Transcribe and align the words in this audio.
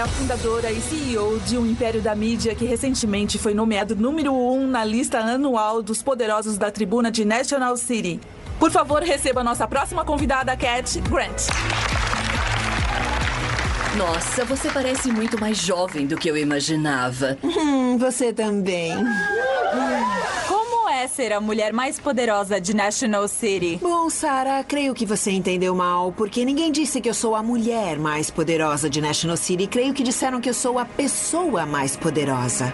é 0.00 0.02
a 0.02 0.06
fundadora 0.06 0.72
e 0.72 0.80
CEO 0.80 1.38
de 1.40 1.58
um 1.58 1.66
império 1.66 2.00
da 2.00 2.14
mídia 2.14 2.54
que 2.54 2.64
recentemente 2.64 3.36
foi 3.38 3.52
nomeado 3.52 3.94
número 3.94 4.32
um 4.32 4.66
na 4.66 4.82
lista 4.82 5.18
anual 5.18 5.82
dos 5.82 6.02
poderosos 6.02 6.56
da 6.56 6.70
tribuna 6.70 7.10
de 7.10 7.22
National 7.22 7.76
City. 7.76 8.18
Por 8.58 8.70
favor, 8.70 9.02
receba 9.02 9.44
nossa 9.44 9.68
próxima 9.68 10.02
convidada, 10.02 10.56
Cat 10.56 10.98
Grant. 11.02 11.48
Nossa, 13.98 14.42
você 14.46 14.70
parece 14.70 15.12
muito 15.12 15.38
mais 15.38 15.58
jovem 15.58 16.06
do 16.06 16.16
que 16.16 16.30
eu 16.30 16.36
imaginava. 16.36 17.36
Hum, 17.44 17.98
você 17.98 18.32
também. 18.32 18.94
É 21.00 21.08
ser 21.08 21.32
a 21.32 21.40
mulher 21.40 21.72
mais 21.72 21.98
poderosa 21.98 22.60
de 22.60 22.76
National 22.76 23.26
City? 23.26 23.78
Bom, 23.80 24.10
Sarah, 24.10 24.62
creio 24.62 24.92
que 24.92 25.06
você 25.06 25.30
entendeu 25.30 25.74
mal, 25.74 26.12
porque 26.12 26.44
ninguém 26.44 26.70
disse 26.70 27.00
que 27.00 27.08
eu 27.08 27.14
sou 27.14 27.34
a 27.34 27.42
mulher 27.42 27.98
mais 27.98 28.30
poderosa 28.30 28.90
de 28.90 29.00
National 29.00 29.38
City. 29.38 29.66
Creio 29.66 29.94
que 29.94 30.02
disseram 30.02 30.42
que 30.42 30.50
eu 30.50 30.52
sou 30.52 30.78
a 30.78 30.84
pessoa 30.84 31.64
mais 31.64 31.96
poderosa. 31.96 32.70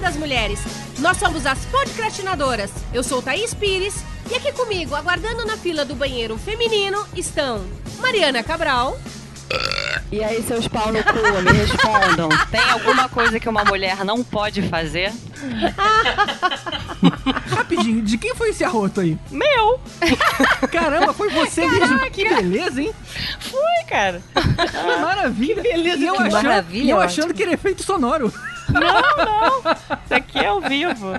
Das 0.00 0.16
Mulheres. 0.16 0.60
Nós 0.98 1.16
somos 1.16 1.46
as 1.46 1.58
podcastinadoras. 1.66 2.70
Eu 2.92 3.02
sou 3.02 3.22
Thaís 3.22 3.54
Pires 3.54 3.94
e 4.30 4.34
aqui 4.34 4.52
comigo, 4.52 4.94
aguardando 4.94 5.44
na 5.44 5.56
fila 5.56 5.84
do 5.84 5.94
banheiro 5.94 6.36
feminino, 6.36 7.04
estão 7.14 7.64
Mariana 8.00 8.42
Cabral, 8.42 8.98
E 10.10 10.22
aí, 10.22 10.42
seus 10.42 10.68
pau 10.68 10.92
no 10.92 11.02
cu, 11.02 11.42
me 11.42 11.52
respondam. 11.52 12.28
Tem 12.50 12.60
alguma 12.60 13.08
coisa 13.08 13.40
que 13.40 13.48
uma 13.48 13.64
mulher 13.64 14.04
não 14.04 14.22
pode 14.22 14.62
fazer? 14.62 15.12
Rapidinho, 17.48 18.02
de 18.02 18.18
quem 18.18 18.34
foi 18.34 18.50
esse 18.50 18.64
arroto 18.64 19.00
aí? 19.00 19.16
Meu! 19.30 19.80
Caramba, 20.70 21.12
foi 21.12 21.30
você 21.30 21.66
mesmo. 21.66 21.98
Que 22.10 22.28
beleza, 22.28 22.82
hein? 22.82 22.92
Foi, 23.40 23.84
cara. 23.88 24.22
Maravilha. 25.00 25.62
Que 25.62 25.72
beleza, 25.72 25.98
e 25.98 26.06
eu 26.06 26.14
que 26.14 26.22
achando, 26.22 26.32
maravilha, 26.42 26.84
e 26.84 26.90
eu 26.90 26.96
ótimo. 26.96 27.10
achando 27.22 27.34
que 27.34 27.42
era 27.42 27.52
efeito 27.52 27.82
sonoro. 27.82 28.32
Não, 28.68 29.24
não. 29.24 29.72
Isso 30.04 30.14
aqui 30.14 30.38
é 30.38 30.46
ao 30.46 30.60
vivo. 30.60 31.12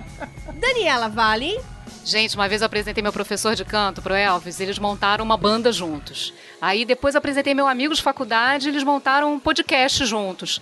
Daniela 0.54 1.10
Vale, 1.10 1.60
Gente, 2.08 2.36
uma 2.36 2.48
vez 2.48 2.62
eu 2.62 2.68
apresentei 2.68 3.04
meu 3.04 3.12
professor 3.12 3.54
de 3.54 3.66
canto 3.66 4.02
pro 4.02 4.14
Elvis, 4.14 4.62
eles 4.62 4.80
montaram 4.80 5.26
uma 5.26 5.36
banda 5.36 5.74
juntos. 5.74 6.34
Aí 6.62 6.86
depois 6.86 7.18
apresentei 7.18 7.54
meu 7.54 7.68
amigo 7.68 7.94
de 7.94 8.02
faculdade, 8.02 8.70
eles 8.70 8.82
montaram 8.82 9.34
um 9.34 9.38
podcast 9.38 10.06
juntos. 10.06 10.62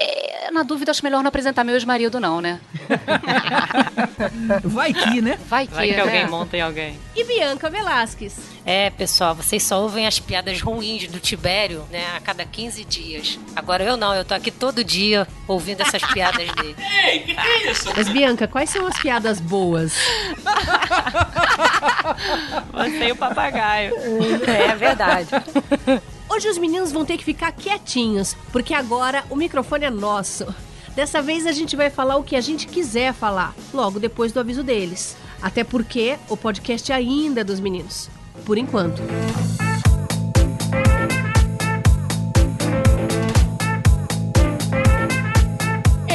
É, 0.00 0.50
na 0.52 0.62
dúvida, 0.62 0.90
acho 0.90 1.02
melhor 1.04 1.22
não 1.22 1.28
apresentar 1.28 1.64
meu 1.64 1.74
ex-marido, 1.74 2.20
não, 2.20 2.40
né? 2.40 2.60
Vai 4.64 4.92
que, 4.92 5.20
né? 5.20 5.38
Vai 5.48 5.66
que, 5.66 5.74
Vai 5.74 5.88
que 5.88 5.96
né? 5.96 6.02
alguém 6.02 6.26
monta 6.28 6.56
em 6.56 6.60
alguém. 6.60 6.98
e 7.16 7.24
Bianca 7.24 7.68
Velasquez. 7.68 8.36
É, 8.64 8.90
pessoal, 8.90 9.34
vocês 9.34 9.62
só 9.62 9.80
ouvem 9.82 10.06
as 10.06 10.20
piadas 10.20 10.60
ruins 10.60 11.08
do 11.08 11.18
Tibério, 11.18 11.86
né, 11.90 12.04
a 12.16 12.20
cada 12.20 12.44
15 12.44 12.84
dias. 12.84 13.38
Agora 13.56 13.82
eu 13.82 13.96
não, 13.96 14.14
eu 14.14 14.24
tô 14.24 14.34
aqui 14.34 14.50
todo 14.50 14.84
dia 14.84 15.26
ouvindo 15.46 15.80
essas 15.80 16.02
piadas 16.12 16.50
dele. 16.52 16.76
Mas 17.96 18.08
Bianca, 18.08 18.46
quais 18.46 18.70
são 18.70 18.86
as 18.86 18.98
piadas 19.00 19.40
boas? 19.40 19.94
Você 22.72 23.08
e 23.08 23.12
o 23.12 23.16
papagaio. 23.16 23.94
É 24.46 24.74
verdade. 24.76 25.28
Hoje 26.30 26.48
os 26.48 26.58
meninos 26.58 26.92
vão 26.92 27.04
ter 27.04 27.16
que 27.16 27.24
ficar 27.24 27.52
quietinhos, 27.52 28.36
porque 28.52 28.74
agora 28.74 29.24
o 29.30 29.36
microfone 29.36 29.86
é 29.86 29.90
nosso. 29.90 30.46
Dessa 30.94 31.22
vez 31.22 31.46
a 31.46 31.52
gente 31.52 31.74
vai 31.74 31.88
falar 31.88 32.16
o 32.16 32.22
que 32.22 32.36
a 32.36 32.40
gente 32.40 32.66
quiser 32.66 33.14
falar, 33.14 33.54
logo 33.72 33.98
depois 33.98 34.30
do 34.30 34.40
aviso 34.40 34.62
deles. 34.62 35.16
Até 35.40 35.64
porque 35.64 36.18
o 36.28 36.36
podcast 36.36 36.92
ainda 36.92 37.40
é 37.40 37.44
dos 37.44 37.60
meninos. 37.60 38.10
Por 38.44 38.58
enquanto. 38.58 39.00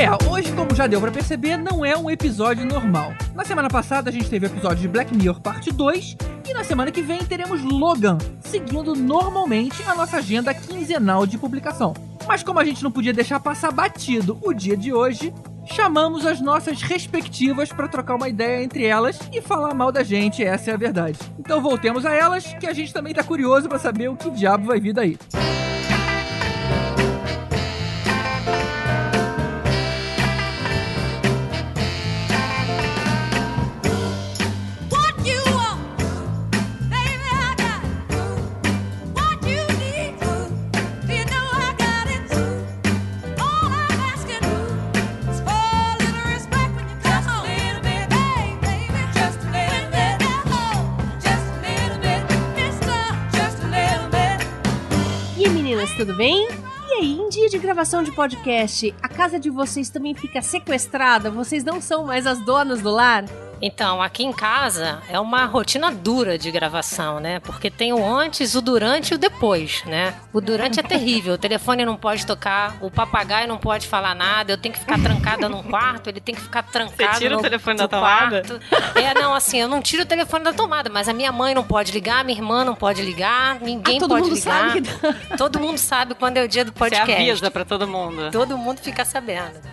É, 0.03 0.29
hoje, 0.29 0.51
como 0.51 0.75
já 0.75 0.85
deu 0.85 0.99
pra 0.99 1.09
perceber, 1.09 1.55
não 1.55 1.85
é 1.85 1.97
um 1.97 2.11
episódio 2.11 2.65
normal. 2.65 3.13
Na 3.33 3.45
semana 3.45 3.69
passada 3.69 4.09
a 4.09 4.11
gente 4.11 4.29
teve 4.29 4.45
o 4.45 4.49
episódio 4.49 4.79
de 4.79 4.87
Black 4.89 5.15
Mirror 5.15 5.39
parte 5.39 5.71
2 5.71 6.17
e 6.45 6.53
na 6.53 6.61
semana 6.61 6.91
que 6.91 7.01
vem 7.01 7.19
teremos 7.19 7.63
Logan, 7.63 8.17
seguindo 8.41 8.97
normalmente 8.97 9.81
a 9.87 9.95
nossa 9.95 10.17
agenda 10.17 10.53
quinzenal 10.53 11.25
de 11.25 11.37
publicação. 11.37 11.93
Mas 12.27 12.43
como 12.43 12.59
a 12.59 12.65
gente 12.65 12.83
não 12.83 12.91
podia 12.91 13.13
deixar 13.13 13.39
passar 13.39 13.71
batido 13.71 14.37
o 14.41 14.51
dia 14.51 14.75
de 14.75 14.93
hoje, 14.93 15.33
chamamos 15.63 16.25
as 16.25 16.41
nossas 16.41 16.81
respectivas 16.81 17.71
pra 17.71 17.87
trocar 17.87 18.15
uma 18.15 18.27
ideia 18.27 18.61
entre 18.61 18.83
elas 18.83 19.17
e 19.31 19.39
falar 19.39 19.73
mal 19.73 19.89
da 19.89 20.03
gente, 20.03 20.43
essa 20.43 20.71
é 20.71 20.73
a 20.73 20.77
verdade. 20.77 21.17
Então 21.39 21.61
voltemos 21.61 22.05
a 22.05 22.11
elas, 22.13 22.43
que 22.59 22.67
a 22.67 22.73
gente 22.73 22.93
também 22.93 23.13
tá 23.13 23.23
curioso 23.23 23.69
pra 23.69 23.79
saber 23.79 24.09
o 24.09 24.17
que 24.17 24.29
diabo 24.31 24.67
vai 24.67 24.81
vir 24.81 24.91
daí. 24.91 25.17
What 25.33 25.72
tudo 56.05 56.17
bem? 56.17 56.49
E 56.89 56.93
aí, 56.95 57.17
em 57.17 57.29
dia 57.29 57.47
de 57.47 57.57
gravação 57.57 58.03
de 58.03 58.11
podcast, 58.11 58.93
a 59.01 59.07
casa 59.07 59.39
de 59.39 59.49
vocês 59.49 59.89
também 59.89 60.13
fica 60.13 60.41
sequestrada? 60.41 61.31
Vocês 61.31 61.63
não 61.63 61.79
são 61.79 62.03
mais 62.05 62.27
as 62.27 62.43
donas 62.43 62.81
do 62.81 62.91
lar? 62.91 63.23
Então, 63.65 64.01
aqui 64.01 64.25
em 64.25 64.33
casa 64.33 65.01
é 65.07 65.17
uma 65.17 65.45
rotina 65.45 65.89
dura 65.89 66.37
de 66.37 66.51
gravação, 66.51 67.21
né? 67.21 67.39
Porque 67.39 67.71
tem 67.71 67.93
o 67.93 68.05
antes, 68.05 68.55
o 68.55 68.61
durante 68.61 69.11
e 69.11 69.15
o 69.15 69.17
depois, 69.17 69.81
né? 69.85 70.13
O 70.33 70.41
durante 70.41 70.81
é 70.81 70.83
terrível, 70.83 71.35
o 71.35 71.37
telefone 71.37 71.85
não 71.85 71.95
pode 71.95 72.25
tocar, 72.25 72.75
o 72.81 72.91
papagaio 72.91 73.47
não 73.47 73.57
pode 73.57 73.87
falar 73.87 74.13
nada, 74.13 74.51
eu 74.51 74.57
tenho 74.57 74.73
que 74.73 74.81
ficar 74.81 74.99
trancada 74.99 75.47
num 75.47 75.63
quarto, 75.63 76.09
ele 76.09 76.19
tem 76.19 76.35
que 76.35 76.41
ficar 76.41 76.61
trancado 76.63 77.13
Você 77.13 77.19
tira 77.19 77.35
o 77.35 77.37
no, 77.37 77.41
telefone 77.41 77.77
no 77.77 77.83
da 77.83 77.87
tomada? 77.87 78.41
quarto. 78.41 78.99
É, 78.99 79.13
não, 79.13 79.33
assim, 79.33 79.61
eu 79.61 79.69
não 79.69 79.81
tiro 79.81 80.03
o 80.03 80.05
telefone 80.05 80.43
da 80.43 80.51
tomada, 80.51 80.89
mas 80.89 81.07
a 81.07 81.13
minha 81.13 81.31
mãe 81.31 81.55
não 81.55 81.63
pode 81.63 81.93
ligar, 81.93 82.21
minha 82.25 82.37
irmã 82.37 82.65
não 82.65 82.75
pode 82.75 83.01
ligar, 83.01 83.61
ninguém 83.61 83.95
Ah, 83.95 83.99
todo 84.01 84.09
pode 84.09 84.23
mundo 84.23 84.35
ligar. 84.35 84.71
sabe 84.71 84.83
Todo 85.37 85.59
mundo 85.61 85.77
sabe 85.77 86.15
quando 86.15 86.35
é 86.35 86.43
o 86.43 86.47
dia 86.49 86.65
do 86.65 86.73
Você 86.73 86.79
podcast. 86.79 87.11
avisa 87.13 87.49
pra 87.49 87.63
todo 87.63 87.87
mundo. 87.87 88.29
Todo 88.29 88.57
mundo 88.57 88.79
fica 88.79 89.05
sabendo. 89.05 89.71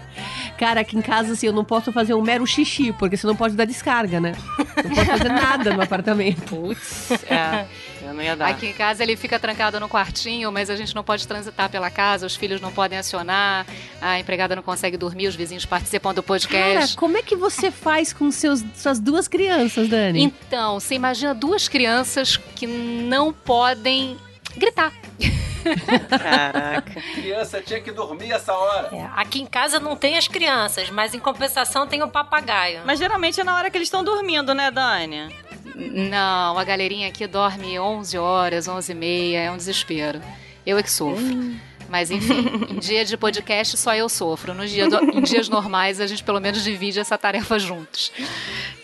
Cara, 0.60 0.82
aqui 0.82 0.94
em 0.94 1.00
casa, 1.00 1.32
assim, 1.32 1.46
eu 1.46 1.54
não 1.54 1.64
posso 1.64 1.90
fazer 1.90 2.12
um 2.12 2.20
mero 2.20 2.46
xixi, 2.46 2.92
porque 2.92 3.16
você 3.16 3.26
não 3.26 3.34
pode 3.34 3.56
dar 3.56 3.64
descarga, 3.64 4.20
né? 4.20 4.34
Não 4.58 4.94
pode 4.94 5.08
fazer 5.08 5.28
nada 5.30 5.72
no 5.72 5.80
apartamento. 5.80 6.54
Putz, 6.54 7.12
é. 7.24 7.66
Eu 8.02 8.12
não 8.12 8.22
ia 8.22 8.36
dar. 8.36 8.48
Aqui 8.48 8.66
em 8.66 8.72
casa 8.74 9.02
ele 9.02 9.16
fica 9.16 9.38
trancado 9.38 9.80
no 9.80 9.88
quartinho, 9.88 10.52
mas 10.52 10.68
a 10.68 10.76
gente 10.76 10.94
não 10.94 11.02
pode 11.02 11.26
transitar 11.26 11.70
pela 11.70 11.90
casa, 11.90 12.26
os 12.26 12.36
filhos 12.36 12.60
não 12.60 12.70
podem 12.70 12.98
acionar, 12.98 13.66
a 14.02 14.20
empregada 14.20 14.54
não 14.54 14.62
consegue 14.62 14.98
dormir, 14.98 15.28
os 15.28 15.34
vizinhos 15.34 15.64
participam 15.64 16.12
do 16.12 16.22
Cara, 16.22 16.38
podcast. 16.38 16.94
como 16.94 17.16
é 17.16 17.22
que 17.22 17.34
você 17.34 17.70
faz 17.70 18.12
com 18.12 18.30
seus, 18.30 18.62
suas 18.74 19.00
duas 19.00 19.26
crianças, 19.26 19.88
Dani? 19.88 20.24
Então, 20.24 20.78
você 20.78 20.94
imagina 20.94 21.34
duas 21.34 21.68
crianças 21.68 22.36
que 22.36 22.66
não 22.66 23.32
podem 23.32 24.18
gritar. 24.56 24.92
Caraca. 26.08 27.00
Criança 27.14 27.60
tinha 27.60 27.80
que 27.80 27.92
dormir 27.92 28.32
essa 28.32 28.52
hora. 28.54 28.88
É, 28.96 29.08
aqui 29.14 29.40
em 29.42 29.46
casa 29.46 29.78
não 29.78 29.96
tem 29.96 30.16
as 30.16 30.26
crianças, 30.28 30.90
mas 30.90 31.14
em 31.14 31.18
compensação 31.18 31.86
tem 31.86 32.02
o 32.02 32.08
papagaio. 32.08 32.82
Mas 32.84 32.98
geralmente 32.98 33.40
é 33.40 33.44
na 33.44 33.54
hora 33.56 33.70
que 33.70 33.76
eles 33.76 33.86
estão 33.88 34.02
dormindo, 34.02 34.54
né, 34.54 34.70
Dani? 34.70 35.28
Não, 35.76 36.58
a 36.58 36.64
galerinha 36.64 37.08
aqui 37.08 37.26
dorme 37.26 37.78
11 37.78 38.18
horas, 38.18 38.68
11 38.68 38.92
e 38.92 38.94
meia, 38.94 39.38
é 39.40 39.50
um 39.50 39.56
desespero. 39.56 40.20
Eu 40.66 40.78
é 40.78 40.82
que 40.82 40.90
sofro. 40.90 41.24
Mas 41.88 42.10
enfim, 42.10 42.46
em 42.70 42.78
dia 42.80 43.04
de 43.04 43.16
podcast 43.16 43.76
só 43.76 43.94
eu 43.94 44.08
sofro. 44.08 44.54
Nos 44.54 44.70
dia 44.70 44.88
do- 44.88 45.02
em 45.18 45.22
dias 45.22 45.48
normais 45.48 46.00
a 46.00 46.06
gente 46.06 46.22
pelo 46.22 46.38
menos 46.40 46.62
divide 46.62 47.00
essa 47.00 47.18
tarefa 47.18 47.58
juntos. 47.58 48.12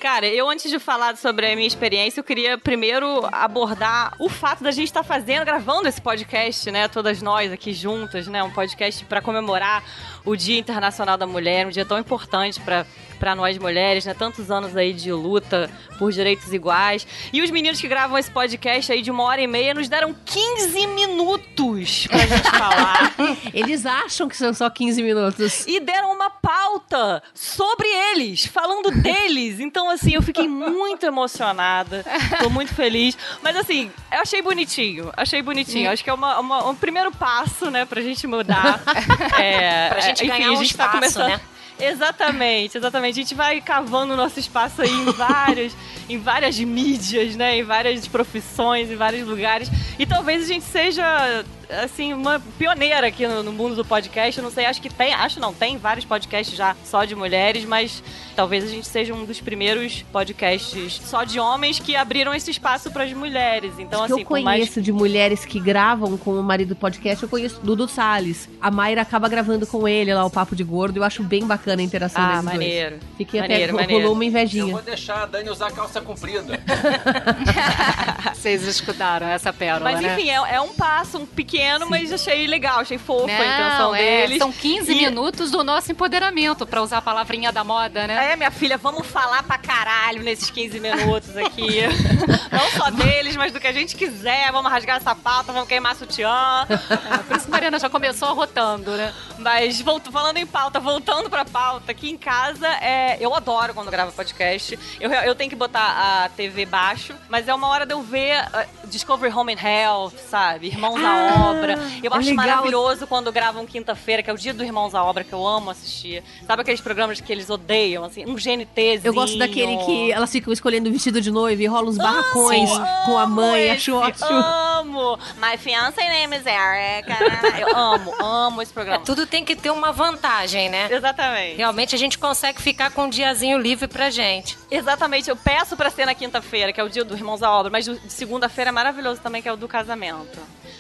Cara, 0.01 0.27
eu 0.27 0.49
antes 0.49 0.71
de 0.71 0.79
falar 0.79 1.17
sobre 1.17 1.51
a 1.51 1.55
minha 1.55 1.67
experiência, 1.67 2.21
eu 2.21 2.25
queria 2.25 2.59
primeiro 2.59 3.27
abordar 3.33 4.15
o 4.19 4.29
fato 4.29 4.63
da 4.63 4.71
gente 4.71 4.89
estar 4.89 5.03
fazendo, 5.03 5.45
gravando 5.45 5.89
esse 5.89 6.01
podcast, 6.01 6.71
né? 6.71 6.87
Todas 6.87 7.23
nós 7.23 7.51
aqui 7.51 7.73
juntas, 7.73 8.27
né? 8.27 8.43
Um 8.43 8.51
podcast 8.51 9.05
para 9.07 9.21
comemorar 9.21 9.83
o 10.25 10.37
Dia 10.37 10.59
Internacional 10.59 11.17
da 11.17 11.27
Mulher, 11.27 11.67
um 11.67 11.71
dia 11.71 11.85
tão 11.85 11.99
importante 11.99 12.61
para 12.61 12.87
pra 13.17 13.35
nós 13.35 13.59
mulheres, 13.59 14.05
né? 14.05 14.15
Tantos 14.15 14.51
anos 14.51 14.77
aí 14.77 14.93
de 14.93 15.13
luta 15.13 15.71
por 15.99 16.13
direitos 16.13 16.53
iguais. 16.53 17.07
E 17.33 17.43
os 17.43 17.51
meninos 17.51 17.81
que 17.81 17.89
gravam 17.89 18.17
esse 18.19 18.31
podcast 18.31 18.93
aí 18.93 19.03
de 19.03 19.11
uma 19.11 19.25
hora 19.25 19.41
e 19.41 19.47
meia 19.47 19.75
nos 19.75 19.89
deram 19.89 20.15
15 20.25 20.87
minutos 20.89 22.07
pra 22.07 22.19
gente 22.19 22.51
falar. 22.51 23.15
Eles 23.53 23.85
acham 23.87 24.29
que 24.29 24.37
são 24.37 24.53
só 24.53 24.71
15 24.71 25.03
minutos. 25.03 25.67
E 25.67 25.81
deram 25.81 26.13
uma 26.13 26.31
pauta 26.31 27.23
sobre 27.35 27.89
eles, 28.13 28.47
falando 28.47 28.91
deles. 28.91 29.61
Então, 29.61 29.86
assim, 29.91 30.15
eu 30.15 30.23
fiquei 30.23 30.49
muito 30.49 31.05
emocionada. 31.07 32.05
Tô 32.43 32.49
muito 32.51 32.75
feliz. 32.75 33.17
Mas, 33.43 33.57
assim, 33.57 33.91
eu 34.13 34.21
achei 34.21 34.43
bonitinho. 34.43 35.11
Achei 35.17 35.43
bonitinho. 35.43 35.91
Acho 35.91 36.03
que 36.05 36.11
é 36.11 36.15
uma, 36.15 36.39
uma- 36.41 36.69
um 36.69 36.75
primeiro 36.75 37.11
passo, 37.13 37.71
né, 37.71 37.85
pra 37.85 38.01
gente 38.01 38.27
mudar. 38.27 38.81
É, 39.41 39.89
Pra 39.91 40.01
gente 40.01 40.25
enfim, 40.25 40.29
ganhar 40.29 40.49
a 40.49 40.53
um 40.53 40.57
gente 40.57 40.77
tá 40.77 40.85
espaço, 40.85 40.93
começando. 41.15 41.29
né? 41.29 41.41
Exatamente, 41.79 42.79
exatamente. 42.79 43.13
A 43.21 43.23
gente 43.23 43.35
vai 43.35 43.61
cavando 43.61 44.15
o 44.15 44.17
nosso 44.17 44.39
espaço 44.41 44.81
aí 44.83 44.91
em 44.91 45.05
vários, 45.13 45.75
em 46.09 46.19
várias 46.19 46.59
mídias, 46.59 47.37
né? 47.37 47.59
Em 47.59 47.63
várias 47.63 48.07
profissões, 48.09 48.91
em 48.91 48.97
vários 48.97 49.27
lugares. 49.29 49.71
E 49.99 50.07
talvez 50.07 50.43
a 50.45 50.47
gente 50.47 50.65
seja 50.65 51.45
assim, 51.71 52.13
uma 52.13 52.41
pioneira 52.59 53.07
aqui 53.07 53.27
no, 53.27 53.43
no 53.43 53.53
mundo 53.53 53.75
do 53.75 53.85
podcast. 53.85 54.39
Eu 54.39 54.45
não 54.45 54.51
sei, 54.51 54.67
acho 54.67 54.81
que 54.81 54.89
tem, 54.93 55.13
acho 55.15 55.41
não, 55.41 55.53
tem 55.53 55.77
vários 55.79 56.05
podcasts 56.05 56.57
já 56.57 56.77
só 56.85 57.05
de 57.05 57.15
mulheres, 57.15 57.65
mas 57.65 58.03
talvez 58.35 58.65
a 58.65 58.69
gente 58.69 58.87
seja 58.87 59.15
um 59.15 59.25
dos 59.25 59.41
primeiros 59.41 60.03
podcasts 60.13 61.01
só 61.05 61.25
de 61.25 61.39
homens 61.41 61.79
que 61.79 61.97
abriram 61.97 62.35
esse 62.35 62.51
espaço 62.51 62.91
para 62.91 63.05
as 63.05 63.13
mulheres. 63.13 63.73
Então, 63.79 64.07
que 64.07 64.13
assim, 64.13 64.21
eu 64.23 64.27
por 64.27 64.41
mais 64.41 64.61
conheço 64.61 64.83
de 64.83 64.93
mulheres 64.93 65.45
que 65.45 65.59
gravam 65.61 66.17
com 66.17 66.39
o 66.39 66.43
marido 66.43 66.69
do 66.71 66.77
podcast, 66.77 67.23
eu 67.23 67.29
conheço 67.29 67.61
Dudu 67.63 67.89
Salles. 67.89 68.49
A 68.61 68.71
Mayra 68.71 69.03
acaba 69.03 69.29
gravando 69.29 69.67
com 69.67 69.87
ele 69.89 70.13
lá 70.13 70.25
o 70.25 70.31
Papo 70.31 70.55
de 70.57 70.65
Gordo. 70.65 70.99
Eu 70.99 71.05
acho 71.05 71.23
bem 71.23 71.47
bacana 71.47 71.83
a 71.83 71.85
interação 71.85 72.23
Ah, 72.23 72.29
deles 72.33 72.45
maneiro. 72.45 72.91
dois. 72.99 73.03
Fiquei 73.17 73.41
Maneiro, 73.41 73.65
até 73.65 73.73
maneiro. 73.73 74.03
rolou 74.03 74.15
uma 74.15 74.25
Eu 74.25 74.29
invejinha. 74.29 74.73
vou 74.73 74.83
deixar 74.83 75.23
a 75.23 75.27
Dani 75.27 75.49
usar 75.51 75.71
calça 75.73 76.01
comprida. 76.01 76.61
Vocês 78.35 78.63
escutaram 78.65 79.27
essa 79.27 79.53
pérola, 79.53 79.85
Mas 79.91 80.01
né? 80.01 80.15
enfim, 80.15 80.31
é, 80.31 80.35
é 80.55 80.61
um 80.61 80.73
passo, 80.75 81.19
um 81.19 81.27
pequeno, 81.27 81.56
mas 81.89 82.13
achei 82.13 82.47
legal, 82.47 82.81
achei 82.81 82.99
fofa 82.99 83.27
a 83.33 83.35
intenção 83.35 83.79
Não, 83.89 83.95
é, 83.95 84.23
deles. 84.27 84.39
São 84.39 84.53
15 84.53 84.93
E- 84.93 84.95
minutos 84.95 85.51
do 85.51 85.63
nosso 85.65 85.91
empoderamento, 85.93 86.67
pra 86.67 86.83
usar 86.83 86.99
a 86.99 87.03
palavrinha 87.03 87.53
da 87.53 87.65
moda, 87.65 88.07
né? 88.07 88.33
É, 88.33 88.37
minha 88.37 88.51
filha, 88.51 88.77
vamos 88.77 89.07
falar 89.07 89.43
pra 89.43 89.59
caralho 89.59 90.23
nesses 90.23 90.51
15 90.51 90.79
minutos 90.81 91.37
aqui. 91.37 91.81
Não 92.53 92.71
só 92.71 92.91
deles, 92.91 93.37
mas 93.37 93.53
do 93.53 93.61
que 93.61 93.67
a 93.67 93.73
gente 93.73 93.97
quiser. 93.97 94.51
Vamos 94.53 94.71
rasgar 94.71 94.97
essa 94.97 95.15
pauta, 95.15 95.53
vamos 95.53 95.69
queimar 95.69 95.95
sutiã. 95.97 96.67
É, 96.69 97.19
por 97.19 97.37
isso 97.37 97.47
que 97.47 97.51
a 97.51 97.53
Mariana 97.53 97.79
já 97.79 97.89
começou 97.91 98.33
rotando, 98.35 98.91
né? 98.93 99.13
Mas 99.39 99.81
volto, 99.81 100.11
falando 100.11 100.39
em 100.39 100.47
pauta, 100.47 100.81
voltando 100.81 101.29
pra 101.29 101.45
pauta, 101.45 101.93
aqui 101.93 102.11
em 102.11 102.17
casa, 102.17 102.67
é, 102.81 103.17
eu 103.21 103.35
adoro 103.35 103.75
quando 103.75 103.91
gravo 103.91 104.13
podcast. 104.13 104.79
Eu, 105.01 105.11
eu 105.11 105.35
tenho 105.35 105.51
que 105.51 105.57
botar 105.57 106.25
a 106.25 106.29
TV 106.31 106.65
baixo, 106.67 107.15
mas 107.29 107.47
é 107.47 107.55
uma 107.55 107.69
hora 107.69 107.85
de 107.87 107.93
eu 107.93 108.03
ver 108.03 108.41
uh, 108.43 108.87
Discovery 108.89 109.33
Home 109.33 109.55
and 109.55 109.61
Health, 109.63 110.13
sabe? 110.31 110.69
Irmãos 110.69 110.99
Ah, 111.05 111.35
à 111.37 111.51
Obra. 111.51 111.73
Eu 112.03 112.13
é 112.13 112.17
acho 112.17 112.31
legal. 112.31 112.35
maravilhoso 112.47 113.07
quando 113.07 113.31
gravam 113.31 113.67
quinta-feira, 113.67 114.23
que 114.23 114.31
é 114.31 114.33
o 114.33 114.39
dia 114.39 114.55
do 114.55 114.65
Irmãos 114.65 114.95
à 114.95 115.05
Obra, 115.05 115.23
que 115.23 115.33
eu 115.33 115.47
amo 115.47 115.71
assistir. 115.71 116.23
Sabe 116.47 116.63
aqueles 116.63 116.81
programas 116.81 117.21
que 117.21 117.31
eles 117.33 117.51
odeiam, 117.51 118.05
assim? 118.05 118.25
Um 118.27 118.35
GNTzinho. 118.35 119.01
Eu 119.05 119.15
gosto 119.15 119.39
daquele 119.39 119.77
que 119.85 120.11
elas 120.13 120.31
ficam 120.33 120.53
escolhendo 120.53 120.89
o 120.89 120.93
vestido 120.93 121.21
de 121.21 121.31
noiva 121.31 121.63
e 121.63 121.67
rola 121.67 121.89
uns 121.89 121.99
barracões 121.99 122.71
sim. 122.71 122.83
com 123.05 123.19
a 123.19 123.27
mãe, 123.27 123.67
Amo 123.67 123.75
acho 123.77 123.91
esse, 123.91 124.25
ótimo. 124.25 124.39
Amo! 124.39 125.19
My 125.37 125.57
fiancé 125.59 126.09
name 126.09 126.37
is 126.37 126.45
Erica. 126.47 127.17
Eu 127.59 127.77
amo, 127.77 128.15
amo 128.23 128.63
esse 128.63 128.73
É, 128.73 128.75
programa. 128.75 129.05
Tudo 129.27 129.31
tem 129.31 129.45
que 129.45 129.57
ter 129.57 129.71
uma 129.71 129.93
vantagem, 129.93 130.71
né? 130.71 130.89
Exatamente. 130.91 131.57
Realmente 131.57 131.95
a 131.95 131.99
gente 131.99 132.19
consegue 132.19 132.63
ficar 132.63 132.91
com 132.91 133.05
um 133.05 133.11
diazinho 133.11 133.59
livre 133.59 133.89
pra 133.89 134.09
gente. 134.09 134.57
Exatamente, 134.71 135.29
eu 135.29 135.37
peço 135.37 135.77
pra 135.77 135.91
ser 135.91 136.07
na 136.07 136.15
quinta-feira, 136.15 136.73
que 136.73 136.81
é 136.81 136.85
o 136.85 136.89
dia 136.89 137.05
do 137.05 137.15
Irmãos 137.15 137.43
à 137.43 137.51
Obra, 137.51 137.71
mas 137.71 137.85
de 137.85 138.13
segunda-feira 138.13 138.71
é 138.71 138.73
maravilhoso 138.73 139.21
também, 139.21 139.43
que 139.43 139.49
é 139.49 139.53
o 139.53 139.57
do 139.57 139.69
casamento. 139.69 140.39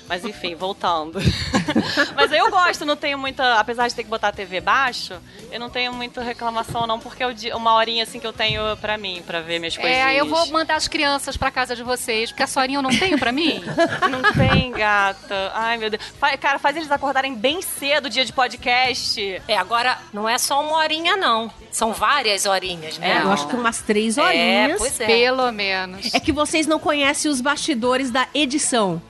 Mas 0.08 0.24
enfim, 0.24 0.54
voltando. 0.54 1.18
mas 2.14 2.32
eu 2.32 2.50
gosto, 2.50 2.84
não 2.84 2.96
tenho 2.96 3.18
muita. 3.18 3.54
Apesar 3.54 3.88
de 3.88 3.94
ter 3.94 4.04
que 4.04 4.10
botar 4.10 4.28
a 4.28 4.32
TV 4.32 4.60
baixo, 4.60 5.14
eu 5.50 5.58
não 5.58 5.68
tenho 5.68 5.92
muita 5.92 6.22
reclamação, 6.22 6.86
não, 6.86 6.98
porque 6.98 7.22
é 7.22 7.26
o 7.26 7.34
uma 7.56 7.74
horinha 7.74 8.02
assim 8.02 8.18
que 8.20 8.26
eu 8.26 8.32
tenho 8.32 8.76
pra 8.78 8.96
mim, 8.96 9.22
pra 9.26 9.40
ver 9.40 9.58
minhas 9.58 9.76
coisinhas. 9.76 10.06
É, 10.06 10.20
eu 10.20 10.26
vou 10.26 10.46
mandar 10.48 10.76
as 10.76 10.88
crianças 10.88 11.36
pra 11.36 11.50
casa 11.50 11.74
de 11.74 11.82
vocês, 11.82 12.30
porque 12.30 12.42
a 12.42 12.46
Sorinha 12.46 12.78
eu 12.78 12.82
não 12.82 12.90
tenho 12.90 13.18
pra 13.18 13.32
mim. 13.32 13.62
Não 14.10 14.22
tem, 14.32 14.70
gata. 14.72 15.50
Ai, 15.54 15.76
meu 15.76 15.90
Deus. 15.90 16.02
Cara, 16.40 16.58
faz 16.58 16.76
eles 16.76 16.90
acordarem 16.90 17.34
bem 17.34 17.60
cedo, 17.60 18.08
dia 18.08 18.24
de 18.24 18.32
podcast. 18.32 19.42
É, 19.48 19.56
agora 19.56 19.98
não 20.12 20.28
é 20.28 20.38
só 20.38 20.60
uma 20.62 20.76
horinha, 20.78 21.16
não. 21.16 21.50
São 21.70 21.92
várias 21.92 22.46
horinhas, 22.46 22.98
né? 22.98 23.20
Eu 23.22 23.32
acho 23.32 23.48
que 23.48 23.56
umas 23.56 23.80
três 23.82 24.16
É, 24.16 24.22
horinhas. 24.22 24.78
pois 24.78 25.00
é. 25.00 25.06
Pelo 25.06 25.50
menos. 25.52 26.14
É 26.14 26.20
que 26.20 26.32
vocês 26.32 26.66
não 26.66 26.78
conhecem 26.78 27.30
os 27.30 27.40
bastidores 27.40 28.10
da 28.10 28.28
edição. 28.34 29.02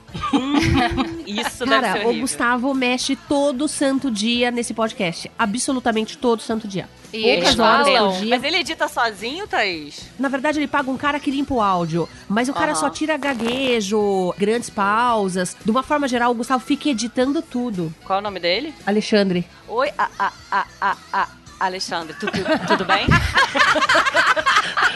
Isso 1.25 1.65
deve 1.65 1.87
ser 1.87 1.99
Cara, 1.99 2.07
o. 2.07 2.19
Gustavo 2.19 2.73
mexe 2.73 3.15
todo 3.15 3.67
santo 3.67 4.09
dia 4.09 4.49
nesse 4.51 4.73
podcast. 4.73 5.29
Absolutamente 5.37 6.17
todo 6.17 6.41
santo 6.41 6.67
dia. 6.67 6.89
E 7.13 7.21
Poucas 7.21 7.47
eles 7.49 7.59
horas 7.59 7.87
falam, 7.87 8.11
por 8.11 8.19
dia. 8.19 8.29
Mas 8.29 8.43
ele 8.43 8.57
edita 8.57 8.87
sozinho, 8.87 9.47
Thaís? 9.47 10.09
Na 10.19 10.27
verdade, 10.27 10.59
ele 10.59 10.67
paga 10.67 10.89
um 10.91 10.97
cara 10.97 11.19
que 11.19 11.31
limpa 11.31 11.53
o 11.53 11.61
áudio. 11.61 12.07
Mas 12.27 12.49
o 12.49 12.53
cara 12.53 12.71
Aham. 12.71 12.79
só 12.79 12.89
tira 12.89 13.15
gaguejo, 13.17 14.33
grandes 14.37 14.69
pausas. 14.69 15.55
De 15.63 15.71
uma 15.71 15.83
forma 15.83 16.07
geral, 16.07 16.31
o 16.31 16.35
Gustavo 16.35 16.63
fica 16.63 16.89
editando 16.89 17.41
tudo. 17.41 17.93
Qual 18.03 18.17
é 18.17 18.19
o 18.19 18.23
nome 18.23 18.39
dele? 18.39 18.73
Alexandre. 18.85 19.47
Oi, 19.67 19.89
a, 19.97 20.09
a, 20.19 20.31
a, 20.51 20.65
a, 20.81 20.97
a, 21.13 21.27
Alexandre, 21.59 22.13
tudo, 22.19 22.33
tudo 22.67 22.85
bem? 22.85 23.07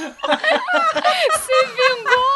Se 1.40 1.66
vingou! 1.76 2.30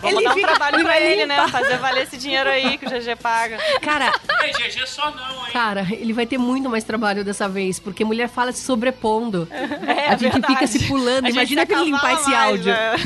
Vamos 0.00 0.16
Ele 0.16 0.24
dar 0.24 0.30
um 0.30 0.34
fica- 0.34 0.48
trabalho 0.48 0.84
pra 0.84 1.00
ele, 1.00 1.26
né? 1.26 1.48
Fazer 1.48 1.78
valer 1.78 2.02
esse 2.04 2.16
dinheiro 2.16 2.48
aí 2.50 2.76
que 2.78 2.86
o 2.86 2.90
GG 2.90 3.16
paga. 3.16 3.58
Cara, 3.80 4.12
É, 4.42 4.48
GG 4.52 4.86
só 4.86 5.10
não, 5.10 5.46
hein? 5.46 5.52
cara, 5.52 5.86
ele 5.90 6.12
vai 6.12 6.26
ter 6.26 6.38
muito 6.38 6.68
mais 6.68 6.84
trabalho 6.84 7.24
dessa 7.24 7.48
vez, 7.48 7.78
porque 7.78 8.04
mulher 8.04 8.28
fala 8.28 8.52
se 8.52 8.62
sobrepondo. 8.62 9.48
É, 9.50 10.08
a 10.08 10.10
gente 10.16 10.30
verdade. 10.32 10.46
fica 10.46 10.66
se 10.66 10.86
pulando. 10.86 11.26
A 11.26 11.30
Imagina 11.30 11.64
pra 11.66 11.76
ele 11.76 11.84
limpar 11.86 11.98
acavala 12.12 12.20
esse 12.20 12.30
mais, 12.30 12.48
áudio. 12.50 12.72
né? 12.72 12.96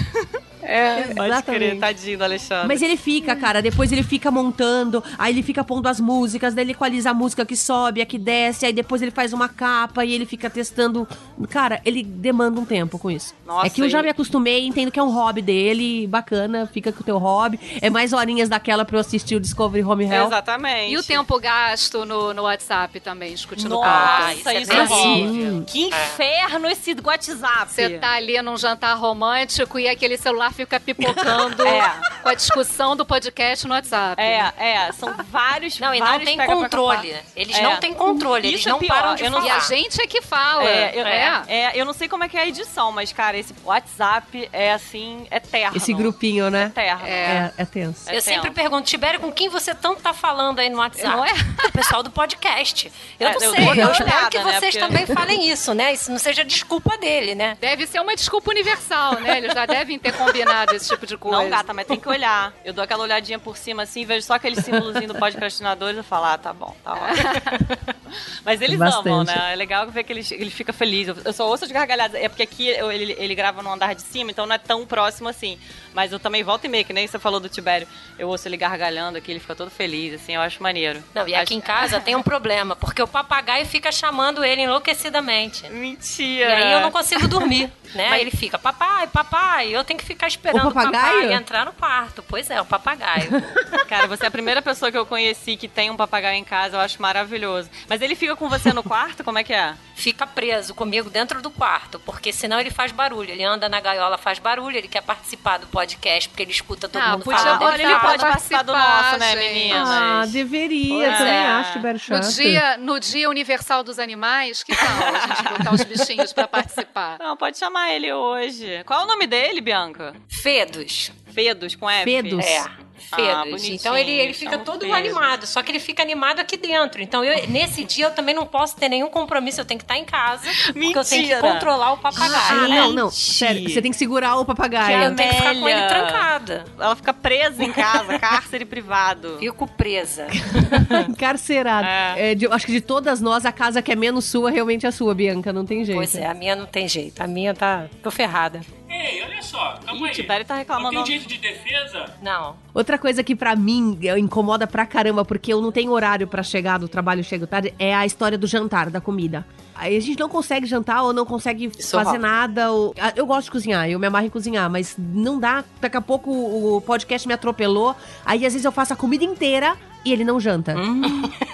É. 0.70 1.02
Pode 1.14 1.14
crer, 1.14 1.26
Exatamente. 1.26 1.80
tadinho 1.80 2.18
do 2.18 2.24
Alexandre. 2.24 2.68
Mas 2.68 2.82
ele 2.82 2.96
fica, 2.96 3.34
cara, 3.34 3.60
depois 3.60 3.90
ele 3.90 4.02
fica 4.02 4.30
montando, 4.30 5.02
aí 5.18 5.32
ele 5.32 5.42
fica 5.42 5.64
pondo 5.64 5.88
as 5.88 5.98
músicas, 6.00 6.54
daí 6.54 6.64
ele 6.64 6.72
equaliza 6.72 7.10
a 7.10 7.14
música 7.14 7.44
que 7.44 7.56
sobe, 7.56 8.00
a 8.00 8.06
que 8.06 8.18
desce, 8.18 8.66
aí 8.66 8.72
depois 8.72 9.02
ele 9.02 9.10
faz 9.10 9.32
uma 9.32 9.48
capa 9.48 10.04
e 10.04 10.12
ele 10.12 10.24
fica 10.24 10.48
testando. 10.48 11.06
Cara, 11.48 11.80
ele 11.84 12.02
demanda 12.02 12.60
um 12.60 12.64
tempo 12.64 12.98
com 12.98 13.10
isso. 13.10 13.34
Nossa, 13.44 13.66
é 13.66 13.70
que 13.70 13.82
eu 13.82 13.88
já 13.88 14.02
me 14.02 14.08
acostumei, 14.08 14.66
entendo 14.66 14.90
que 14.90 14.98
é 14.98 15.02
um 15.02 15.10
hobby 15.10 15.42
dele, 15.42 16.06
bacana, 16.06 16.66
fica 16.72 16.92
com 16.92 17.00
o 17.00 17.04
teu 17.04 17.18
hobby. 17.18 17.58
É 17.80 17.90
mais 17.90 18.12
horinhas 18.12 18.48
daquela 18.48 18.84
pra 18.84 18.96
eu 18.96 19.00
assistir 19.00 19.34
o 19.34 19.40
Discovery 19.40 19.82
Home 19.82 20.04
Health. 20.04 20.28
Exatamente. 20.28 20.92
E 20.92 20.98
o 20.98 21.02
tempo 21.02 21.38
gasto 21.40 22.04
no, 22.04 22.32
no 22.32 22.42
WhatsApp 22.42 23.00
também, 23.00 23.34
discutindo 23.34 23.70
Nossa, 23.70 24.34
isso, 24.34 24.48
é 24.48 24.60
é 24.62 24.66
terrível. 24.66 25.64
Que 25.66 25.86
inferno 25.86 26.68
esse 26.68 26.96
WhatsApp. 27.02 27.72
Você 27.72 27.98
tá 27.98 28.12
ali 28.12 28.40
num 28.42 28.56
jantar 28.56 28.94
romântico 28.96 29.78
e 29.78 29.88
aquele 29.88 30.16
celular 30.16 30.52
fica 30.64 30.78
pipocando 30.80 31.66
É. 31.66 31.92
com 32.22 32.28
a 32.28 32.34
discussão 32.34 32.94
do 32.96 33.04
podcast 33.06 33.66
no 33.66 33.74
WhatsApp. 33.74 34.20
É, 34.20 34.52
é, 34.58 34.92
são 34.92 35.14
vários 35.30 35.78
Não, 35.78 35.94
e 35.94 36.00
não 36.00 36.20
tem 36.20 36.36
controle. 36.38 37.14
Eles 37.34 37.56
É. 37.56 37.62
não 37.62 37.76
têm 37.76 37.94
controle, 37.94 38.48
eles 38.48 38.60
Isso 38.60 38.68
é 38.68 38.72
não 38.72 38.78
pior, 38.78 38.88
param 38.94 39.14
de 39.14 39.24
eu 39.24 39.30
não- 39.30 39.38
E 39.38 39.48
falar. 39.48 39.56
a 39.56 39.60
gente 39.60 40.00
é 40.00 40.06
que 40.06 40.20
fala. 40.22 40.64
É, 40.64 40.92
eu, 40.94 41.06
é. 41.06 41.42
é, 41.48 41.72
eu 41.74 41.84
não 41.84 41.92
sei 41.92 42.08
como 42.08 42.24
é 42.24 42.28
que 42.28 42.36
é 42.36 42.42
a 42.42 42.46
edição, 42.46 42.92
mas, 42.92 43.12
cara, 43.12 43.36
esse 43.38 43.54
WhatsApp 43.64 44.48
é 44.52 44.72
assim, 44.72 45.26
eterno. 45.30 45.76
Esse 45.76 45.92
grupinho, 45.92 46.50
né? 46.50 46.66
Eterno. 46.66 47.06
É, 47.06 47.52
é 47.56 47.64
tenso. 47.64 48.08
É 48.10 48.16
Eu 48.16 48.20
sempre 48.20 48.42
tenso. 48.42 48.54
pergunto, 48.54 48.86
Tibério, 48.88 49.20
com 49.20 49.32
quem 49.32 49.48
você 49.48 49.74
tanto 49.74 50.02
tá 50.02 50.12
falando 50.12 50.58
aí 50.58 50.68
no 50.68 50.78
WhatsApp? 50.78 51.08
Não 51.16 51.24
é? 51.24 51.30
O 51.70 51.72
pessoal 51.72 52.02
do 52.02 52.10
podcast. 52.10 52.90
Eu 53.18 53.28
É, 53.28 53.32
não 53.34 53.40
eu 53.40 53.50
sei, 53.52 53.60
eu 53.64 53.72
uma 53.72 53.92
espero 53.92 54.28
que 54.30 54.38
né, 54.38 54.44
vocês 54.44 54.76
porque- 54.76 54.78
também 54.86 55.06
falem 55.06 55.48
isso, 55.50 55.72
né? 55.74 55.92
Isso 55.92 56.10
não 56.10 56.18
seja 56.18 56.44
desculpa 56.44 56.96
dele, 56.98 57.34
né? 57.34 57.56
Deve 57.60 57.86
ser 57.86 58.00
uma 58.00 58.14
desculpa 58.14 58.50
universal, 58.50 59.14
né? 59.20 59.38
Eles 59.38 59.52
já 59.54 59.66
devem 59.66 59.98
ter 59.98 60.12
combinado 60.12 60.49
esse 60.74 60.88
tipo 60.88 61.06
de 61.06 61.16
coisa. 61.16 61.38
Não, 61.42 61.48
gata, 61.50 61.72
mas 61.74 61.86
tem 61.86 61.98
que 61.98 62.08
olhar. 62.08 62.52
Eu 62.64 62.72
dou 62.72 62.82
aquela 62.84 63.02
olhadinha 63.02 63.38
por 63.38 63.56
cima 63.56 63.82
assim, 63.82 64.04
vejo 64.04 64.26
só 64.26 64.34
aquele 64.34 64.60
símbolozinho 64.60 65.08
do 65.08 65.14
podcastinador 65.14 65.90
e 65.94 66.02
falo, 66.02 66.24
ah, 66.26 66.38
tá 66.38 66.52
bom, 66.52 66.74
tá 66.84 66.94
ótimo. 66.94 67.94
mas 68.44 68.60
eles 68.60 68.78
Bastante. 68.78 69.08
amam, 69.08 69.24
né? 69.24 69.52
É 69.52 69.56
legal 69.56 69.86
ver 69.90 70.04
que 70.04 70.12
ele, 70.12 70.26
ele 70.32 70.50
fica 70.50 70.72
feliz. 70.72 71.08
Eu, 71.08 71.16
eu 71.24 71.32
só 71.32 71.46
ouço 71.48 71.64
as 71.64 71.70
gargalhadas. 71.72 72.20
É 72.20 72.28
porque 72.28 72.42
aqui 72.42 72.68
eu- 72.68 72.90
ele, 72.90 73.14
ele 73.18 73.34
grava 73.34 73.62
no 73.62 73.72
andar 73.72 73.94
de 73.94 74.02
cima, 74.02 74.30
então 74.30 74.46
não 74.46 74.54
é 74.54 74.58
tão 74.58 74.86
próximo 74.86 75.28
assim. 75.28 75.58
Mas 75.94 76.12
eu 76.12 76.18
também 76.20 76.42
volto 76.42 76.64
e 76.64 76.68
meio, 76.68 76.84
que 76.84 76.92
nem 76.92 77.06
você 77.06 77.18
falou 77.18 77.40
do 77.40 77.48
Tibério. 77.48 77.86
Eu 78.18 78.28
ouço 78.28 78.46
ele 78.48 78.56
gargalhando 78.56 79.18
aqui, 79.18 79.30
ele 79.30 79.40
fica 79.40 79.54
todo 79.54 79.70
feliz, 79.70 80.14
assim, 80.14 80.34
eu 80.34 80.40
acho 80.40 80.62
maneiro. 80.62 81.02
Não, 81.14 81.26
e 81.26 81.34
aqui 81.34 81.42
Acho- 81.42 81.54
em 81.54 81.60
casa 81.60 82.00
tem 82.00 82.14
um 82.16 82.22
problema, 82.22 82.74
porque 82.76 83.02
o 83.02 83.08
papagaio 83.08 83.66
fica 83.66 83.90
chamando 83.92 84.44
ele 84.44 84.62
enlouquecidamente. 84.62 85.66
E 85.66 85.70
Mentira! 85.70 86.54
aí 86.56 86.72
eu 86.72 86.80
não 86.80 86.90
consigo 86.90 87.26
dormir, 87.28 87.70
né? 87.94 88.20
Ele 88.20 88.30
fica, 88.30 88.58
papai, 88.58 89.06
papai, 89.08 89.68
eu 89.74 89.82
tenho 89.84 89.98
que 89.98 90.04
ficar 90.04 90.28
esperando 90.30 90.68
O 90.68 90.72
papagaio? 90.72 91.22
papai 91.22 91.32
entrar 91.32 91.64
no 91.66 91.72
quarto. 91.72 92.22
Pois 92.26 92.48
é, 92.50 92.60
o 92.60 92.64
papagaio. 92.64 93.30
Cara, 93.88 94.06
você 94.06 94.24
é 94.24 94.28
a 94.28 94.30
primeira 94.30 94.62
pessoa 94.62 94.90
que 94.90 94.96
eu 94.98 95.04
conheci 95.06 95.56
que 95.56 95.66
tem 95.68 95.90
um 95.90 95.96
papagaio 95.96 96.36
em 96.36 96.44
casa, 96.44 96.76
eu 96.76 96.80
acho 96.80 97.00
maravilhoso. 97.02 97.68
Mas 97.88 98.00
ele 98.00 98.14
fica 98.14 98.36
com 98.36 98.48
você 98.48 98.72
no 98.72 98.82
quarto? 98.82 99.24
Como 99.24 99.38
é 99.38 99.44
que 99.44 99.52
é? 99.52 99.74
Fica 99.94 100.26
preso 100.26 100.74
comigo 100.74 101.10
dentro 101.10 101.42
do 101.42 101.50
quarto, 101.50 101.98
porque 102.00 102.32
senão 102.32 102.58
ele 102.58 102.70
faz 102.70 102.90
barulho. 102.92 103.30
Ele 103.30 103.44
anda 103.44 103.68
na 103.68 103.80
gaiola, 103.80 104.16
faz 104.16 104.38
barulho, 104.38 104.76
ele 104.76 104.88
quer 104.88 105.02
participar 105.02 105.58
do 105.58 105.66
podcast, 105.66 106.28
porque 106.28 106.42
ele 106.42 106.52
escuta 106.52 106.88
todo 106.88 107.02
Ah, 107.02 107.12
mundo 107.12 107.24
podia 107.24 107.38
falando. 107.40 107.62
Olha, 107.62 107.82
ele 107.82 107.98
pode 107.98 108.18
participar 108.24 108.62
do 108.62 108.72
nosso, 108.72 109.18
né, 109.18 109.34
meninas? 109.36 109.88
Ah, 109.88 110.24
deveria. 110.26 110.94
Pois 111.06 111.18
também 111.18 111.32
é. 111.34 111.46
acho, 111.46 111.72
Tibério 111.72 112.00
No 112.08 112.20
dia, 112.20 112.76
no 112.78 113.00
dia 113.00 113.28
Universal 113.28 113.82
dos 113.82 113.98
Animais, 113.98 114.62
que 114.62 114.74
tal 114.74 114.86
a 115.14 115.18
gente 115.26 115.42
botar 115.58 115.74
os 115.74 115.84
bichinhos 115.84 116.32
pra 116.32 116.48
participar? 116.48 117.18
Não, 117.20 117.36
pode 117.36 117.58
chamar 117.58 117.90
ele 117.92 118.12
hoje. 118.12 118.82
Qual 118.86 119.00
é 119.00 119.04
o 119.04 119.06
nome 119.06 119.26
dele, 119.26 119.60
Bianca? 119.60 120.14
Fedos. 120.28 121.12
Fedos, 121.32 121.74
com 121.74 121.88
F? 121.88 122.04
Fedos. 122.04 122.44
É. 122.44 122.64
Ah, 123.12 123.44
então 123.64 123.96
ele, 123.96 124.10
ele 124.12 124.32
fica 124.34 124.58
todo 124.58 124.80
Fedos. 124.82 124.94
animado, 124.96 125.44
só 125.46 125.62
que 125.62 125.72
ele 125.72 125.80
fica 125.80 126.00
animado 126.00 126.38
aqui 126.38 126.56
dentro. 126.56 127.02
Então 127.02 127.24
eu, 127.24 127.48
nesse 127.48 127.82
dia 127.82 128.04
eu 128.06 128.10
também 128.12 128.32
não 128.34 128.46
posso 128.46 128.76
ter 128.76 128.88
nenhum 128.88 129.08
compromisso, 129.08 129.60
eu 129.60 129.64
tenho 129.64 129.78
que 129.78 129.84
estar 129.84 129.96
em 129.96 130.04
casa, 130.04 130.46
porque 130.66 130.78
eu 130.96 131.04
tenho 131.04 131.04
que 131.04 131.16
Mentira. 131.16 131.40
controlar 131.40 131.90
o 131.92 131.94
Ah, 131.94 131.96
papagaio. 131.96 132.68
não, 132.68 132.92
não. 132.92 133.10
Sério, 133.10 133.68
você 133.68 133.82
tem 133.82 133.90
que 133.90 133.96
segurar 133.96 134.36
o 134.36 134.44
papagaio. 134.44 135.04
Eu 135.04 135.16
tenho 135.16 135.28
que 135.30 135.36
ficar 135.36 135.54
com 135.56 135.68
ele 135.68 135.86
trancada. 135.88 136.64
Ela 136.78 136.94
fica 136.94 137.12
presa 137.12 137.64
em 137.64 137.72
casa, 137.72 138.16
cárcere 138.20 138.64
privado. 138.64 139.38
Fico 139.40 139.66
presa. 139.66 140.28
Encarcerado. 141.08 141.86
É. 141.88 142.30
É, 142.32 142.34
de- 142.34 142.46
acho 142.46 142.66
que 142.66 142.72
de 142.72 142.80
todas 142.80 143.20
nós, 143.20 143.44
a 143.44 143.50
casa 143.52 143.82
que 143.82 143.90
é 143.90 143.96
menos 143.96 144.24
sua 144.26 144.50
realmente 144.50 144.86
é 144.86 144.88
a 144.88 144.92
sua, 144.92 145.14
Bianca. 145.14 145.52
Não 145.52 145.64
tem 145.64 145.84
jeito. 145.84 145.96
Pois 145.96 146.14
é, 146.14 146.26
a 146.26 146.34
minha 146.34 146.54
não 146.54 146.66
tem 146.66 146.86
jeito. 146.86 147.20
A 147.20 147.26
minha 147.26 147.54
tá. 147.54 147.86
tô 148.02 148.10
ferrada. 148.10 148.60
Ei, 148.92 149.22
olha 149.22 149.40
só, 149.40 149.78
calma 149.86 150.00
Ih, 150.06 150.08
aí. 150.08 150.14
Tibério 150.14 150.44
tá 150.44 150.54
Não 150.54 150.58
reclamando. 150.58 150.90
tem 150.96 151.04
direito 151.04 151.28
de 151.28 151.38
defesa? 151.38 152.12
Não. 152.20 152.56
Outra 152.74 152.98
coisa 152.98 153.22
que 153.22 153.36
pra 153.36 153.54
mim 153.54 153.96
incomoda 154.18 154.66
pra 154.66 154.84
caramba, 154.84 155.24
porque 155.24 155.52
eu 155.52 155.60
não 155.62 155.70
tenho 155.70 155.92
horário 155.92 156.26
pra 156.26 156.42
chegar 156.42 156.78
do 156.78 156.88
trabalho, 156.88 157.22
chego 157.22 157.46
tarde, 157.46 157.72
é 157.78 157.94
a 157.94 158.04
história 158.04 158.36
do 158.36 158.48
jantar, 158.48 158.90
da 158.90 159.00
comida. 159.00 159.46
Aí 159.76 159.96
a 159.96 160.00
gente 160.00 160.18
não 160.18 160.28
consegue 160.28 160.66
jantar 160.66 161.02
ou 161.04 161.12
não 161.12 161.24
consegue 161.24 161.70
Isso 161.78 161.92
fazer 161.96 162.16
rola. 162.16 162.18
nada. 162.18 162.72
Ou... 162.72 162.92
Ah, 163.00 163.12
Eu 163.14 163.26
gosto 163.26 163.44
de 163.46 163.50
cozinhar, 163.52 163.88
eu 163.88 163.98
me 163.98 164.06
amarro 164.08 164.26
em 164.26 164.30
cozinhar, 164.30 164.68
mas 164.68 164.96
não 164.98 165.38
dá. 165.38 165.64
Daqui 165.80 165.96
a 165.96 166.00
pouco 166.02 166.30
o 166.30 166.80
podcast 166.82 167.26
me 167.28 167.32
atropelou. 167.32 167.94
Aí 168.26 168.44
às 168.44 168.52
vezes 168.52 168.64
eu 168.64 168.72
faço 168.72 168.92
a 168.92 168.96
comida 168.96 169.24
inteira 169.24 169.76
e 170.04 170.12
ele 170.12 170.24
não 170.24 170.38
janta. 170.38 170.74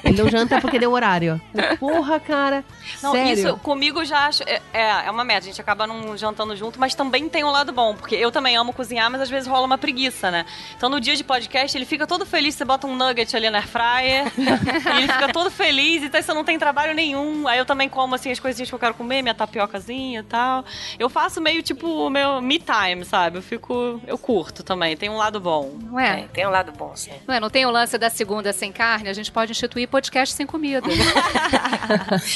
Ele 0.05 0.23
não 0.23 0.29
janta 0.29 0.61
porque 0.61 0.79
deu 0.79 0.93
horário. 0.93 1.41
Porra, 1.79 2.21
cara. 2.21 2.65
Não, 3.03 3.13
sério. 3.13 3.33
isso 3.33 3.57
comigo 3.59 4.05
já 4.05 4.27
acho. 4.27 4.43
É, 4.45 4.61
é 4.73 5.07
é 5.07 5.11
uma 5.11 5.25
meta, 5.25 5.41
a 5.41 5.49
gente 5.49 5.61
acaba 5.61 5.87
não 5.87 6.17
jantando 6.17 6.57
junto, 6.57 6.81
mas 6.81 6.95
também 6.95 7.29
tem 7.29 7.45
um 7.45 7.51
lado 7.51 7.73
bom, 7.73 7.95
porque 7.95 8.15
eu 8.15 8.31
também 8.31 8.57
amo 8.57 8.73
cozinhar, 8.73 9.11
mas 9.11 9.21
às 9.21 9.31
vezes 9.31 9.49
rola 9.49 9.67
uma 9.67 9.79
preguiça, 9.79 10.31
né? 10.31 10.45
Então 10.77 10.89
no 10.89 11.01
dia 11.01 11.15
de 11.15 11.23
podcast 11.23 11.77
ele 11.77 11.85
fica 11.85 12.07
todo 12.07 12.27
feliz, 12.27 12.55
você 12.55 12.65
bota 12.65 12.87
um 12.87 12.97
nugget 12.97 13.37
ali 13.37 13.51
na 13.51 13.63
fryer, 13.63 14.33
e 14.37 14.41
ele 14.99 15.13
fica 15.13 15.33
todo 15.33 15.51
feliz, 15.51 16.03
então 16.03 16.21
você 16.21 16.35
não 16.35 16.45
tem 16.45 16.59
trabalho 16.59 16.95
nenhum. 16.95 17.47
Aí 17.47 17.59
eu 17.59 17.65
também 17.65 17.89
como 17.89 18.15
assim 18.15 18.31
as 18.31 18.41
coisinhas 18.41 18.69
que 18.69 18.75
eu 18.75 18.79
quero 18.79 18.95
comer, 18.95 19.23
minha 19.23 19.35
tapiocazinha 19.35 20.21
e 20.21 20.25
tal. 20.25 20.65
Eu 20.99 21.09
faço 21.09 21.41
meio 21.41 21.63
tipo 21.63 21.87
o 21.87 22.11
meu 22.11 22.41
me 22.41 22.59
time, 22.59 23.05
sabe? 23.05 23.39
Eu 23.39 23.43
fico. 23.43 24.01
Eu 24.07 24.19
curto 24.19 24.63
também, 24.63 24.97
tem 24.97 25.09
um 25.09 25.17
lado 25.17 25.41
bom. 25.41 25.77
Não 25.83 25.99
é? 25.99 26.23
É, 26.23 26.29
tem 26.33 26.47
um 26.47 26.51
lado 26.51 26.73
bom, 26.73 26.95
sim. 26.97 27.13
Não 27.27 27.35
é? 27.35 27.41
Não 27.41 27.51
tem 27.51 27.67
o 27.67 27.71
lance 27.71 27.97
da 27.99 28.11
segunda 28.11 28.36
sem 28.53 28.73
carne? 28.73 29.09
A 29.09 29.13
gente 29.13 29.31
pode 29.31 29.53
instituir 29.53 29.89
podcast 29.89 30.35
sem 30.35 30.47
comida. 30.47 30.87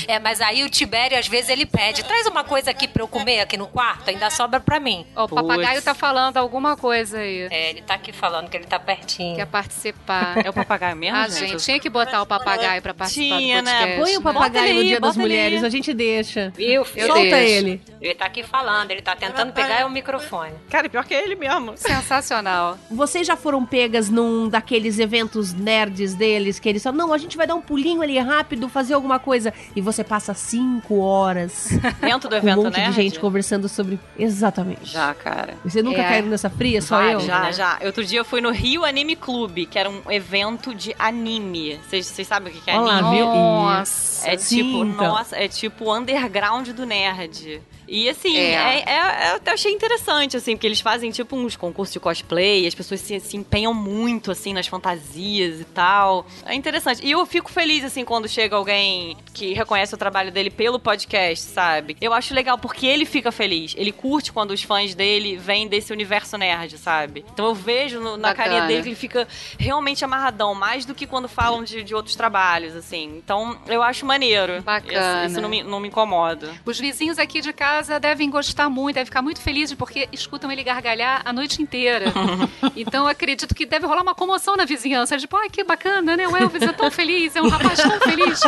É, 0.07 0.19
mas 0.19 0.40
aí 0.40 0.62
o 0.62 0.71
Tibério, 0.71 1.19
às 1.19 1.26
vezes, 1.26 1.50
ele 1.50 1.66
pede: 1.66 2.04
traz 2.04 2.26
uma 2.26 2.45
coisa 2.45 2.71
aqui 2.71 2.87
pra 2.87 3.02
eu 3.02 3.09
comer 3.09 3.40
aqui 3.40 3.57
no 3.57 3.66
quarto, 3.66 4.09
ainda 4.09 4.30
sobra 4.30 4.61
pra 4.61 4.78
mim. 4.78 5.07
Ó, 5.14 5.25
o 5.25 5.28
papagaio 5.28 5.83
tá 5.83 5.95
falando 5.95 6.37
alguma 6.37 6.76
coisa 6.76 7.19
aí. 7.19 7.49
É, 7.50 7.71
ele 7.71 7.83
tá 7.83 7.95
aqui 7.95 8.12
falando 8.12 8.49
que 8.49 8.57
ele 8.57 8.66
tá 8.66 8.78
pertinho. 8.78 9.37
Quer 9.37 9.47
participar. 9.47 10.45
É 10.45 10.50
o 10.50 10.52
papagaio 10.52 10.97
mesmo? 10.97 11.16
Ah, 11.16 11.28
gente, 11.28 11.57
tinha 11.64 11.80
que 11.80 11.88
botar 11.88 12.23
o 12.23 12.26
papagaio 12.26 12.80
pra 12.80 12.95
participar 12.95 13.38
Tinha, 13.38 13.62
do 13.62 13.64
né? 13.64 13.97
Põe 13.97 14.16
o 14.16 14.23
papagaio 14.23 14.75
no 14.75 14.85
Dia 14.85 15.00
das. 15.00 15.16
Mulheres, 15.16 15.64
a 15.64 15.69
gente 15.69 15.92
deixa. 15.92 16.52
Viu, 16.57 16.85
filho? 16.85 17.07
Solta 17.07 17.23
deixo. 17.23 17.66
ele. 17.66 17.83
Ele 18.00 18.14
tá 18.14 18.26
aqui 18.26 18.42
falando, 18.42 18.90
ele 18.90 19.02
tá 19.02 19.14
tentando 19.14 19.52
pegar 19.52 19.87
o 19.87 19.90
microfone. 19.90 20.52
Cara, 20.71 20.88
pior 20.88 21.04
que 21.04 21.14
é 21.14 21.23
ele 21.23 21.35
mesmo. 21.35 21.76
Sensacional. 21.76 22.78
Vocês 22.90 23.26
já 23.26 23.37
foram 23.37 23.64
pegas 23.66 24.09
num 24.09 24.49
daqueles 24.49 24.99
eventos 24.99 25.52
nerds 25.90 26.14
deles 26.14 26.59
que 26.59 26.68
eles 26.68 26.82
falam, 26.82 26.99
não, 26.99 27.12
a 27.12 27.18
gente 27.18 27.37
vai 27.37 27.47
dar 27.47 27.54
um 27.54 27.61
pulinho 27.61 28.00
ali 28.02 28.18
rápido, 28.18 28.68
fazer 28.68 28.94
alguma 28.94 29.18
coisa. 29.18 29.52
E 29.75 29.80
você 29.80 30.02
passa 30.04 30.32
cinco 30.35 30.99
horas 31.00 31.68
Dentro 32.00 32.28
do 32.28 32.40
com 32.40 32.47
um 32.47 32.50
evento, 32.50 32.62
monte 32.64 32.78
né? 32.78 32.88
de 32.88 32.92
gente 32.94 33.18
conversando 33.20 33.68
sobre. 33.68 33.99
Exatamente. 34.18 34.87
Já, 34.92 35.12
cara. 35.14 35.54
Você 35.64 35.82
nunca 35.82 36.00
É. 36.00 36.09
caiu 36.09 36.26
nessa 36.26 36.49
fria, 36.49 36.80
só 36.80 36.97
Vários, 36.97 37.23
eu? 37.23 37.28
Já, 37.28 37.40
né? 37.40 37.52
já. 37.52 37.78
Outro 37.85 38.04
dia 38.04 38.20
eu 38.20 38.25
fui 38.25 38.40
no 38.40 38.50
Rio 38.50 38.85
Anime 38.85 39.16
Clube, 39.16 39.66
que 39.66 39.78
era 39.78 39.90
um 39.90 40.00
evento 40.11 40.75
de 40.75 40.94
anime. 40.99 41.78
Vocês 41.88 42.06
vocês 42.06 42.26
sabem 42.28 42.52
o 42.52 42.56
que 42.56 42.70
é 42.70 42.75
Olha 42.76 42.85
lá, 42.87 42.99
anime? 42.99 43.16
viu? 43.16 43.26
Nossa. 43.26 44.28
É 44.30 44.37
Sim, 44.37 44.56
tipo, 44.56 44.85
então. 44.85 45.09
nossa, 45.09 45.37
é 45.37 45.49
tipo 45.49 45.85
o 45.87 45.97
underground 45.97 46.68
do 46.68 46.85
nerd. 46.87 47.61
E 47.92 48.09
assim, 48.09 48.37
É. 48.37 48.52
é. 48.54 48.85
é- 48.87 49.30
eu 49.32 49.37
até 49.37 49.50
achei 49.52 49.73
interessante, 49.73 50.37
assim, 50.37 50.54
porque 50.54 50.66
eles 50.66 50.80
fazem 50.80 51.11
tipo 51.11 51.35
uns 51.37 51.56
concursos 51.56 51.92
de 51.92 51.99
cosplay, 51.99 52.64
as 52.66 52.75
pessoas 52.75 53.00
se, 53.00 53.18
se 53.18 53.37
empenham 53.37 53.75
muito, 53.75 54.30
assim, 54.30 54.52
nas 54.52 54.68
fantasias 54.68 55.61
e 55.61 55.64
tal. 55.64 56.25
É 56.47 56.54
interessante. 56.54 57.04
E 57.04 57.11
eu 57.11 57.26
fico 57.26 57.50
feliz, 57.50 57.85
assim, 57.85 58.04
quando 58.04 58.28
chega 58.28 58.54
alguém 58.54 59.16
que 59.35 59.52
reconhece 59.54 59.92
o 59.92 59.99
trabalho 59.99 60.30
dele 60.30 60.50
pelo 60.50 60.78
podcast, 60.78 61.44
sabe? 61.47 61.97
Eu 62.00 62.12
acho 62.12 62.32
legal 62.32 62.56
porque 62.59 62.87
ele 62.87 63.04
fica 63.04 63.32
feliz. 63.32 63.75
Ele 63.76 63.90
curte 63.90 64.32
quando 64.32 64.52
os 64.52 64.62
fãs 64.62 64.94
dele 64.94 65.37
vêm 65.37 65.66
desse 65.66 65.92
universo 65.92 66.38
nerd, 66.38 66.78
sabe? 66.78 67.25
Então 67.32 67.47
eu 67.47 67.54
vejo 67.56 67.99
no- 67.99 68.16
na 68.16 68.28
Bacana. 68.28 68.35
carinha 68.50 68.66
dele 68.68 68.82
que 68.82 68.88
ele 68.90 68.94
fica 68.94 69.26
realmente 69.59 70.04
amarradão, 70.04 70.54
mais 70.54 70.85
do 70.85 70.94
que 70.94 71.06
quando 71.09 71.28
falam 71.28 71.64
de, 71.64 71.82
de 71.82 71.92
outros 71.94 72.14
trabalhos, 72.14 72.76
assim. 72.76 73.16
Então 73.16 73.59
eu 73.66 73.82
acho 73.82 74.06
maneiro. 74.06 74.62
Bacana. 74.62 75.25
Isso, 75.25 75.32
isso 75.32 75.40
não, 75.40 75.49
me, 75.49 75.62
não 75.64 75.80
me 75.80 75.88
incomoda. 75.88 76.50
Os 76.64 76.78
vizinhos 76.78 77.18
aqui 77.18 77.40
de 77.40 77.52
casa 77.52 77.79
devem 77.87 78.30
gostar 78.30 78.68
muito, 78.68 78.94
devem 78.94 79.06
ficar 79.06 79.22
muito 79.22 79.40
felizes 79.40 79.75
porque 79.75 80.08
escutam 80.12 80.50
ele 80.50 80.62
gargalhar 80.62 81.22
a 81.25 81.32
noite 81.32 81.62
inteira. 81.62 82.06
então 82.76 83.04
eu 83.04 83.08
acredito 83.08 83.54
que 83.54 83.66
deve 83.66 83.87
rolar 83.87 84.02
uma 84.02 84.14
comoção 84.14 84.56
na 84.56 84.64
vizinhança. 84.64 85.16
Tipo, 85.16 85.37
ai, 85.37 85.49
que 85.49 85.64
bacana, 85.64 86.16
né? 86.16 86.28
O 86.28 86.37
Elvis 86.37 86.62
é 86.62 86.72
tão 86.72 86.90
feliz, 86.90 87.37
é 87.37 87.42
um 87.42 87.49
rapaz 87.49 87.80
tão 87.80 88.00
feliz. 88.00 88.40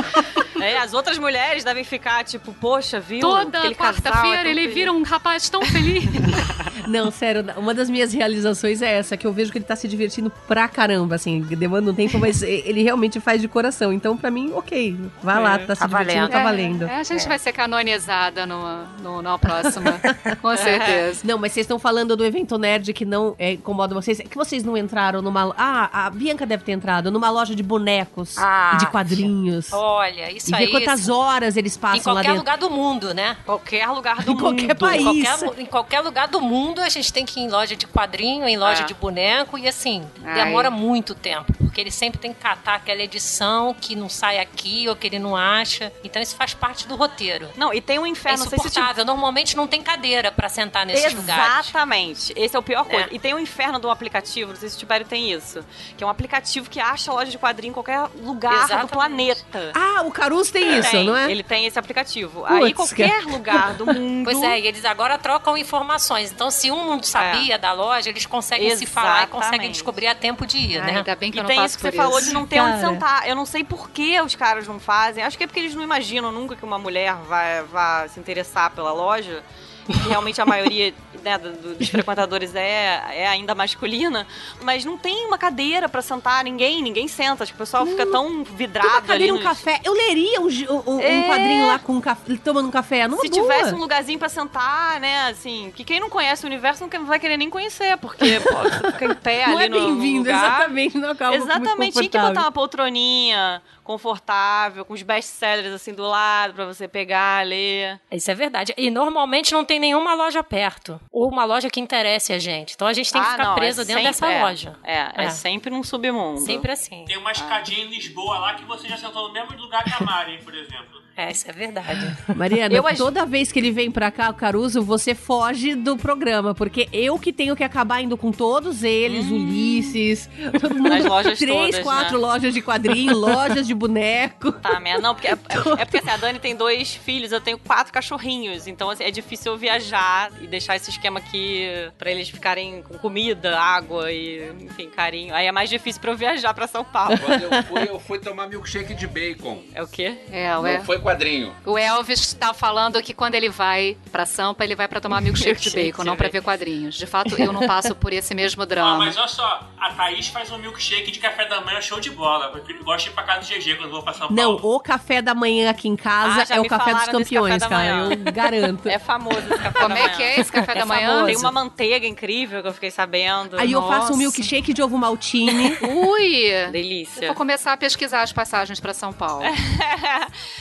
É, 0.60 0.78
as 0.78 0.94
outras 0.94 1.18
mulheres 1.18 1.64
devem 1.64 1.84
ficar 1.84 2.24
tipo, 2.24 2.52
poxa, 2.54 3.00
viu? 3.00 3.20
Toda 3.20 3.58
Aquele 3.58 3.74
casal 3.74 3.90
é 3.90 4.02
quarta-feira 4.02 4.42
tão 4.42 4.50
ele 4.50 4.60
feliz. 4.60 4.74
vira 4.74 4.92
um 4.92 5.02
rapaz 5.02 5.48
tão 5.48 5.62
feliz. 5.62 6.04
Não, 6.86 7.10
sério, 7.10 7.44
uma 7.56 7.72
das 7.72 7.88
minhas 7.88 8.12
realizações 8.12 8.82
é 8.82 8.92
essa, 8.98 9.16
que 9.16 9.26
eu 9.26 9.32
vejo 9.32 9.52
que 9.52 9.58
ele 9.58 9.64
tá 9.64 9.76
se 9.76 9.86
divertindo 9.86 10.30
pra 10.46 10.68
caramba, 10.68 11.14
assim, 11.14 11.40
demanda 11.40 11.90
um 11.90 11.94
tempo, 11.94 12.18
mas 12.18 12.42
ele 12.42 12.82
realmente 12.82 13.20
faz 13.20 13.40
de 13.40 13.48
coração. 13.48 13.92
Então, 13.92 14.16
pra 14.16 14.30
mim, 14.30 14.52
ok. 14.54 14.96
Vai 15.22 15.40
lá, 15.40 15.58
tá 15.58 15.74
se 15.74 15.80
tá 15.80 15.86
divertindo, 15.86 16.28
valendo. 16.28 16.32
tá 16.32 16.42
valendo. 16.42 16.84
É, 16.84 16.96
a 16.96 17.02
gente 17.02 17.26
vai 17.26 17.38
ser 17.38 17.52
canonizada 17.52 18.46
no, 18.46 18.84
no, 19.00 19.22
na 19.23 19.38
próxima. 19.38 20.00
Com 20.41 20.57
certeza. 20.57 21.21
Não, 21.25 21.38
mas 21.38 21.52
vocês 21.52 21.64
estão 21.64 21.79
falando 21.79 22.17
do 22.17 22.25
evento 22.25 22.59
nerd 22.59 22.93
que 22.93 23.05
não 23.05 23.35
é, 23.38 23.52
incomoda 23.52 23.95
vocês. 23.95 24.21
É 24.21 24.25
que 24.25 24.37
vocês 24.37 24.64
não 24.64 24.76
entraram 24.76 25.23
numa. 25.23 25.55
Ah, 25.57 26.07
a 26.07 26.11
Bianca 26.11 26.45
deve 26.45 26.64
ter 26.64 26.73
entrado 26.73 27.11
numa 27.11 27.31
loja 27.31 27.55
de 27.55 27.62
bonecos 27.62 28.37
Ah, 28.38 28.73
e 28.75 28.79
de 28.79 28.87
quadrinhos. 28.87 29.73
Olha, 29.73 30.31
isso 30.31 30.50
e 30.50 30.55
aí. 30.55 30.67
ver 30.67 30.71
quantas 30.73 31.09
horas 31.09 31.57
eles 31.57 31.76
Em 31.76 31.81
passam 31.81 32.12
lá 32.14 32.21
qualquer 32.21 32.29
dentro. 32.29 32.38
lugar 32.38 32.59
do 32.59 32.71
mundo, 32.71 33.14
né? 33.14 33.37
Qualquer 33.45 33.87
lugar 33.88 34.23
do 34.23 34.33
Em 34.33 34.37
qualquer 34.37 34.62
mundo. 34.69 34.76
país. 34.76 35.07
Em 35.07 35.25
qualquer, 35.25 35.61
em 35.62 35.67
qualquer 35.67 36.00
lugar 36.00 36.29
do 36.29 36.41
mundo, 36.41 36.81
a 36.81 36.88
gente 36.88 37.12
tem 37.12 37.25
que 37.25 37.41
ir 37.41 37.45
em 37.45 37.49
loja 37.50 37.76
de 37.76 37.87
quadrinho, 37.87 38.47
em 38.49 38.57
loja 38.57 38.83
É. 38.83 38.85
de 38.87 38.95
boneco, 38.95 39.57
e 39.59 39.69
assim, 39.69 40.02
Ai. 40.25 40.35
demora 40.45 40.71
muito 40.71 41.14
tempo, 41.14 41.52
porque 41.59 41.81
ele 41.81 41.91
sempre 41.91 42.19
tem 42.19 42.33
que 42.33 42.41
catar 42.41 42.75
aquela 42.76 43.02
edição 43.02 43.75
que 43.79 43.95
não 43.95 44.09
sai 44.09 44.38
aqui 44.38 44.88
ou 44.88 44.97
que 44.97 45.07
ele 45.07 45.19
não 45.19 45.37
acha. 45.37 45.93
Então 46.05 46.21
isso 46.21 46.35
faz 46.37 46.55
parte 46.55 46.87
do 46.88 46.97
roteiro. 46.97 47.49
Não, 47.57 47.73
e 47.73 47.81
tem 47.81 47.99
um 47.99 48.07
É 48.07 48.09
inferno, 48.09 48.38
sei 48.49 48.59
Normalmente 49.04 49.56
não 49.56 49.66
tem 49.66 49.82
cadeira 49.82 50.30
pra 50.32 50.49
sentar 50.49 50.85
nesses 50.87 51.12
lugares. 51.12 51.68
Exatamente. 51.68 52.32
Esse 52.37 52.56
é 52.56 52.59
o 52.59 52.62
pior 52.62 52.85
coisa. 52.85 53.06
É. 53.06 53.14
E 53.14 53.18
tem 53.18 53.35
o 53.35 53.38
inferno 53.38 53.78
do 53.78 53.90
aplicativo, 53.90 54.50
não 54.52 54.59
sei 54.59 54.68
se 54.68 54.76
o 54.76 54.78
Tibério 54.78 55.06
tem 55.06 55.32
isso. 55.32 55.64
Que 55.97 56.04
é 56.04 56.06
um 56.06 56.11
aplicativo 56.11 56.68
que 56.71 56.80
acha 56.80 57.12
loja 57.12 57.30
de 57.30 57.38
quadrinho 57.38 57.71
em 57.71 57.75
qualquer 57.75 58.09
lugar 58.23 58.52
do 58.52 58.64
Exatamente. 58.64 58.92
planeta. 58.92 59.73
Ah, 59.75 60.02
o 60.02 60.11
Caruso 60.11 60.52
tem 60.52 60.78
isso, 60.78 60.90
Tem, 60.90 61.06
não 61.06 61.16
é? 61.16 61.30
Ele 61.30 61.42
tem 61.42 61.66
esse 61.66 61.78
aplicativo. 61.78 62.40
Putz, 62.42 62.64
Aí 62.64 62.73
qualquer 62.75 63.23
lugar 63.25 63.75
do 63.75 63.87
mundo. 63.92 64.25
Pois 64.25 64.42
é, 64.42 64.61
e 64.61 64.66
eles 64.66 64.85
agora 64.85 65.18
trocam 65.18 65.56
informações. 65.56 66.30
Então, 66.32 66.50
se 66.50 66.71
um 66.71 66.85
não 66.87 67.02
sabia 67.02 67.59
da 67.59 67.73
loja, 67.73 68.09
eles 68.11 68.26
conseguem 68.26 68.76
se 68.76 68.87
falar 68.87 69.25
e 69.25 69.26
conseguem 69.26 69.49
Exatamente. 69.52 69.73
descobrir 69.73 70.06
a 70.06 70.14
tempo 70.14 70.47
de 70.47 70.56
ir, 70.59 70.78
Ai, 70.80 70.87
né? 70.92 70.97
ainda 70.99 71.14
bem 71.16 71.30
que 71.30 71.38
E 71.38 71.40
eu 71.40 71.42
não 71.44 71.49
tem 71.49 71.64
isso 71.64 71.76
que 71.76 71.82
você 71.82 71.90
por 71.92 71.97
falou 71.97 72.18
isso. 72.18 72.28
de 72.28 72.35
não 72.35 72.47
ter 72.47 72.61
onde 72.61 72.80
Cara. 72.80 72.88
sentar. 72.92 73.28
Eu 73.28 73.35
não 73.37 73.44
sei 73.47 73.64
por 73.64 73.90
que 73.90 74.21
os 74.21 74.35
caras 74.35 74.66
não 74.66 74.78
fazem. 74.78 75.23
Acho 75.25 75.37
que 75.37 75.44
é 75.44 75.47
porque 75.47 75.61
eles 75.61 75.75
não 75.75 75.82
imaginam 75.82 76.30
nunca 76.32 76.54
que 76.56 76.64
uma 76.64 76.78
mulher 76.78 77.14
vai, 77.28 77.62
vai 77.64 78.09
se 78.09 78.18
interessar 78.21 78.71
pela 78.71 78.91
loja. 78.92 79.42
que 79.84 80.08
realmente 80.08 80.40
a 80.40 80.46
maioria 80.46 80.94
né, 81.25 81.37
do- 81.37 81.52
do- 81.54 81.75
dos 81.75 81.88
frequentadores 81.88 82.54
é, 82.54 83.02
é 83.16 83.26
ainda 83.26 83.52
masculina, 83.52 84.25
mas 84.62 84.84
não 84.84 84.96
tem 84.96 85.26
uma 85.26 85.37
cadeira 85.37 85.88
pra 85.88 86.00
sentar, 86.00 86.44
ninguém, 86.44 86.80
ninguém 86.80 87.08
senta. 87.08 87.42
Acho 87.42 87.50
que 87.52 87.56
o 87.56 87.58
pessoal 87.58 87.84
fica 87.84 88.06
tão 88.06 88.28
uma 88.28 88.44
vidrado 88.44 88.88
ali. 88.99 89.06
cadeira, 89.08 89.32
um 89.32 89.37
nos- 89.38 89.44
café. 89.44 89.80
Eu 89.82 89.92
leria 89.92 90.40
um, 90.40 90.49
gi- 90.49 90.68
um- 90.70 90.82
um 90.87 91.00
É. 91.00 91.22
quadrinho 91.25 91.66
lá 91.66 91.80
com 91.80 91.94
um 91.94 92.00
café, 92.00 92.37
tomando 92.44 92.68
um 92.68 92.70
café. 92.70 93.08
Numa 93.08 93.20
Se 93.22 93.28
boa. 93.28 93.42
tivesse 93.42 93.75
um 93.75 93.78
lugarzinho 93.78 94.20
pra 94.20 94.28
sentar, 94.28 95.00
né, 95.00 95.26
assim, 95.30 95.72
que 95.75 95.82
quem 95.82 95.99
não 95.99 96.08
conhece 96.08 96.44
o 96.44 96.46
universo 96.46 96.87
não 96.88 97.04
vai 97.04 97.18
querer 97.18 97.37
nem 97.37 97.50
conhecer, 97.50 97.96
porque 97.99 98.38
pô, 98.38 98.54
você 98.62 98.92
fica 98.92 99.04
em 99.06 99.14
pé 99.16 99.46
Não 99.49 99.56
ali 99.58 99.64
é 99.64 99.68
no, 99.68 99.94
no 99.96 100.18
lugar. 100.18 100.44
exatamente. 100.44 100.96
Não 100.96 101.11
acaba 101.11 101.34
Exatamente, 101.34 101.92
tinha 101.99 102.08
que 102.08 102.18
botar 102.18 102.42
uma 102.42 102.52
poltroninha 102.52 103.61
confortável, 103.92 104.84
com 104.84 104.94
os 104.94 105.02
best-sellers 105.02 105.72
assim 105.75 105.92
do 105.92 106.02
lado 106.02 106.54
pra 106.54 106.64
você 106.64 106.88
pegar, 106.88 107.44
ler. 107.46 108.00
Isso 108.11 108.30
é 108.30 108.34
verdade. 108.34 108.72
E 108.76 108.90
normalmente 108.90 109.52
não 109.52 109.64
tem 109.64 109.78
nenhuma 109.78 110.14
loja 110.14 110.42
perto. 110.42 111.00
Ou 111.11 111.28
uma 111.30 111.44
loja 111.44 111.68
que 111.70 111.80
interesse 111.80 112.32
a 112.32 112.38
gente. 112.38 112.75
Então 112.75 112.88
a 112.88 112.92
gente 112.92 113.12
tem 113.12 113.20
que 113.20 113.28
Ah, 113.28 113.32
ficar 113.32 113.44
não, 113.44 113.54
preso 113.54 113.82
é 113.82 113.84
dentro 113.84 114.02
sempre- 114.02 114.26
dessa 114.28 114.32
é, 114.32 114.42
loja. 114.42 114.76
É, 114.82 114.96
é, 114.99 115.25
É. 115.26 115.30
sempre 115.30 115.70
num 115.70 115.82
submundo. 115.82 116.40
Sempre 116.40 116.72
assim. 116.72 117.04
Tem 117.04 117.16
uma 117.18 117.32
escadinha 117.32 117.84
em 117.84 117.88
Lisboa 117.88 118.38
lá 118.38 118.54
que 118.54 118.64
você 118.64 118.88
já 118.88 118.96
sentou 118.96 119.28
no 119.28 119.32
mesmo 119.34 119.56
lugar 119.56 119.84
que 119.84 119.92
a 119.92 120.04
Mari, 120.04 120.38
por 120.42 120.54
exemplo. 120.54 121.01
É, 121.16 121.31
isso 121.31 121.49
é 121.49 121.52
verdade. 121.52 122.16
Mariana, 122.35 122.75
Eu 122.75 122.83
toda 122.97 123.25
vez 123.26 123.52
que 123.52 123.59
ele 123.59 123.71
vem 123.71 123.90
pra 123.90 124.11
cá, 124.11 124.31
o 124.31 124.35
Caruso, 124.35 124.83
você 124.83 125.14
foge 125.14 125.75
do 125.75 125.97
programa, 125.97 126.54
porque 126.54 126.88
eu 126.92 127.19
que 127.19 127.33
tenho 127.33 127.54
que 127.54 127.62
acabar 127.64 128.00
indo 128.02 128.16
com 128.16 128.31
todos 128.33 128.83
eles, 128.83 129.26
Ulisses, 129.31 130.28
todo 130.61 130.75
mundo. 130.75 131.09
Lojas 131.09 131.38
Três, 131.38 131.54
todas, 131.71 131.78
quatro 131.81 132.14
né? 132.19 132.26
lojas 132.26 132.54
de 132.54 132.62
quadrinho, 132.62 133.16
lojas 133.16 133.66
de 133.66 133.75
boneco. 133.75 134.52
Tá, 134.52 134.78
merda. 134.81 135.02
Não, 135.02 135.14
porque 135.14 135.28
é, 135.28 135.33
é- 135.33 135.35
é 135.35 135.85
porque 135.85 135.99
assim, 135.99 136.11
a 136.11 136.16
Dani 136.16 136.38
tem 136.38 136.54
dois 136.57 136.95
filhos, 136.95 137.33
eu 137.33 137.40
tenho 137.40 137.59
quatro 137.59 137.92
cachorrinhos. 137.92 138.66
Então, 138.66 138.88
assim, 138.90 139.04
é 139.04 139.11
difícil 139.11 139.52
eu 139.52 139.59
viajar 139.59 140.31
e 140.40 140.47
deixar 140.47 140.76
esse 140.76 140.90
esquema 140.90 141.19
aqui 141.19 141.66
pra 141.99 142.11
eles 142.11 142.28
ficarem 142.28 142.83
com 142.83 142.97
comida, 142.99 143.59
água 143.59 144.11
e, 144.12 144.50
enfim, 144.61 144.88
carinho. 144.88 145.35
Aí 145.35 145.47
é 145.47 145.52
mais 145.52 145.69
difícil 145.69 146.00
pra 146.00 146.11
eu 146.12 146.16
viajar 146.16 146.54
pra 146.54 146.66
São 146.66 146.85
Paulo. 146.85 147.19
Quando 147.19 147.42
eu 147.42 147.62
fui, 147.64 147.83
eu 147.88 148.00
fui 148.00 148.19
tomar 148.19 148.47
milkshake 148.49 148.95
de 148.95 149.07
bacon. 149.07 149.62
É 149.75 149.83
o 149.83 149.87
quê? 149.87 150.14
É, 150.31 150.57
ué. 150.59 150.78
Não 150.78 150.85
foi 150.85 150.99
quadrinho. 151.02 151.54
O 151.66 151.76
Elvis 151.76 152.32
tá 152.32 152.54
falando 152.54 153.02
que 153.02 153.12
quando 153.12 153.35
ele 153.35 153.49
vai 153.49 153.97
pra 154.11 154.25
Sampa, 154.26 154.64
ele 154.64 154.75
vai 154.75 154.88
pra 154.88 155.00
tomar 155.00 155.21
milkshake 155.21 155.61
de 155.61 155.71
bacon, 155.75 156.04
não 156.04 156.16
pra 156.16 156.28
bacon. 156.28 156.32
ver 156.38 156.42
quadrinhos. 156.42 156.94
De 156.94 157.06
fato, 157.06 157.35
eu 157.40 157.52
não 157.52 157.66
passo 157.66 157.94
por 157.94 158.12
esse 158.12 158.35
mesmo 158.35 158.62
Ah, 158.62 158.66
drama. 158.66 158.99
mas 158.99 159.16
olha 159.16 159.28
só, 159.28 159.68
a 159.78 159.92
Thaís 159.92 160.28
faz 160.28 160.50
um 160.50 160.59
milkshake 160.59 161.11
de 161.11 161.18
café 161.18 161.47
da 161.47 161.61
manhã 161.61 161.80
show 161.80 162.00
de 162.00 162.11
bola. 162.11 162.52
Eu 162.68 162.85
gosto 162.85 163.04
de 163.06 163.11
ir 163.11 163.12
pra 163.14 163.25
casa 163.25 163.40
do 163.40 163.47
GG 163.47 163.76
quando 163.76 163.90
vou 163.90 164.02
pra 164.02 164.12
São 164.12 164.30
Não, 164.30 164.56
Paulo. 164.56 164.76
o 164.76 164.80
café 164.80 165.21
da 165.21 165.35
manhã 165.35 165.71
aqui 165.71 165.88
em 165.88 165.97
casa 165.97 166.47
Ah, 166.50 166.56
é 166.56 166.61
o 166.61 166.66
café 166.66 166.94
dos 166.94 167.04
campeões, 167.06 167.62
café 167.62 167.75
cara. 167.75 168.14
Eu 168.14 168.32
garanto. 168.32 168.88
É 168.88 168.99
famoso 168.99 169.38
esse 169.38 169.49
café 169.62 169.73
Como 169.80 169.88
da 169.94 169.99
é 170.00 170.02
manhã. 170.04 170.16
que 170.16 170.23
é 170.23 170.40
esse 170.40 170.52
café 170.52 170.75
da 170.78 170.87
manhã? 170.87 171.09
famoso. 171.09 171.26
Tem 171.26 171.37
uma 171.37 171.52
manteiga 171.52 172.06
incrível 172.06 172.62
que 172.62 172.68
eu 172.68 172.75
fiquei 172.75 172.90
sabendo. 172.90 173.59
Aí 173.59 173.73
eu 173.73 173.82
faço 173.82 174.06
um 174.06 174.09
Nossa. 174.11 174.16
milkshake 174.18 174.73
de 174.73 174.82
ovo 174.82 174.97
maltine. 174.99 175.76
Ui! 175.82 176.71
Delícia. 176.71 177.26
Vou 177.28 177.37
começar 177.37 177.73
a 177.73 177.76
pesquisar 177.76 178.23
as 178.23 178.32
passagens 178.32 178.78
pra 178.80 178.92
São 178.94 179.12
Paulo. 179.12 179.42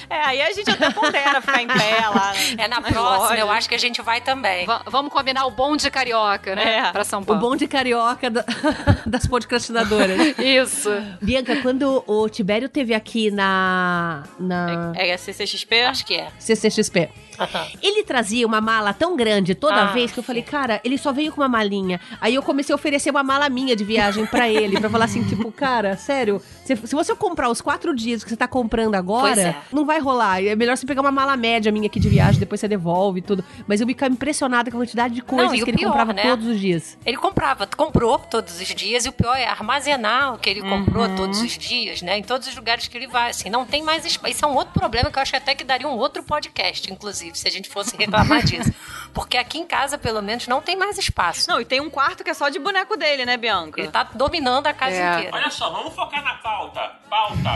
é, 0.09 0.30
aí 0.31 0.41
a 0.41 0.53
gente 0.53 0.69
até 0.69 0.89
pondera 0.91 1.41
ficar 1.41 1.61
em 1.61 1.67
pé 1.67 2.07
lá. 2.13 2.33
É 2.57 2.67
na 2.67 2.81
próxima, 2.81 3.37
eu 3.37 3.49
acho 3.51 3.67
que 3.69 3.75
a 3.75 3.77
gente 3.77 4.01
vai 4.01 4.21
também. 4.21 4.65
Va- 4.65 4.81
vamos 4.87 5.11
combinar 5.11 5.45
o 5.45 5.51
bonde 5.51 5.89
carioca, 5.91 6.55
né? 6.55 6.77
É. 6.77 6.91
Pra 6.91 7.03
São 7.03 7.21
o 7.21 7.25
Paulo. 7.25 7.41
bom 7.41 7.55
de 7.55 7.67
carioca 7.67 8.29
da- 8.29 8.45
das 9.05 9.27
podcastinadoras. 9.27 10.17
Isso. 10.39 10.89
Bianca, 11.21 11.55
quando 11.61 12.03
o 12.07 12.29
Tibério 12.29 12.69
teve 12.69 12.93
aqui 12.93 13.29
na, 13.31 14.23
na 14.39 14.91
É 14.95 15.15
CCXP? 15.17 15.81
Acho 15.83 16.05
que 16.05 16.15
é. 16.15 16.27
CCXP, 16.39 17.09
ele 17.81 18.03
trazia 18.03 18.45
uma 18.45 18.61
mala 18.61 18.93
tão 18.93 19.15
grande 19.15 19.55
toda 19.55 19.83
Ah, 19.83 19.85
vez 19.93 20.11
que 20.11 20.19
eu 20.19 20.23
falei, 20.23 20.41
cara, 20.41 20.81
ele 20.83 20.97
só 20.97 21.11
veio 21.11 21.31
com 21.31 21.41
uma 21.41 21.49
malinha. 21.49 21.99
Aí 22.19 22.35
eu 22.35 22.43
comecei 22.43 22.73
a 22.73 22.75
oferecer 22.75 23.09
uma 23.09 23.23
mala 23.23 23.49
minha 23.49 23.75
de 23.75 23.83
viagem 23.83 24.25
pra 24.25 24.49
ele, 24.49 24.79
pra 24.79 24.89
falar 24.89 25.05
assim, 25.05 25.23
tipo, 25.23 25.51
cara, 25.51 25.97
sério, 25.97 26.41
se, 26.65 26.75
se 26.75 26.95
você 26.95 27.15
comprar 27.15 27.49
os 27.49 27.61
quatro 27.61 27.95
dias 27.95 28.23
que 28.23 28.29
você 28.29 28.37
tá 28.37 28.47
comprando 28.47 28.95
agora, 28.95 29.41
é. 29.41 29.55
não 29.71 29.85
vai 29.85 29.99
rolar. 29.99 30.43
É 30.43 30.55
melhor 30.55 30.75
você 30.77 30.85
pegar 30.85 31.01
uma 31.01 31.11
mala 31.11 31.37
média 31.37 31.71
minha 31.71 31.87
aqui 31.87 31.99
de 31.99 32.09
viagem, 32.09 32.39
depois 32.39 32.59
você 32.59 32.67
devolve 32.67 33.19
e 33.19 33.21
tudo. 33.21 33.43
Mas 33.67 33.79
eu 33.81 33.87
me 33.87 33.93
ficava 34.01 34.13
impressionada 34.13 34.69
com 34.71 34.77
a 34.77 34.81
quantidade 34.81 35.13
de 35.13 35.21
coisas 35.21 35.57
e 35.57 35.61
o 35.61 35.65
que 35.65 35.71
ele 35.71 35.77
pior, 35.77 35.89
comprava 35.89 36.13
né? 36.13 36.23
todos 36.23 36.47
os 36.47 36.59
dias. 36.59 36.97
Ele 37.05 37.17
comprava, 37.17 37.67
comprou 37.67 38.17
todos 38.19 38.59
os 38.59 38.67
dias, 38.67 39.05
e 39.05 39.09
o 39.09 39.11
pior 39.11 39.35
é 39.35 39.45
armazenar 39.45 40.33
o 40.33 40.37
que 40.37 40.49
ele 40.49 40.61
comprou 40.61 41.07
todos 41.15 41.41
os 41.41 41.57
dias, 41.57 42.01
né? 42.01 42.17
Em 42.17 42.23
todos 42.23 42.47
os 42.47 42.55
lugares 42.55 42.87
que 42.87 42.97
ele 42.97 43.07
vai, 43.07 43.29
assim, 43.29 43.49
não 43.49 43.65
tem 43.65 43.83
mais 43.83 44.05
espaço. 44.05 44.31
Isso 44.33 44.45
é 44.45 44.47
um 44.47 44.55
outro 44.55 44.73
problema 44.73 45.11
que 45.11 45.17
eu 45.17 45.21
acho 45.21 45.35
até 45.35 45.53
que 45.53 45.63
daria 45.63 45.87
um 45.87 45.97
outro 45.97 46.23
podcast, 46.23 46.91
inclusive, 46.91 47.30
se 47.39 47.47
a 47.47 47.51
gente 47.51 47.69
fosse 47.69 47.95
reclamar 47.97 48.43
disso. 48.43 48.73
Porque 49.13 49.35
aqui 49.37 49.57
em 49.59 49.65
casa, 49.67 49.97
pelo 49.97 50.21
menos, 50.21 50.47
não 50.47 50.61
tem 50.61 50.75
mais 50.77 50.97
espaço. 50.97 51.49
Não, 51.49 51.59
e 51.59 51.65
tem 51.65 51.81
um 51.81 51.89
quarto 51.89 52.23
que 52.23 52.29
é 52.29 52.33
só 52.33 52.47
de 52.47 52.57
boneco 52.59 52.95
dele, 52.95 53.25
né, 53.25 53.35
Bianca? 53.35 53.79
Ele 53.81 53.89
tá 53.91 54.03
dominando 54.03 54.67
a 54.67 54.73
casa 54.73 54.95
É. 54.95 55.13
inteira. 55.15 55.35
Olha 55.35 55.49
só, 55.49 55.69
vamos 55.69 55.93
focar 55.93 56.23
na 56.23 56.35
pauta. 56.35 56.79
Pauta. 57.09 57.49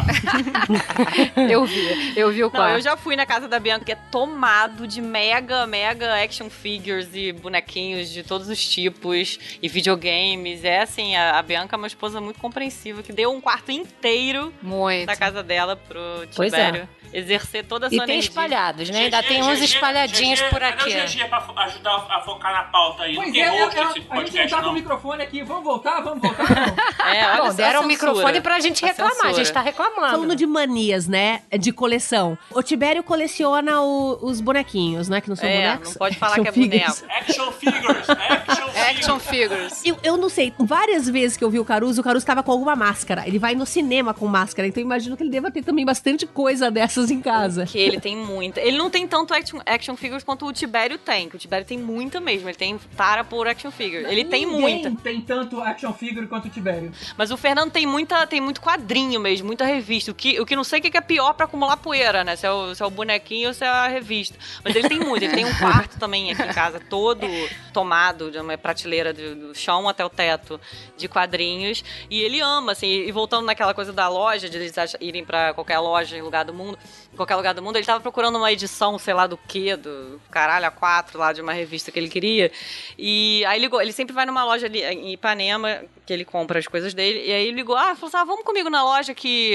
Eu 1.50 1.66
vi. 1.66 2.14
Eu 2.18 2.32
vi 2.32 2.42
o 2.44 2.48
Não, 2.48 2.52
quarto. 2.52 2.74
eu 2.76 2.82
já 2.82 2.98
fui 2.98 3.16
na 3.16 3.26
casa 3.26 3.48
da 3.48 3.60
Bianca, 3.60 3.86
que 3.86 3.92
é 3.92 3.96
tomado 4.12 4.86
de 4.88 5.02
mega, 5.02 5.66
mega 5.66 6.22
action 6.22 6.50
figures 6.50 7.10
e 7.14 7.32
bonequinhos 7.32 8.10
de 8.10 8.24
todos 8.24 8.50
os 8.50 8.64
tipos 8.68 9.40
e 9.62 9.68
videogames. 9.70 10.64
É 10.64 10.82
assim, 10.82 11.16
a, 11.16 11.40
a 11.40 11.42
Bianca 11.42 11.76
é 11.76 11.78
uma 11.78 11.88
esposa 11.88 12.20
muito 12.20 12.40
compreensiva, 12.40 13.02
que 13.04 13.14
deu 13.14 13.32
um 13.32 13.40
quarto 13.42 13.72
inteiro 13.72 14.54
Muito. 14.62 15.08
da 15.08 15.16
casa 15.16 15.42
dela 15.44 15.76
pro 15.76 16.02
Pois 16.36 16.52
é. 16.54 16.66
Tibério 16.66 16.90
exercer 17.14 17.64
toda 17.66 17.86
a 17.86 17.90
E 17.90 17.96
sua 17.96 18.06
tem 18.06 18.16
energia. 18.16 18.30
espalhados, 18.30 18.90
né? 18.90 19.04
Ainda 19.06 19.24
tem 19.24 19.42
uns 19.42 19.62
espalhadinhos 19.70 20.40
GG, 20.40 20.50
por 20.50 20.60
Cadê 20.60 20.74
aqui. 20.74 20.90
o 20.98 21.06
GG 21.24 21.26
pra 21.30 21.44
ajudar 21.66 21.96
a 22.10 22.22
focar 22.22 22.52
na 22.54 22.64
pauta 22.64 23.04
aí? 23.04 23.16
Pois 23.16 23.28
não 23.28 23.34
tem 23.34 23.44
é, 23.44 23.48
eu- 23.50 23.54
eu- 23.54 23.68
esse 23.70 23.80
a 23.80 23.84
gente 23.88 24.00
não 24.00 24.16
podcast, 24.16 24.50
tá 24.56 24.62
com 24.62 24.70
o 24.70 24.74
microfone 24.74 25.24
aqui. 25.24 25.44
Vamos 25.44 25.64
voltar? 25.64 26.02
Vamos 26.02 26.22
voltar? 26.22 26.44
Não. 26.50 26.76
É, 27.06 27.24
olha 27.34 27.44
Bom, 27.44 27.54
deram 27.54 27.82
o 27.82 27.84
censura. 27.84 27.88
microfone 27.88 28.42
pra 28.42 28.60
gente 28.60 28.84
A 28.84 28.88
reclamar, 28.88 29.14
a 29.26 29.28
gente 29.28 29.36
censura. 29.48 29.54
tá 29.54 29.62
reclamando. 29.62 30.12
Falando 30.12 30.36
de 30.36 30.46
manias, 30.48 31.08
né? 31.08 31.42
De 31.60 31.72
coleção. 31.72 32.36
O 32.52 32.64
Tibério 32.64 33.04
coleciona 33.04 33.80
o- 33.82 34.18
os 34.26 34.42
bonequinhos, 34.42 35.08
né? 35.08 35.22
Que 35.22 35.30
não 35.30 35.36
são 35.36 35.48
É, 35.48 35.56
bonecos. 35.56 35.90
não 35.90 35.96
pode 35.98 36.18
falar 36.18 36.36
São 36.36 36.44
que 36.44 36.50
é 36.50 36.52
figures. 36.52 37.02
boneco. 37.02 37.20
Action 37.22 37.52
figures, 37.52 38.10
action 38.10 38.68
figures. 38.70 38.76
Action 38.86 39.20
figures. 39.20 39.82
Eu, 39.86 39.98
eu 40.04 40.18
não 40.18 40.30
sei, 40.30 40.52
várias 40.60 41.08
vezes 41.10 41.38
que 41.38 41.44
eu 41.44 41.50
vi 41.50 41.60
o 41.60 41.66
Caruso, 41.66 42.02
o 42.02 42.04
Caruso 42.04 42.26
tava 42.26 42.42
com 42.44 42.52
alguma 42.52 42.76
máscara. 42.76 43.24
Ele 43.28 43.38
vai 43.40 43.54
no 43.56 43.66
cinema 43.66 44.14
com 44.14 44.26
máscara, 44.28 44.68
então 44.68 44.82
eu 44.82 44.86
imagino 44.86 45.16
que 45.16 45.24
ele 45.24 45.30
deva 45.30 45.52
ter 45.52 45.64
também 45.64 45.86
bastante 45.86 46.26
coisa 46.26 46.70
dessas 46.72 47.12
em 47.12 47.22
casa. 47.22 47.66
Que 47.66 47.78
ele 47.78 48.00
tem 48.00 48.16
muita. 48.18 48.60
Ele 48.62 48.78
não 48.78 48.90
tem 48.90 49.08
tanto 49.08 49.34
action, 49.46 49.60
action 49.66 49.96
figures 49.96 50.24
quanto 50.24 50.46
o 50.46 50.54
Tibério 50.54 50.98
tem. 50.98 51.30
Que 51.30 51.36
o 51.36 51.40
Tibério 51.40 51.66
tem 51.66 51.78
muita 51.78 52.20
mesmo. 52.20 52.50
Ele 52.50 52.58
tem 52.58 52.78
tara 52.98 53.24
por 53.24 53.48
action 53.48 53.72
figure. 53.72 54.04
Ele 54.06 54.26
tem 54.26 54.46
muita. 54.46 54.92
tem 54.92 55.22
tanto 55.22 55.62
action 55.62 55.94
figure 55.94 56.28
quanto 56.28 56.46
o 56.46 56.50
Tibério. 56.50 56.92
Mas 57.18 57.32
o 57.32 57.38
Fernando 57.38 57.72
tem 57.72 57.86
muita, 57.86 58.26
tem 58.26 58.42
muito 58.42 58.62
quadrinho 58.62 59.20
mesmo, 59.20 59.48
muita 59.48 59.66
revista. 59.66 60.12
O 60.12 60.16
que, 60.16 60.40
o 60.40 60.46
que 60.46 60.56
não 60.56 60.64
sei 60.64 60.80
o 60.80 60.82
que 60.82 60.98
é 60.98 61.02
pior 61.02 61.34
pra 61.34 61.46
acumular 61.46 61.78
poeira, 61.78 62.24
né? 62.24 62.36
Se 62.36 62.46
é, 62.46 62.52
o, 62.52 62.74
se 62.74 62.82
é 62.82 62.86
o 62.86 62.90
bonequinho 62.90 63.50
ou 63.50 63.54
se 63.54 63.64
é 63.64 63.68
a 63.68 63.88
revista. 63.88 64.38
Mas 64.64 64.76
ele 64.76 64.90
tem 64.90 65.00
muito. 65.00 65.24
Ele 65.24 65.34
tem 65.34 65.46
um 65.46 65.54
quarto 65.58 66.00
também 66.00 66.32
aqui 66.32 66.42
em 66.42 66.54
casa, 66.54 66.80
todo 66.80 67.28
tomado, 67.72 68.32
de 68.32 68.38
uma 68.40 68.58
prateleira 68.58 69.14
do, 69.14 69.54
chão 69.54 69.88
até 69.88 70.04
o 70.04 70.10
teto 70.10 70.60
de 70.98 71.08
quadrinhos. 71.08 71.84
E 72.10 72.22
ele 72.22 72.40
ama, 72.40 72.72
assim. 72.72 72.88
E 72.88 73.12
voltando 73.12 73.46
naquela 73.46 73.74
coisa 73.74 73.94
da 73.94 74.08
loja, 74.08 74.50
de 74.50 74.58
eles 74.58 74.74
irem 75.00 75.24
pra 75.24 75.54
qualquer 75.54 75.80
loja 75.80 76.18
em 76.18 76.22
lugar 76.22 76.46
do 76.46 76.54
mundo, 76.54 76.78
em 77.14 77.16
qualquer 77.16 77.36
lugar 77.36 77.54
do 77.54 77.62
mundo, 77.62 77.76
ele 77.76 77.86
tava 77.86 78.00
procurando 78.00 78.38
uma 78.38 78.52
edição, 78.52 78.98
sei 78.98 79.14
lá 79.14 79.28
do 79.28 79.35
que, 79.48 79.76
do 79.76 80.22
caralho 80.32 80.66
a 80.66 80.72
quatro 80.72 81.20
lá 81.20 81.34
de 81.34 81.42
uma 81.42 81.54
revista 81.54 81.92
que 81.92 82.00
ele 82.00 82.10
queria. 82.10 82.52
E 82.98 83.44
aí 83.46 83.60
ligou, 83.60 83.82
ele 83.82 83.92
sempre 83.92 84.14
vai 84.14 84.26
numa 84.26 84.44
loja 84.44 84.66
ali 84.66 84.84
em 84.84 85.14
Ipanema, 85.14 85.84
que 86.06 86.14
ele 86.14 86.26
compra 86.26 86.60
as 86.60 86.68
coisas 86.68 86.94
dele, 86.94 87.24
e 87.26 87.32
aí 87.32 87.48
ele 87.48 87.56
ligou, 87.56 87.76
ah, 87.76 87.96
falou 87.96 88.08
assim, 88.08 88.18
ah, 88.18 88.24
vamos 88.24 88.44
comigo 88.46 88.70
na 88.70 88.84
loja 88.84 89.14
que, 89.14 89.54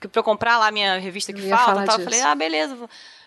que 0.00 0.08
pra 0.08 0.20
eu 0.20 0.24
comprar 0.24 0.58
lá 0.58 0.68
a 0.68 0.72
minha 0.72 0.98
revista 0.98 1.32
que 1.32 1.40
Eu 1.40 1.48
falta. 1.56 1.84
tal. 1.84 1.98
Eu 1.98 2.04
falei, 2.04 2.20
ah, 2.20 2.34
beleza. 2.34 2.76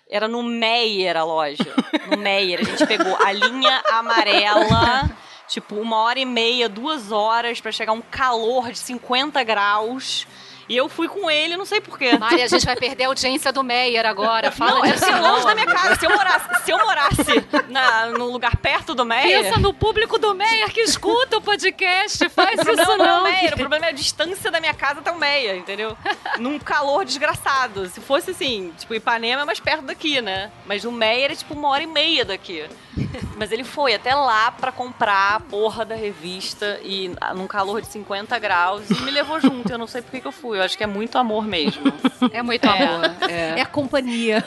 Era 0.09 0.27
no 0.27 0.43
Meyer 0.43 1.17
a 1.17 1.23
loja. 1.23 1.65
No 2.11 2.17
Meyer. 2.17 2.59
A 2.59 2.63
gente 2.63 2.85
pegou 2.85 3.15
a 3.15 3.31
linha 3.31 3.81
amarela, 3.89 5.09
tipo, 5.47 5.75
uma 5.75 5.97
hora 6.03 6.19
e 6.19 6.25
meia, 6.25 6.67
duas 6.69 7.11
horas 7.11 7.59
pra 7.61 7.71
chegar 7.71 7.93
um 7.93 8.01
calor 8.01 8.71
de 8.71 8.77
50 8.77 9.41
graus. 9.43 10.27
E 10.67 10.77
eu 10.77 10.87
fui 10.87 11.07
com 11.07 11.29
ele, 11.29 11.57
não 11.57 11.65
sei 11.65 11.81
porquê. 11.81 12.17
Mari, 12.17 12.41
a 12.41 12.47
gente 12.47 12.65
vai 12.65 12.75
perder 12.75 13.05
a 13.05 13.07
audiência 13.07 13.51
do 13.51 13.63
Meyer 13.63 14.05
agora. 14.05 14.51
Fala 14.51 14.75
não, 14.75 14.85
é 14.85 14.91
disso 14.91 15.05
é 15.05 15.11
não, 15.11 15.33
longe 15.33 15.45
da 15.45 15.55
minha 15.55 15.67
casa. 15.67 15.95
Se 15.95 16.05
eu 16.05 16.09
morasse, 16.09 16.63
se 16.63 16.71
eu 16.71 16.77
morasse 16.77 17.45
na, 17.69 18.07
num 18.07 18.31
lugar 18.31 18.55
perto 18.57 18.95
do 18.95 19.05
Meyer... 19.05 19.43
Pensa 19.43 19.59
no 19.59 19.73
público 19.73 20.17
do 20.17 20.33
Meyer 20.33 20.71
que 20.71 20.81
escuta 20.81 21.37
o 21.37 21.41
podcast. 21.41 22.29
Faz 22.29 22.59
O 22.59 22.71
isso 22.71 22.97
não 22.97 23.05
é 23.05 23.13
o 23.13 23.17
não. 23.17 23.23
Meyer, 23.23 23.53
o 23.53 23.57
problema 23.57 23.87
é 23.87 23.89
a 23.89 23.93
distância 23.93 24.49
da 24.49 24.59
minha 24.59 24.73
casa 24.73 24.99
até 24.99 25.11
o 25.11 25.17
Meia, 25.17 25.55
entendeu? 25.55 25.97
Num 26.39 26.57
calor 26.59 27.05
desgraçado. 27.05 27.87
Se 27.87 27.99
fosse 27.99 28.31
assim, 28.31 28.73
tipo, 28.77 28.93
Ipanema 28.93 29.41
é 29.41 29.45
mais 29.45 29.59
perto 29.59 29.83
daqui, 29.83 30.21
né? 30.21 30.51
Mas 30.65 30.85
o 30.85 30.91
Meyer 30.91 31.31
é 31.31 31.35
tipo 31.35 31.53
uma 31.53 31.69
hora 31.69 31.83
e 31.83 31.87
meia 31.87 32.25
daqui. 32.25 32.63
Mas 33.37 33.51
ele 33.51 33.63
foi 33.63 33.93
até 33.93 34.13
lá 34.13 34.51
pra 34.51 34.71
comprar 34.71 35.35
a 35.35 35.39
porra 35.39 35.83
da 35.83 35.95
revista 35.95 36.79
e 36.83 37.11
ah, 37.19 37.33
num 37.33 37.47
calor 37.47 37.81
de 37.81 37.87
50 37.87 38.37
graus 38.39 38.89
e 38.89 39.01
me 39.01 39.11
levou 39.11 39.39
junto. 39.39 39.71
Eu 39.71 39.77
não 39.77 39.87
sei 39.87 40.01
por 40.01 40.11
que 40.11 40.21
que 40.21 40.27
eu 40.27 40.31
fui. 40.31 40.59
Acho 40.63 40.77
que 40.77 40.83
é 40.83 40.87
muito 40.87 41.17
amor 41.17 41.45
mesmo. 41.45 41.83
É 42.31 42.41
muito 42.41 42.65
amor. 42.65 43.01
É 43.29 43.61
a 43.61 43.65
companhia. 43.65 44.43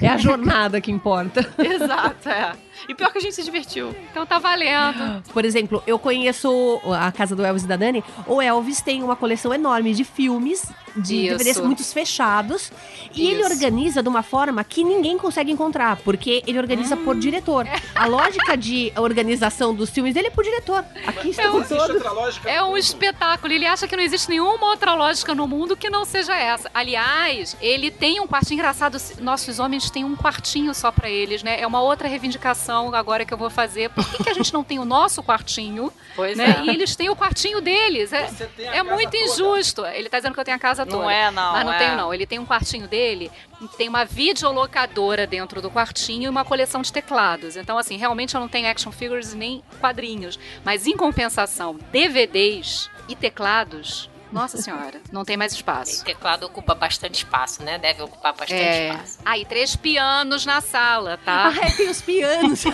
É 0.00 0.08
a 0.08 0.16
jornada 0.16 0.80
que 0.80 0.90
importa. 0.90 1.48
Exato, 1.58 2.28
é. 2.28 2.52
E 2.88 2.94
pior 2.94 3.12
que 3.12 3.18
a 3.18 3.20
gente 3.20 3.34
se 3.34 3.42
divertiu. 3.44 3.94
Então 4.10 4.26
tá 4.26 4.38
valendo. 4.38 5.22
Por 5.32 5.44
exemplo, 5.44 5.82
eu 5.86 5.98
conheço 5.98 6.80
a 6.98 7.12
casa 7.12 7.36
do 7.36 7.44
Elvis 7.44 7.64
e 7.64 7.66
da 7.66 7.76
Dani. 7.76 8.02
O 8.26 8.40
Elvis 8.40 8.80
tem 8.80 9.02
uma 9.02 9.14
coleção 9.16 9.52
enorme 9.52 9.94
de 9.94 10.04
filmes, 10.04 10.66
de 10.96 11.26
Isso. 11.26 11.38
DVDs 11.38 11.60
muitos 11.60 11.92
fechados. 11.92 12.72
E 13.14 13.28
ele 13.28 13.40
Isso. 13.40 13.52
organiza 13.52 14.02
de 14.02 14.08
uma 14.08 14.22
forma 14.22 14.62
que 14.64 14.82
ninguém 14.84 15.18
consegue 15.18 15.50
encontrar, 15.52 15.96
porque 15.96 16.42
ele 16.46 16.58
organiza 16.58 16.96
por 16.96 17.16
diretor. 17.16 17.66
A 17.94 18.06
lógica 18.06 18.56
de 18.56 18.92
organização 18.96 19.74
dos 19.74 19.90
filmes 19.90 20.14
dele 20.14 20.28
é 20.28 20.30
por 20.30 20.44
diretor. 20.44 20.84
Aqui 21.06 21.30
estão 21.30 21.56
Existe 21.58 21.76
todos. 21.76 21.94
outra 21.94 22.12
lógica. 22.12 22.50
É 22.50 22.62
um 22.62 22.76
espetáculo. 22.76 23.52
Ele 23.52 23.66
acha 23.66 23.86
que 23.86 23.96
não 23.96 24.02
existe 24.02 24.28
nenhuma 24.28 24.66
outra 24.66 24.94
lógica 24.94 25.34
no 25.34 25.46
mundo 25.46 25.76
que 25.76 25.88
não 25.90 26.04
seja 26.04 26.34
essa. 26.34 26.70
Aliás, 26.72 27.56
ele 27.60 27.90
tem 27.90 28.20
um 28.20 28.26
quartinho 28.26 28.58
engraçado. 28.58 28.98
Nossos 29.20 29.58
homens 29.58 29.90
têm 29.90 30.04
um 30.04 30.16
quartinho 30.16 30.74
só 30.74 30.90
pra 30.90 31.08
eles, 31.08 31.42
né? 31.42 31.60
É 31.60 31.66
uma 31.66 31.80
outra 31.80 32.08
reivindicação 32.08 32.61
agora 32.94 33.24
que 33.24 33.32
eu 33.32 33.38
vou 33.38 33.50
fazer. 33.50 33.90
Por 33.90 34.08
que, 34.08 34.22
que 34.22 34.30
a 34.30 34.34
gente 34.34 34.52
não 34.52 34.62
tem 34.62 34.78
o 34.78 34.84
nosso 34.84 35.22
quartinho? 35.22 35.92
Pois 36.14 36.36
né? 36.36 36.56
é. 36.60 36.64
E 36.64 36.68
eles 36.70 36.94
têm 36.94 37.08
o 37.10 37.16
quartinho 37.16 37.60
deles. 37.60 38.12
É, 38.12 38.28
é 38.58 38.82
muito 38.82 39.10
toda. 39.10 39.24
injusto. 39.24 39.84
Ele 39.86 40.08
tá 40.08 40.18
dizendo 40.18 40.34
que 40.34 40.40
eu 40.40 40.44
tenho 40.44 40.56
a 40.56 40.60
casa 40.60 40.84
Não 40.84 41.00
toda. 41.00 41.12
é, 41.12 41.30
não, 41.30 41.52
Mas 41.52 41.64
não 41.64 41.72
é. 41.72 41.78
tenho, 41.78 41.96
não. 41.96 42.14
Ele 42.14 42.26
tem 42.26 42.38
um 42.38 42.46
quartinho 42.46 42.86
dele, 42.86 43.30
tem 43.76 43.88
uma 43.88 44.04
videolocadora 44.04 45.26
dentro 45.26 45.60
do 45.60 45.70
quartinho 45.70 46.24
e 46.24 46.28
uma 46.28 46.44
coleção 46.44 46.82
de 46.82 46.92
teclados. 46.92 47.56
Então, 47.56 47.78
assim, 47.78 47.96
realmente 47.96 48.34
eu 48.34 48.40
não 48.40 48.48
tenho 48.48 48.68
action 48.68 48.92
figures 48.92 49.34
nem 49.34 49.62
quadrinhos. 49.80 50.38
Mas, 50.64 50.86
em 50.86 50.96
compensação, 50.96 51.78
DVDs 51.90 52.90
e 53.08 53.16
teclados, 53.16 54.08
nossa 54.32 54.56
senhora, 54.58 55.00
não 55.12 55.24
tem 55.24 55.36
mais 55.36 55.52
O 55.52 55.56
espaço. 55.56 56.04
teclado 56.04 56.44
ocupa 56.46 56.74
bastante 56.74 57.16
espaço, 57.16 57.62
né? 57.62 57.78
Deve 57.78 58.02
ocupar 58.02 58.32
bastante 58.32 58.54
É. 58.54 58.88
espaço. 58.90 59.18
Aí, 59.24 59.44
três 59.44 59.76
pianos 59.76 60.44
na 60.46 60.60
sala, 60.60 61.18
tá? 61.24 61.52
Ah, 61.62 61.66
é, 61.66 61.70
tem 61.72 61.88
os 61.90 62.00
pianos. 62.00 62.64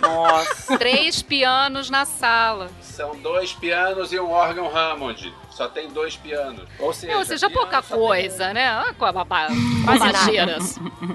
Nossa. 0.00 0.78
Três 0.78 1.20
pianos 1.22 1.90
na 1.90 2.04
sala. 2.04 2.70
São 2.80 3.16
dois 3.20 3.52
pianos 3.52 4.12
e 4.12 4.20
um 4.20 4.30
órgão 4.30 4.66
Hammond. 4.74 5.34
Só 5.60 5.68
tem 5.68 5.90
dois 5.90 6.16
pianos. 6.16 6.66
Ou 6.78 6.90
seja, 6.90 7.18
Ou 7.18 7.22
seja, 7.22 7.50
pouca 7.50 7.82
coisa, 7.82 8.50
né? 8.54 8.66
Ah, 8.66 8.94
com 8.98 9.04
a 9.04 9.12
babá-. 9.12 9.48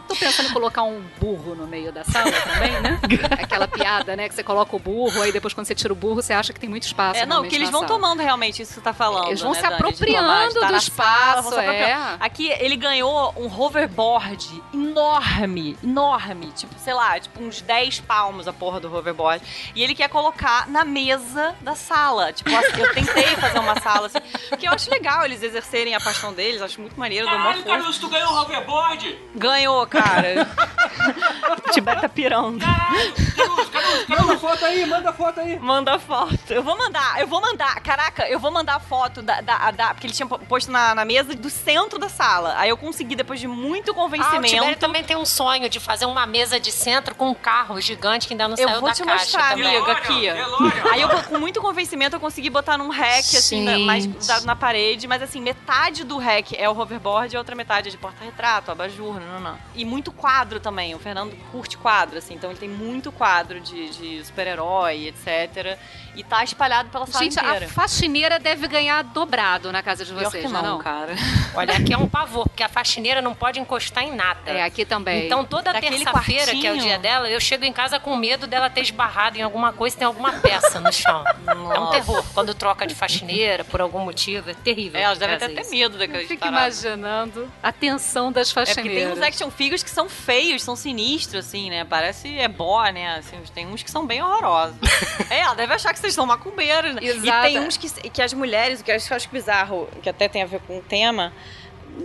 Tô 0.07 0.15
pensando 0.15 0.49
em 0.49 0.53
colocar 0.53 0.83
um 0.83 1.01
burro 1.19 1.55
no 1.55 1.65
meio 1.65 1.91
da 1.91 2.03
sala 2.03 2.31
também, 2.31 2.79
né? 2.79 2.99
Aquela 3.41 3.67
piada, 3.67 4.15
né? 4.15 4.29
Que 4.29 4.35
você 4.35 4.43
coloca 4.43 4.75
o 4.75 4.77
burro, 4.77 5.19
aí 5.23 5.31
depois 5.31 5.51
quando 5.51 5.65
você 5.65 5.73
tira 5.73 5.91
o 5.91 5.95
burro, 5.95 6.21
você 6.21 6.31
acha 6.31 6.53
que 6.53 6.59
tem 6.59 6.69
muito 6.69 6.83
espaço. 6.83 7.19
É, 7.19 7.25
não, 7.25 7.41
que 7.47 7.55
eles 7.55 7.71
vão 7.71 7.87
sala. 7.87 7.93
tomando 7.93 8.21
realmente 8.21 8.61
isso 8.61 8.73
que 8.73 8.75
você 8.75 8.81
tá 8.83 8.93
falando. 8.93 9.29
Eles 9.29 9.41
vão 9.41 9.53
né, 9.53 9.59
se 9.59 9.65
apropriando 9.65 10.59
estar 10.59 10.67
do 10.71 10.77
espaço, 10.77 11.19
sala, 11.19 11.41
vão 11.41 11.51
se 11.51 11.59
apropriando. 11.59 12.13
é. 12.13 12.17
Aqui 12.19 12.51
ele 12.59 12.75
ganhou 12.75 13.33
um 13.37 13.47
hoverboard 13.47 14.63
enorme, 14.71 15.75
enorme, 15.83 16.51
tipo, 16.51 16.75
sei 16.77 16.93
lá, 16.93 17.19
tipo 17.19 17.41
uns 17.43 17.61
10 17.61 18.01
palmos 18.01 18.47
a 18.47 18.53
porra 18.53 18.79
do 18.79 18.93
hoverboard. 18.95 19.43
E 19.73 19.81
ele 19.81 19.95
quer 19.95 20.07
colocar 20.07 20.67
na 20.69 20.85
mesa 20.85 21.55
da 21.61 21.73
sala. 21.73 22.31
Tipo, 22.31 22.55
assim, 22.55 22.79
eu 22.79 22.93
tentei 22.93 23.35
fazer 23.37 23.57
uma 23.57 23.79
sala 23.79 24.05
assim, 24.05 24.19
porque 24.49 24.67
eu 24.67 24.71
acho 24.71 24.89
legal 24.89 25.23
eles 25.25 25.41
exercerem 25.43 25.95
a 25.95 25.99
paixão 25.99 26.33
deles, 26.33 26.61
acho 26.61 26.79
muito 26.81 26.99
maneiro, 26.99 27.25
Caralho. 27.27 27.63
Caruso, 27.63 27.99
tu 27.99 28.09
ganhou 28.09 28.31
um 28.31 28.37
hoverboard? 28.37 29.17
Ganhou, 29.35 29.85
cara. 29.87 30.47
Tibete 31.71 32.01
tá 32.01 32.09
pirando. 32.09 32.63
Manda 34.07 34.37
foto 34.37 34.65
aí, 34.65 34.85
manda 34.85 35.13
foto 35.13 35.39
aí. 35.39 35.59
Manda 35.59 35.99
foto. 35.99 36.37
Eu 36.49 36.63
vou 36.63 36.77
mandar, 36.77 37.19
eu 37.19 37.27
vou 37.27 37.41
mandar. 37.41 37.79
Caraca, 37.81 38.27
eu 38.27 38.39
vou 38.39 38.51
mandar 38.51 38.75
a 38.75 38.79
foto 38.79 39.21
da, 39.21 39.41
da, 39.41 39.71
da- 39.71 39.93
Porque 39.93 40.07
ele 40.07 40.13
tinha 40.13 40.27
posto 40.27 40.71
na, 40.71 40.95
na 40.95 41.05
mesa 41.05 41.35
do 41.35 41.49
centro 41.49 41.97
da 41.99 42.09
sala. 42.09 42.55
Aí 42.57 42.69
eu 42.69 42.77
consegui, 42.77 43.15
depois 43.15 43.39
de 43.39 43.47
muito 43.47 43.89
Ah, 43.89 43.91
o 43.91 43.95
convencimento. 43.95 44.79
Também 44.79 45.03
tem 45.03 45.15
um 45.15 45.25
sonho 45.25 45.69
de 45.69 45.79
fazer 45.79 46.05
uma 46.05 46.25
mesa 46.25 46.59
de 46.59 46.71
centro 46.71 47.15
com 47.15 47.29
um 47.29 47.33
carro 47.33 47.79
gigante 47.81 48.27
que 48.27 48.33
ainda 48.33 48.47
não 48.47 48.55
eu 48.57 48.67
saiu 48.67 48.79
vou 48.79 48.89
da 48.89 48.95
te 48.95 49.03
caixa 49.03 49.23
mostrar, 49.23 49.49
também. 49.51 49.65
amiga, 49.77 49.95
Delório, 49.95 50.03
aqui. 50.03 50.21
Delório. 50.31 50.91
Aí 50.91 51.01
eu, 51.01 51.09
com 51.23 51.37
muito 51.39 51.61
convencimento, 51.61 52.15
eu 52.15 52.19
consegui 52.19 52.49
botar 52.49 52.77
num 52.77 52.89
rack, 52.89 53.35
assim, 53.37 53.63
na, 53.63 53.79
mais 53.79 54.05
Grudado 54.17 54.45
na 54.45 54.55
parede. 54.55 55.07
Mas 55.07 55.21
assim, 55.21 55.41
metade 55.41 56.03
do 56.03 56.17
rack 56.17 56.55
é 56.55 56.69
o 56.69 56.77
hoverboard 56.77 57.33
e 57.33 57.37
a 57.37 57.39
outra 57.39 57.55
metade 57.55 57.89
é 57.89 57.91
de 57.91 57.97
porta-retrato, 57.97 58.71
abajur, 58.71 59.19
não, 59.19 59.39
não. 59.39 59.57
E 59.73 59.85
muito 59.85 60.11
quadro 60.11 60.59
também. 60.59 60.95
O 60.95 60.99
Fernando 60.99 61.35
curte 61.51 61.77
quadro, 61.77 62.17
assim. 62.17 62.35
Então 62.35 62.49
ele 62.49 62.59
tem 62.59 62.69
muito 62.69 63.11
quadro 63.11 63.59
de, 63.59 63.89
de 63.89 64.25
super-herói, 64.25 65.07
etc. 65.07 65.77
E 66.15 66.23
tá 66.23 66.43
espalhado 66.43 66.89
pela 66.89 67.05
sala 67.05 67.23
Gente, 67.23 67.37
inteira. 67.39 67.65
a 67.65 67.69
faxineira 67.69 68.39
deve 68.39 68.67
ganhar 68.67 69.03
dobrado 69.03 69.71
na 69.71 69.83
casa 69.83 70.05
de 70.05 70.13
Pior 70.13 70.29
vocês, 70.29 70.45
que 70.45 70.51
não, 70.51 70.59
é 70.59 70.63
não, 70.63 70.77
não? 70.77 70.79
cara. 70.79 71.13
Olha, 71.53 71.75
aqui 71.75 71.93
é 71.93 71.97
um 71.97 72.07
pavor, 72.07 72.47
porque 72.47 72.63
a 72.63 72.69
faxineira 72.69 73.21
não 73.21 73.33
pode 73.33 73.59
encostar 73.59 74.03
em 74.03 74.15
nada. 74.15 74.39
É, 74.51 74.63
aqui 74.63 74.85
também. 74.85 75.25
Então 75.25 75.43
toda 75.43 75.73
terça-feira, 75.73 76.51
que 76.51 76.65
é 76.65 76.73
o 76.73 76.77
dia 76.77 76.97
dela, 76.97 77.29
eu 77.29 77.39
chego 77.39 77.65
em 77.65 77.73
casa 77.73 77.99
com 77.99 78.15
medo 78.15 78.47
dela 78.47 78.69
ter 78.69 78.81
esbarrado 78.81 79.37
em 79.37 79.41
alguma 79.41 79.73
coisa, 79.73 79.97
tem 79.97 80.05
alguma 80.05 80.33
peça 80.33 80.79
no 80.79 80.91
chão. 80.91 81.23
É 81.47 81.53
um 81.53 81.63
Nossa. 81.67 81.91
terror. 81.91 82.25
Quando 82.33 82.53
troca 82.53 82.87
de 82.87 82.95
faxineira 82.95 83.63
por 83.63 83.81
algum 83.81 83.99
motivo, 83.99 84.49
é 84.49 84.53
terrível. 84.53 84.99
É, 84.99 85.03
elas 85.03 85.17
devem 85.17 85.35
fazer 85.39 85.53
ter 85.53 85.59
até 85.59 85.61
isso. 85.61 85.71
medo 85.71 85.97
daquelas 85.97 86.27
Fico 86.27 86.47
imaginando 86.47 87.51
a 87.61 87.71
tensão 87.71 88.31
das 88.31 88.51
É 88.51 88.53
porque 88.53 88.65
tem 88.65 88.75
faxineiras. 88.75 89.17
uns 89.17 89.21
action 89.21 89.51
figures 89.51 89.83
que 89.83 89.89
são 89.89 90.07
feios, 90.09 90.63
são 90.63 90.75
sinistros, 90.75 91.45
assim, 91.45 91.69
né? 91.69 91.83
Parece 91.83 92.27
ebó, 92.37 92.83
né? 92.87 93.17
Assim, 93.17 93.37
tem 93.53 93.67
uns 93.67 93.83
que 93.83 93.91
são 93.91 94.05
bem 94.05 94.21
horrorosos. 94.21 94.75
é, 95.29 95.39
ela 95.39 95.53
deve 95.55 95.73
achar 95.73 95.93
que 95.93 95.99
vocês 96.05 96.13
são 96.15 96.25
macumbeiros, 96.25 96.95
né? 96.95 97.01
Exato. 97.03 97.47
E 97.47 97.51
tem 97.51 97.59
uns 97.59 97.77
que, 97.77 97.89
que 98.09 98.21
as 98.21 98.33
mulheres, 98.33 98.81
o 98.81 98.83
que 98.83 98.91
eu 98.91 98.95
acho, 98.95 99.29
bizarro, 99.29 99.87
que 100.01 100.09
até 100.09 100.27
tem 100.27 100.43
a 100.43 100.45
ver 100.45 100.59
com 100.61 100.77
o 100.77 100.81
tema 100.81 101.33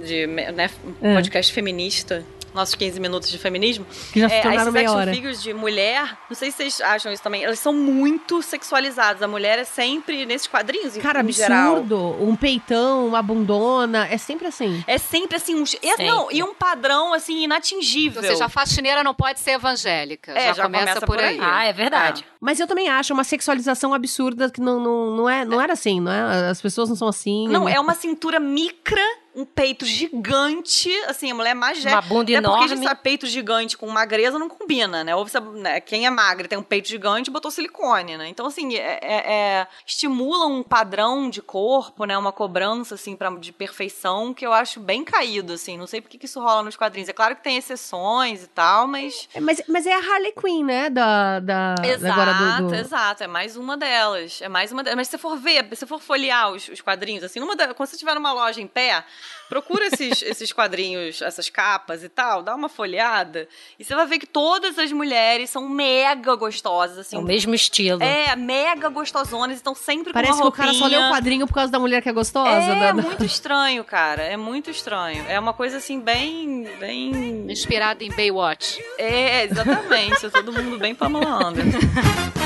de 0.05 0.27
né, 0.27 0.71
um 1.03 1.11
É. 1.11 1.15
podcast 1.15 1.53
feminista. 1.53 2.25
Nossos 2.55 2.75
15 2.75 2.99
minutos 3.01 3.31
de 3.31 3.39
feminismo. 3.39 3.87
Que 4.13 4.21
já 4.21 4.29
se 4.29 4.35
É, 4.37 4.43
tornaram 4.43 4.73
meia 4.73 4.87
action 4.87 4.99
hora. 5.01 5.15
figures 5.15 5.43
de 5.43 5.53
mulher, 5.55 6.19
não 6.29 6.37
sei 6.37 6.51
se 6.51 6.57
vocês 6.59 6.81
acham 6.81 7.13
isso 7.13 7.23
também, 7.23 7.45
elas 7.45 7.59
são 7.59 7.73
muito 7.73 8.43
sexualizadas. 8.43 9.23
A 9.23 9.29
mulher 9.29 9.59
é 9.59 9.65
sempre 9.65 10.27
nesses 10.27 10.47
quadrinhos, 10.47 10.97
em- 10.97 11.01
Cara, 11.01 11.23
em 11.23 11.33
geral. 11.33 11.77
absurdo. 11.79 12.17
Um 12.21 12.35
peitão, 12.37 13.07
uma 13.07 13.23
bundona. 13.23 14.07
É 14.11 14.19
sempre 14.19 14.47
assim. 14.47 14.83
É 14.87 14.99
sempre 14.99 15.37
assim, 15.37 15.55
um, 15.55 15.63
é, 15.63 15.67
Sempre. 15.67 16.07
não, 16.07 16.31
e 16.31 16.43
um 16.43 16.55
padrão 16.55 17.13
assim 17.15 17.45
inatingível. 17.45 18.23
Ou 18.23 18.29
seja, 18.29 18.45
a 18.47 18.49
faxineira 18.49 19.03
não 19.05 19.15
pode 19.15 19.41
ser 19.41 19.53
evangélica. 19.53 20.33
É, 20.33 20.49
já, 20.49 20.53
já 20.55 20.63
começa, 20.65 20.85
começa 20.85 21.01
por 21.07 21.17
por 21.17 21.19
aí. 21.25 21.35
aí. 21.35 21.41
Ah, 21.41 21.65
é 21.65 21.73
verdade. 21.73 22.25
Mas 22.41 22.59
eu 22.59 22.67
também 22.67 22.89
acho 22.89 23.13
uma 23.13 23.25
sexualização 23.25 23.93
absurda 23.95 24.51
que 24.51 24.61
não, 24.61 24.81
não, 24.81 25.17
não, 25.17 25.29
é, 25.29 25.45
não 25.45 25.61
era 25.61 25.73
assim, 25.75 26.01
não 26.01 26.11
é? 26.13 26.49
As 26.51 26.61
pessoas 26.61 26.89
não 26.89 26.97
são 26.97 27.09
assim. 27.09 27.47
Não, 27.49 27.69
é 27.69 27.79
uma 27.79 27.95
cintura 27.95 28.41
micra, 28.41 29.03
um 29.35 29.45
peito 29.45 29.85
gigante, 29.87 30.93
assim, 31.07 31.31
a 31.31 31.35
mulher 31.35 31.55
magética. 31.55 31.93
Uma 31.93 32.03
bunda 32.03 32.33
Até 32.39 32.41
porque 32.43 32.65
a 32.65 32.67
gente 32.69 32.71
enorme. 32.79 32.89
sabe, 32.89 33.01
peito 33.03 33.27
gigante 33.27 33.77
com 33.77 33.87
magreza 33.89 34.39
não 34.39 34.49
combina, 34.49 35.05
né? 35.05 35.15
Ou 35.15 35.27
você, 35.27 35.39
né, 35.41 35.81
quem 35.81 36.07
é 36.07 36.11
magra 36.11 36.49
tem 36.49 36.59
um 36.59 36.63
peito 36.63 36.89
gigante 36.89 37.31
botou 37.31 37.51
silicone, 37.51 38.17
né? 38.17 38.29
Então, 38.29 38.47
assim, 38.47 38.75
é, 38.77 38.99
é- 39.03 39.33
é- 39.33 39.67
estimula 39.87 40.47
um 40.47 40.63
padrão 40.63 41.31
de 41.31 41.41
corpo, 41.41 42.05
né? 42.05 42.17
Uma 42.19 42.33
cobrança, 42.33 42.95
assim, 42.95 43.17
pra, 43.17 43.31
de 43.31 43.53
perfeição 43.53 44.35
que 44.35 44.45
eu 44.47 44.53
acho 44.53 44.81
bem 44.81 45.05
caído, 45.05 45.53
assim. 45.53 45.77
Não 45.79 45.87
sei 45.87 46.01
por 46.01 46.09
que 46.09 46.25
isso 46.25 46.41
rola 46.41 46.63
nos 46.63 46.77
quadrinhos. 46.77 47.09
É 47.09 47.13
claro 47.13 47.37
que 47.37 47.43
tem 47.43 47.57
exceções 47.57 48.43
e 48.45 48.49
tal, 48.49 48.87
mas... 48.87 49.29
É, 49.35 49.41
Mas, 49.41 49.63
mas 49.69 49.87
é 49.87 49.93
a 49.95 49.99
Harley 49.99 50.33
Quinn, 50.33 50.65
né? 50.65 50.91
Da, 50.91 51.41
da, 51.41 51.75
Exato, 51.85 52.13
agora 52.21 52.61
do, 52.63 52.69
do- 52.69 52.75
exato. 52.75 53.23
É 53.25 53.27
mais 53.27 53.57
uma 53.57 53.77
delas. 53.77 54.41
É 54.43 54.49
mais 54.49 54.73
uma 54.73 54.83
delas. 54.83 54.97
Mas 54.97 55.07
se 55.09 55.13
você 55.13 55.19
for 55.19 55.37
ver, 55.37 55.65
se 55.65 55.77
você 55.77 55.87
for 55.87 56.01
folhear 56.01 56.51
os, 56.53 56.69
os 56.69 56.81
quadrinhos, 56.81 57.25
assim, 57.25 57.41
numa 57.41 57.55
da- 57.57 57.73
quando 57.75 57.89
você 57.89 57.95
estiver 57.97 58.15
numa 58.15 58.33
loja 58.33 58.61
em 58.61 58.67
pé, 58.67 59.05
procura 59.49 59.87
esses, 59.87 60.23
esses 60.23 60.53
quadrinhos, 60.53 61.21
essas 61.23 61.49
capas 61.51 62.03
e 62.05 62.09
tal, 62.09 62.43
dá 62.43 62.55
uma 62.55 62.69
folhada, 62.69 63.49
e 63.79 63.85
você 63.85 63.95
vai 63.95 64.07
ver 64.07 64.19
que 64.19 64.27
todas 64.27 64.79
as 64.79 64.93
mulheres 64.93 65.51
são 65.51 65.69
mega 65.69 66.35
gostosas, 66.37 66.99
assim. 66.99 67.17
É 67.17 67.19
o 67.19 67.23
mesmo 67.23 67.55
estilo. 67.55 68.03
É, 68.03 68.35
mega 68.37 68.89
gostosonas, 68.89 69.57
estão 69.57 69.75
sempre 69.75 70.13
Parece 70.13 70.33
com 70.33 70.39
que 70.39 70.43
uma 70.45 70.49
o 70.49 70.53
cara 70.53 70.73
só 70.75 70.87
lê 70.87 70.97
o 70.97 70.99
roupinha. 71.01 71.09
quadrinho 71.17 71.47
por 71.47 71.55
causa 71.55 71.73
da 71.73 71.79
mulher 71.79 72.03
que 72.03 72.09
é 72.09 72.13
gostosa. 72.13 72.51
É 72.51 72.81
da- 72.81 72.93
da- 72.93 73.03
muito 73.03 73.25
estranho, 73.25 73.83
cara. 73.85 74.23
É 74.23 74.37
muito 74.37 74.71
estranho. 74.71 75.25
É 75.29 75.39
uma 75.39 75.53
coisa 75.53 75.77
assim, 75.79 76.01
bem. 76.01 76.69
bem. 76.79 77.11
Inspirada 77.51 78.03
em 78.05 78.11
Baywatch. 78.11 78.83
É, 78.99 79.45
exatamente. 79.45 80.27
É 80.27 80.31
todo 80.31 80.53
mundo 80.53 80.79
bem 80.79 80.95
Pamela 80.95 81.47
Anderson. 81.47 81.79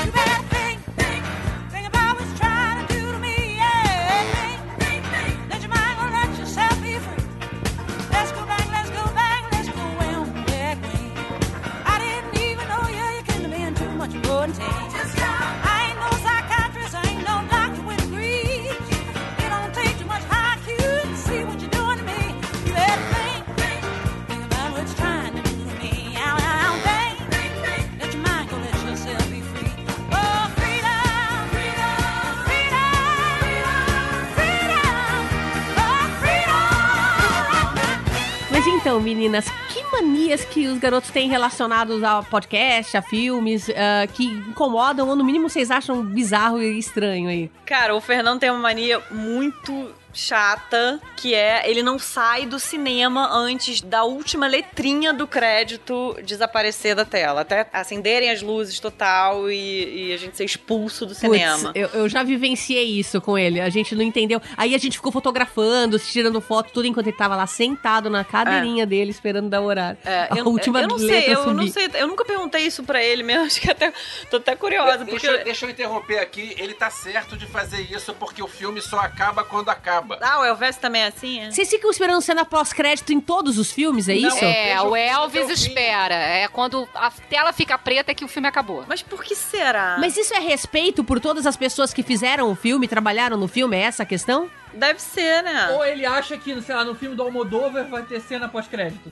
meninas, 39.25 39.45
que 39.69 39.83
manias 39.91 40.45
que 40.45 40.67
os 40.67 40.77
garotos 40.77 41.09
têm 41.09 41.27
relacionados 41.27 42.03
a 42.03 42.21
podcast, 42.21 42.95
a 42.95 43.01
filmes, 43.01 43.69
ah, 43.69 44.05
que 44.07 44.23
incomodam 44.23 45.09
ou 45.09 45.15
no 45.15 45.23
mínimo 45.23 45.49
vocês 45.49 45.71
acham 45.71 46.03
bizarro 46.03 46.61
e 46.61 46.77
estranho 46.77 47.27
aí? 47.29 47.51
Cara, 47.65 47.95
o 47.95 48.01
Fernando 48.01 48.39
tem 48.39 48.51
uma 48.51 48.59
mania 48.59 49.01
muito 49.09 49.89
chata, 50.15 50.99
que 51.17 51.35
é 51.35 51.69
ele 51.69 51.83
não 51.83 51.99
sai 51.99 52.45
do 52.45 52.59
cinema 52.59 53.29
antes 53.31 53.81
da 53.81 54.03
última 54.03 54.47
letrinha 54.47 55.13
do 55.13 55.27
crédito 55.27 56.17
desaparecer 56.23 56.95
da 56.95 57.05
tela. 57.05 57.41
Até 57.41 57.67
acenderem 57.71 58.31
as 58.31 58.41
luzes 58.41 58.79
total 58.79 59.51
e, 59.51 60.09
e 60.09 60.13
a 60.13 60.17
gente 60.17 60.37
ser 60.37 60.45
expulso 60.45 61.05
do 61.05 61.13
cinema. 61.13 61.57
Puts, 61.57 61.71
eu, 61.75 61.89
eu 61.89 62.09
já 62.09 62.23
vivenciei 62.23 62.85
isso 62.99 63.19
com 63.21 63.37
ele. 63.37 63.59
A 63.59 63.69
gente 63.69 63.93
não 63.93 64.01
entendeu. 64.01 64.41
Aí 64.55 64.73
a 64.73 64.77
gente 64.77 64.97
ficou 64.97 65.11
fotografando, 65.11 65.99
tirando 65.99 66.39
foto, 66.39 66.71
tudo 66.71 66.87
enquanto 66.87 67.07
ele 67.07 67.17
tava 67.17 67.35
lá 67.35 67.45
sentado 67.45 68.09
na 68.09 68.23
cadeirinha 68.23 68.85
dele, 68.85 69.11
esperando 69.11 69.49
dar 69.49 69.61
o 69.61 69.65
horário. 69.65 69.97
É, 70.05 70.27
a 70.31 70.37
eu, 70.37 70.45
última 70.47 70.81
eu 70.81 70.87
não 70.87 70.97
sei, 70.97 71.07
letra 71.07 71.33
eu 71.33 71.43
subir. 71.43 71.55
não 71.55 71.67
sei, 71.67 71.89
eu 71.95 72.07
nunca 72.07 72.23
perguntei 72.23 72.61
isso 72.61 72.83
pra 72.83 73.03
ele 73.03 73.23
mesmo, 73.23 73.45
acho 73.45 73.59
que 73.59 73.69
até 73.69 73.91
tô 74.29 74.37
até 74.37 74.55
curiosa, 74.55 75.03
Deixa, 75.03 75.27
porque 75.27 75.43
deixa 75.43 75.65
eu 75.65 75.69
interromper 75.69 76.19
aqui. 76.19 76.55
Ele 76.57 76.73
tá 76.73 76.89
certo 76.89 77.35
de 77.35 77.45
fazer 77.45 77.81
isso 77.91 78.13
porque 78.13 78.41
o 78.41 78.47
filme 78.47 78.81
só 78.81 78.99
acaba 78.99 79.43
quando 79.43 79.69
acaba. 79.69 80.04
Ah, 80.21 80.39
o 80.39 80.45
Elvis 80.45 80.77
também 80.77 81.03
é 81.03 81.07
assim, 81.07 81.39
é? 81.41 81.51
Vocês 81.51 81.69
ficam 81.69 81.89
esperando 81.89 82.21
cena 82.21 82.45
pós-crédito 82.45 83.11
em 83.13 83.19
todos 83.19 83.57
os 83.57 83.71
filmes, 83.71 84.07
é 84.09 84.15
isso? 84.15 84.43
É, 84.43 84.81
o 84.81 84.95
Elvis 84.95 85.49
espera. 85.49 86.15
É 86.15 86.47
quando 86.47 86.87
a 86.93 87.11
tela 87.29 87.51
fica 87.53 87.77
preta 87.77 88.13
que 88.13 88.23
o 88.23 88.27
filme 88.27 88.47
acabou. 88.47 88.83
Mas 88.87 89.01
por 89.01 89.23
que 89.23 89.35
será? 89.35 89.97
Mas 89.99 90.17
isso 90.17 90.33
é 90.33 90.39
respeito 90.39 91.03
por 91.03 91.19
todas 91.19 91.45
as 91.45 91.57
pessoas 91.57 91.93
que 91.93 92.03
fizeram 92.03 92.51
o 92.51 92.55
filme, 92.55 92.87
trabalharam 92.87 93.37
no 93.37 93.47
filme? 93.47 93.77
É 93.77 93.81
essa 93.81 94.03
a 94.03 94.05
questão? 94.05 94.49
Deve 94.75 95.01
ser, 95.01 95.41
né? 95.41 95.69
Ou 95.71 95.85
ele 95.85 96.05
acha 96.05 96.37
que, 96.37 96.61
sei 96.61 96.75
lá, 96.75 96.83
no 96.83 96.93
filme 96.95 97.15
do 97.15 97.23
Almodóvar 97.23 97.85
vai 97.87 98.03
ter 98.03 98.19
cena 98.19 98.47
pós-crédito. 98.49 99.11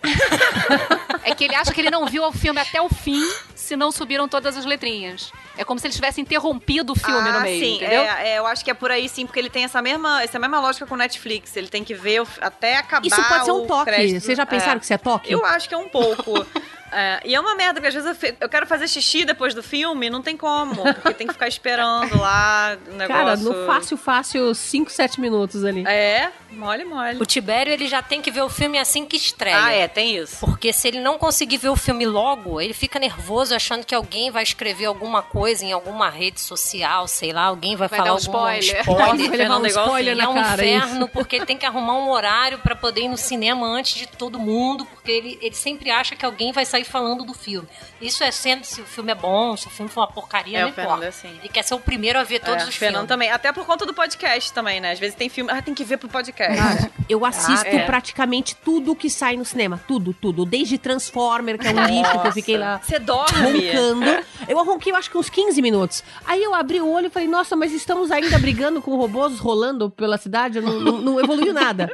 É 1.23 1.33
que 1.33 1.45
ele 1.45 1.55
acha 1.55 1.73
que 1.73 1.79
ele 1.79 1.89
não 1.89 2.05
viu 2.05 2.23
o 2.25 2.31
filme 2.31 2.59
até 2.59 2.81
o 2.81 2.89
fim 2.89 3.21
se 3.55 3.75
não 3.77 3.91
subiram 3.91 4.27
todas 4.27 4.57
as 4.57 4.65
letrinhas. 4.65 5.31
É 5.57 5.63
como 5.63 5.79
se 5.79 5.87
ele 5.87 5.93
tivesse 5.93 6.19
interrompido 6.19 6.91
o 6.93 6.95
filme 6.95 7.29
ah, 7.29 7.33
no 7.33 7.41
meio, 7.41 7.63
sim, 7.63 7.75
entendeu? 7.77 8.01
É, 8.01 8.31
é, 8.33 8.39
eu 8.39 8.45
acho 8.45 8.63
que 8.63 8.69
é 8.69 8.73
por 8.73 8.91
aí 8.91 9.07
sim, 9.07 9.25
porque 9.25 9.39
ele 9.39 9.49
tem 9.49 9.63
essa 9.63 9.81
mesma, 9.81 10.21
essa 10.21 10.37
mesma 10.37 10.59
lógica 10.59 10.85
com 10.85 10.95
o 10.95 10.97
Netflix. 10.97 11.55
Ele 11.55 11.67
tem 11.69 11.83
que 11.83 11.93
ver 11.93 12.21
o- 12.21 12.27
até 12.41 12.75
acabar. 12.77 13.05
Isso 13.07 13.23
pode 13.23 13.45
ser 13.45 13.51
um 13.51 13.65
toque. 13.65 13.85
crédito. 13.85 14.19
Vocês 14.21 14.37
já 14.37 14.45
pensaram 14.45 14.79
que 14.79 14.85
isso 14.85 14.93
é 14.93 14.97
toque? 14.97 15.31
Eu 15.31 15.45
acho 15.45 15.69
que 15.69 15.73
é 15.75 15.77
um 15.77 15.87
pouco. 15.89 16.45
É, 16.93 17.21
e 17.25 17.35
é 17.35 17.39
uma 17.39 17.55
merda, 17.55 17.75
porque 17.75 17.87
às 17.87 17.93
vezes 17.93 18.07
eu, 18.09 18.15
fe- 18.15 18.35
eu 18.39 18.47
quero 18.49 18.65
fazer 18.67 18.87
xixi 18.87 19.25
depois 19.25 19.53
do 19.53 19.63
filme, 19.63 20.09
não 20.09 20.21
tem 20.21 20.37
como. 20.37 20.75
Porque 20.93 21.13
tem 21.13 21.27
que 21.27 21.33
ficar 21.33 21.47
esperando 21.47 22.17
lá 22.19 22.77
o 22.87 22.91
negócio. 22.93 23.07
Cara, 23.23 23.37
no 23.37 23.65
fácil, 23.65 23.97
fácil, 23.97 24.55
5, 24.55 24.91
7 24.91 25.19
minutos 25.21 25.63
ali. 25.65 25.83
É, 25.87 26.31
mole, 26.51 26.83
mole. 26.85 27.17
O 27.21 27.25
Tibério, 27.25 27.71
ele 27.73 27.87
já 27.87 28.01
tem 28.01 28.21
que 28.21 28.29
ver 28.31 28.41
o 28.41 28.49
filme 28.49 28.77
assim 28.77 29.05
que 29.05 29.15
estreia. 29.17 29.57
Ah, 29.63 29.71
é, 29.71 29.87
tem 29.87 30.15
isso. 30.17 30.37
Porque 30.39 30.71
se 30.71 30.87
ele 30.87 30.99
não 30.99 31.17
conseguir 31.17 31.57
ver 31.57 31.69
o 31.69 31.75
filme 31.75 32.05
logo, 32.05 32.61
ele 32.61 32.73
fica 32.73 32.99
nervoso 32.99 33.55
achando 33.55 33.85
que 33.85 33.95
alguém 33.95 34.29
vai 34.31 34.43
escrever 34.43 34.85
alguma 34.85 35.21
coisa 35.21 35.65
em 35.65 35.71
alguma 35.71 36.09
rede 36.09 36.39
social, 36.41 37.07
sei 37.07 37.31
lá, 37.33 37.43
alguém 37.45 37.75
vai, 37.75 37.87
Vai 37.87 37.97
falar 37.99 38.09
dar 38.11 38.15
um 38.15 38.17
algum 38.17 38.49
spoiler. 38.59 38.79
spoiler. 38.81 39.29
Vai 39.29 39.37
levar 39.37 39.57
um 39.57 39.65
spoiler 39.65 40.15
na 40.15 40.23
é 40.23 40.27
um 40.27 40.33
cara, 40.41 40.65
inferno, 40.65 41.07
porque 41.09 41.35
ele 41.37 41.45
tem 41.45 41.57
que 41.57 41.65
arrumar 41.65 41.95
um 41.97 42.09
horário 42.09 42.59
pra 42.59 42.75
poder 42.75 43.01
ir 43.01 43.07
no 43.07 43.17
cinema 43.17 43.65
antes 43.67 43.95
de 43.95 44.07
todo 44.07 44.39
mundo, 44.39 44.85
porque 44.85 45.02
ele, 45.11 45.37
ele 45.41 45.55
sempre 45.55 45.89
acha 45.91 46.15
que 46.15 46.25
alguém 46.25 46.51
vai 46.51 46.65
sair 46.65 46.83
falando 46.83 47.23
do 47.23 47.33
filme. 47.33 47.67
Isso 48.01 48.23
é 48.23 48.31
sendo 48.31 48.63
se 48.63 48.81
o 48.81 48.85
filme 48.85 49.11
é 49.11 49.15
bom, 49.15 49.55
se 49.57 49.67
o 49.67 49.69
filme 49.69 49.89
for 49.91 50.01
uma 50.01 50.07
porcaria, 50.07 50.59
É, 50.59 50.61
não 50.61 50.69
importa. 50.69 51.05
é 51.05 51.07
assim. 51.09 51.29
Ele 51.39 51.49
quer 51.49 51.63
ser 51.63 51.73
o 51.75 51.79
primeiro 51.79 52.19
a 52.19 52.23
ver 52.23 52.39
todos 52.39 52.63
É, 52.63 52.67
os 52.67 52.75
Fernando 52.75 53.01
filmes. 53.01 53.07
também. 53.09 53.31
Até 53.31 53.51
por 53.51 53.65
conta 53.65 53.85
do 53.85 53.93
podcast 53.93 54.51
também, 54.53 54.79
né? 54.81 54.91
Às 54.91 54.99
vezes 54.99 55.15
tem 55.15 55.29
filme. 55.29 55.51
Ah, 55.51 55.61
tem 55.61 55.73
que 55.73 55.83
ver 55.83 55.97
pro 55.97 56.07
podcast. 56.09 56.57
Cara, 56.57 56.91
eu 57.09 57.25
assisto 57.25 57.65
Ah, 57.67 57.75
é. 57.75 57.85
praticamente 57.85 58.55
tudo 58.55 58.95
que 58.95 59.09
sai 59.09 59.35
no 59.37 59.45
cinema. 59.45 59.79
Tudo, 59.87 60.13
tudo. 60.13 60.45
Desde 60.45 60.77
Transformer, 60.77 61.57
que 61.57 61.67
é 61.67 61.71
um 61.71 61.85
lixo 61.85 62.19
que 62.21 62.27
eu 62.27 62.31
fiquei 62.31 62.57
lá 62.57 62.79
Você 62.83 62.99
dorme. 62.99 63.69
roncando. 63.71 64.05
Eu 64.47 64.63
ronquei, 64.63 64.91
eu 64.91 64.95
acho 64.97 65.09
que 65.09 65.17
uns 65.17 65.29
15 65.29 65.61
minutos. 65.61 66.03
Aí 66.25 66.41
eu 66.43 66.53
abri 66.53 66.81
o 66.81 66.89
olho 66.91 67.07
e 67.07 67.09
falei, 67.09 67.27
nossa, 67.27 67.55
mas 67.55 67.71
estamos 67.73 68.11
ainda 68.11 68.37
brigando 68.39 68.81
com 68.81 68.95
robôs 68.95 69.39
rolando 69.39 69.89
pela 69.89 70.17
cidade? 70.17 70.59
Não, 70.61 70.79
não, 70.79 70.97
não 70.99 71.19
evoluiu 71.19 71.53
nada. 71.53 71.87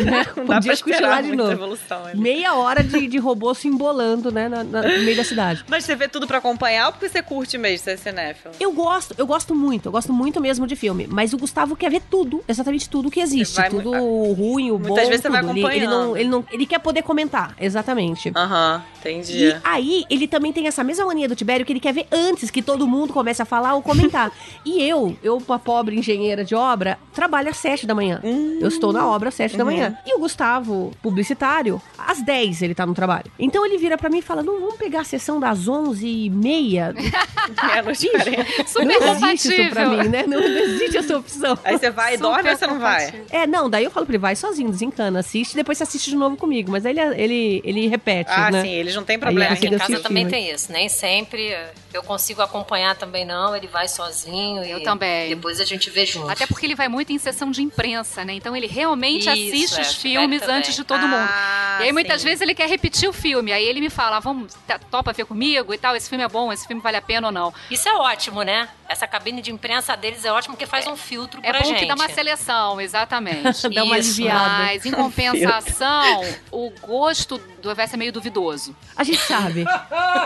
Né? 0.00 0.22
Não 0.36 0.44
dá 0.46 0.54
Podia 0.56 0.76
cochilar 0.76 1.22
de 1.22 1.36
novo. 1.36 1.52
evolução 1.52 2.04
ali. 2.06 2.18
Meia 2.42 2.54
hora 2.56 2.82
de, 2.82 3.06
de 3.06 3.18
robô 3.18 3.54
se 3.54 3.68
embolando, 3.68 4.32
né, 4.32 4.48
na- 4.48 4.64
na- 4.64 4.82
no 4.82 5.02
meio 5.04 5.16
da 5.16 5.22
cidade. 5.22 5.64
Mas 5.68 5.84
você 5.84 5.94
vê 5.94 6.08
tudo 6.08 6.26
pra 6.26 6.38
acompanhar 6.38 6.86
ou 6.86 6.92
porque 6.92 7.08
você 7.08 7.22
curte 7.22 7.56
mesmo 7.56 7.84
ser 7.84 7.96
cinéfilo? 7.96 8.52
Eu 8.58 8.72
gosto, 8.72 9.14
eu 9.16 9.24
gosto 9.24 9.54
muito, 9.54 9.86
eu 9.86 9.92
gosto 9.92 10.12
muito 10.12 10.40
mesmo 10.40 10.66
de 10.66 10.74
filme. 10.74 11.06
Mas 11.08 11.32
o 11.32 11.38
Gustavo 11.38 11.76
quer 11.76 11.88
ver 11.88 12.02
tudo, 12.10 12.42
exatamente 12.48 12.90
tudo 12.90 13.12
que 13.12 13.20
existe. 13.20 13.54
vai- 13.54 13.70
tudo 13.70 13.92
o 13.92 14.32
ruim, 14.32 14.72
o 14.72 14.78
Muitas 14.78 15.04
bom, 15.04 15.08
vezes 15.10 15.22
você 15.22 15.28
vai 15.30 15.40
tudo. 15.40 15.52
Ele- 15.52 15.60
ele, 15.76 15.86
não, 15.86 15.92
acompanhando. 16.00 16.16
ele, 16.16 16.28
não, 16.28 16.44
ele 16.50 16.66
quer 16.66 16.80
poder 16.80 17.02
comentar, 17.02 17.54
exatamente. 17.60 18.32
Aham, 18.34 18.82
entendi. 18.98 19.46
E 19.50 19.56
aí, 19.62 20.04
ele 20.10 20.26
também 20.26 20.52
tem 20.52 20.66
essa 20.66 20.82
mesma 20.82 21.06
mania 21.06 21.28
do 21.28 21.36
Tibério 21.36 21.64
que 21.64 21.72
ele 21.72 21.78
quer 21.80 21.92
ver 21.94 22.08
antes 22.10 22.50
que 22.50 22.60
todo 22.60 22.88
mundo 22.88 23.12
comece 23.12 23.40
a 23.40 23.44
falar 23.44 23.74
ou 23.74 23.82
comentar. 23.82 24.32
e 24.66 24.82
eu, 24.82 25.16
eu, 25.22 25.40
uma 25.46 25.60
pobre 25.60 25.96
engenheira 25.96 26.44
de 26.44 26.56
obra, 26.56 26.98
trabalho 27.14 27.50
às 27.50 27.56
sete 27.58 27.86
da 27.86 27.94
manhã. 27.94 28.20
Eu 28.60 28.66
estou 28.66 28.92
na 28.92 29.06
obra 29.06 29.28
às 29.28 29.34
sete 29.36 29.56
da 29.56 29.64
manhã. 29.64 29.96
E 30.04 30.16
o 30.16 30.18
Gustavo, 30.18 30.90
publicitário, 31.00 31.80
às 31.96 32.20
10 32.20 32.31
ele 32.62 32.74
tá 32.74 32.86
no 32.86 32.94
trabalho. 32.94 33.24
Então 33.38 33.64
ele 33.66 33.76
vira 33.78 33.96
pra 33.98 34.08
mim 34.08 34.18
e 34.18 34.22
fala: 34.22 34.42
não, 34.42 34.58
vamos 34.60 34.76
pegar 34.76 35.00
a 35.00 35.04
sessão 35.04 35.38
das 35.40 35.68
onze 35.68 36.06
e 36.06 36.30
meia. 36.30 36.94
É, 37.74 37.82
não 37.82 37.90
diferente. 37.92 38.68
Super 38.68 38.84
não 38.86 39.12
existe 39.14 39.48
isso 39.62 39.70
pra 39.70 39.88
mim, 39.88 40.08
né? 40.08 40.24
Não 40.28 40.40
existe 40.40 40.96
essa 40.96 41.16
opção. 41.18 41.58
Aí 41.64 41.76
você 41.76 41.90
vai 41.90 42.14
e 42.14 42.16
Super 42.16 42.28
dorme 42.30 42.50
ou 42.50 42.56
você 42.56 42.66
não 42.68 42.78
vai? 42.78 43.24
É, 43.30 43.46
não, 43.48 43.68
daí 43.68 43.82
eu 43.84 43.90
falo 43.90 44.06
pra 44.06 44.12
ele, 44.14 44.20
vai 44.20 44.36
sozinho, 44.36 44.70
desencana, 44.70 45.18
assiste, 45.20 45.56
depois 45.56 45.76
você 45.76 45.82
assiste 45.82 46.10
de 46.10 46.16
novo 46.16 46.36
comigo. 46.36 46.70
Mas 46.70 46.86
aí 46.86 46.92
ele, 46.96 47.00
ele, 47.20 47.60
ele 47.64 47.88
repete, 47.88 48.30
Ah, 48.32 48.48
né? 48.50 48.62
sim, 48.62 48.70
eles 48.70 48.94
não 48.94 49.02
tem 49.02 49.18
problema. 49.18 49.52
Aqui 49.52 49.66
em 49.66 49.70
consigo 49.70 49.78
casa 49.78 49.92
assistir, 49.94 50.08
também 50.08 50.24
mas- 50.24 50.32
tem 50.32 50.50
isso. 50.52 50.70
Nem 50.72 50.88
sempre 50.88 51.52
eu 51.92 52.02
consigo 52.04 52.40
acompanhar 52.42 52.94
também, 52.96 53.24
não. 53.24 53.56
Ele 53.56 53.66
vai 53.66 53.88
sozinho. 53.88 54.62
Eu 54.62 54.78
e 54.78 54.82
também. 54.84 55.30
Depois 55.30 55.60
a 55.60 55.64
gente 55.64 55.90
vê 55.90 56.06
junto. 56.06 56.30
Até 56.30 56.46
porque 56.46 56.64
ele 56.64 56.76
vai 56.76 56.88
muito 56.88 57.12
em 57.12 57.18
sessão 57.18 57.50
de 57.50 57.60
imprensa, 57.62 58.24
né? 58.24 58.34
Então 58.34 58.54
ele 58.56 58.68
realmente 58.68 59.22
Isso, 59.28 59.30
assiste 59.32 59.78
é, 59.78 59.82
os 59.82 59.94
filmes 59.96 60.40
também. 60.40 60.56
antes 60.56 60.76
de 60.76 60.84
todo 60.84 61.00
mundo. 61.02 61.28
Ah, 61.28 61.78
E 61.80 61.84
aí 61.84 61.92
muitas 61.92 62.21
sim. 62.22 62.28
vezes 62.28 62.40
ele 62.42 62.54
quer 62.54 62.68
repetir 62.68 63.08
o 63.08 63.12
filme. 63.12 63.52
Aí 63.52 63.64
ele 63.64 63.80
me 63.80 63.90
fala, 63.90 64.18
vamos, 64.20 64.54
tá- 64.66 64.78
topa 64.78 65.12
ver 65.12 65.24
comigo 65.26 65.72
e 65.74 65.78
tal, 65.78 65.94
esse 65.96 66.08
filme 66.08 66.24
é 66.24 66.28
bom, 66.28 66.52
esse 66.52 66.66
filme 66.66 66.82
vale 66.82 66.96
a 66.96 67.02
pena 67.02 67.28
ou 67.28 67.32
não. 67.32 67.52
Isso 67.70 67.88
é 67.88 67.94
ótimo, 67.94 68.42
né? 68.42 68.68
Essa 68.88 69.06
cabine 69.06 69.40
de 69.40 69.50
imprensa 69.50 69.96
deles 69.96 70.24
é 70.24 70.30
ótimo 70.32 70.54
porque 70.54 70.66
faz 70.66 70.86
um 70.86 70.96
filtro 70.96 71.40
É 71.42 71.50
pra 71.50 71.60
bom 71.60 71.68
gente. 71.68 71.78
que 71.80 71.86
dá 71.86 71.94
uma 71.94 72.08
seleção, 72.10 72.80
exatamente. 72.80 73.68
Dá 73.72 73.84
uma 73.84 73.98
Isso, 73.98 74.20
aliviada. 74.22 74.48
Mas, 74.64 74.84
em 74.86 74.90
compensação, 74.90 76.22
o 76.50 76.70
gosto 76.82 77.38
do 77.62 77.70
Elvis 77.70 77.94
é 77.94 77.96
meio 77.96 78.12
duvidoso. 78.12 78.76
A 78.96 79.02
gente 79.04 79.20
sabe. 79.22 79.64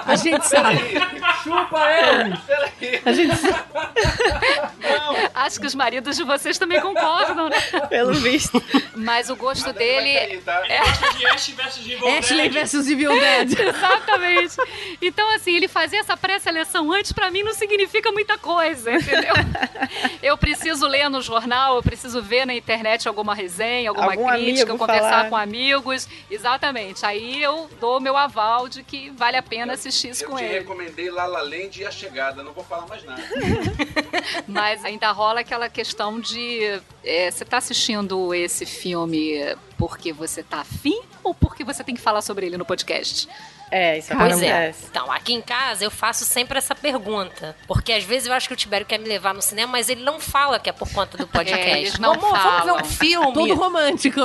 A 0.05 0.17
gente 0.17 0.47
sabe. 0.49 0.79
Chupa 1.45 1.79
Elvis! 1.89 2.41
A 3.05 3.13
gente 3.13 3.37
sabe. 3.37 3.65
Acho 5.35 5.61
que 5.61 5.67
os 5.67 5.75
maridos 5.75 6.17
de 6.17 6.25
vocês 6.25 6.59
também 6.59 6.81
concordam, 6.81 7.49
né? 7.49 7.61
Pelo 7.89 8.15
visto. 8.15 8.63
Mas 8.95 9.29
o 9.31 9.37
gosto 9.37 9.65
Vai 9.65 9.75
dele... 9.75 10.15
cair, 10.19 10.43
tá? 10.43 10.63
Evil 10.67 11.39
Ashley 12.19 12.49
versus 12.49 12.87
Evil 12.89 13.11
Dead. 13.19 13.53
Exatamente. 13.59 14.57
Então, 15.01 15.29
assim, 15.35 15.55
ele 15.57 15.69
fazer 15.69 15.97
essa 15.97 16.17
pré-seleção 16.17 16.91
antes, 16.93 17.13
pra 17.13 17.31
mim, 17.31 17.43
não 17.43 17.55
significa 17.55 18.11
muita 18.13 18.37
coisa, 18.39 18.93
entendeu? 18.93 19.35
Eu 20.23 20.37
preciso 20.37 20.87
ler 20.87 21.09
no 21.09 21.21
jornal, 21.21 21.77
eu 21.77 21.83
preciso 21.83 22.21
ver 22.23 22.45
na 22.47 22.55
internet 22.55 23.07
alguma 23.07 23.35
resenha, 23.35 23.91
alguma 23.91 24.13
Algum 24.13 24.29
crítica, 24.29 24.77
conversar 24.77 25.09
falar. 25.11 25.29
com 25.29 25.37
amigos. 25.37 26.09
Exatamente. 26.31 27.05
Aí 27.07 27.41
eu 27.43 27.69
dou 27.81 28.01
meu 28.01 28.17
aval 28.17 28.69
de 28.69 28.83
que 28.83 29.11
vale 29.11 29.37
a 29.37 29.43
pena 29.43 29.75
assistir 29.75 30.11
isso 30.11 30.25
Eu 30.25 30.31
com 30.31 30.37
te 30.37 30.45
ele. 30.45 30.59
recomendei 30.61 31.11
La 31.11 31.27
La 31.27 31.43
Land 31.43 31.81
e 31.81 31.87
A 31.87 31.91
Chegada, 31.91 32.43
não 32.43 32.53
vou 32.53 32.65
falar 32.65 32.87
mais 32.87 33.05
nada. 33.05 33.23
Mas 34.49 34.85
ainda 34.85 35.11
rola 35.13 35.41
aquela 35.41 35.69
questão 35.69 36.19
de 36.19 36.81
é, 37.05 37.31
você 37.31 37.45
tá 37.45 37.59
assistindo 37.59 38.35
esse 38.35 38.67
filme 38.67 39.35
porque 39.77 40.13
você 40.13 40.43
tá 40.43 40.61
afim 40.61 41.01
ou 41.23 41.35
porque 41.35 41.65
você 41.65 41.85
tem 41.85 41.95
que 41.95 42.01
falar 42.01 42.23
sobre 42.23 42.47
ele 42.47 42.57
no 42.57 42.65
podcast? 42.65 43.29
É, 43.71 43.99
isso 43.99 44.09
Pois 44.17 44.41
é. 44.43 44.51
acontece. 44.53 44.87
Então, 44.91 45.11
aqui 45.11 45.33
em 45.35 45.41
casa 45.43 45.85
eu 45.85 45.91
faço 45.91 46.25
sempre 46.25 46.57
essa 46.59 46.75
pergunta. 46.75 47.57
Porque 47.67 47.93
às 47.93 48.05
vezes 48.05 48.29
eu 48.29 48.33
acho 48.35 48.47
que 48.47 48.55
o 48.55 48.57
Tibério 48.57 48.87
quer 48.87 48.99
me 48.99 49.09
levar 49.09 49.35
no 49.35 49.43
cinema, 49.43 49.73
mas 49.73 49.89
ele 49.89 50.05
não 50.05 50.21
fala 50.21 50.59
que 50.61 50.71
é 50.71 50.73
por 50.73 50.89
conta 50.93 51.19
do 51.19 51.27
podcast. 51.29 51.67
É, 51.69 51.79
eles 51.81 51.99
não 51.99 52.15
vamos, 52.15 52.39
vamos 52.41 52.65
ver 52.65 52.73
um 52.73 52.85
filme. 52.85 53.33
Todo 53.35 53.55
romântico. 53.55 54.21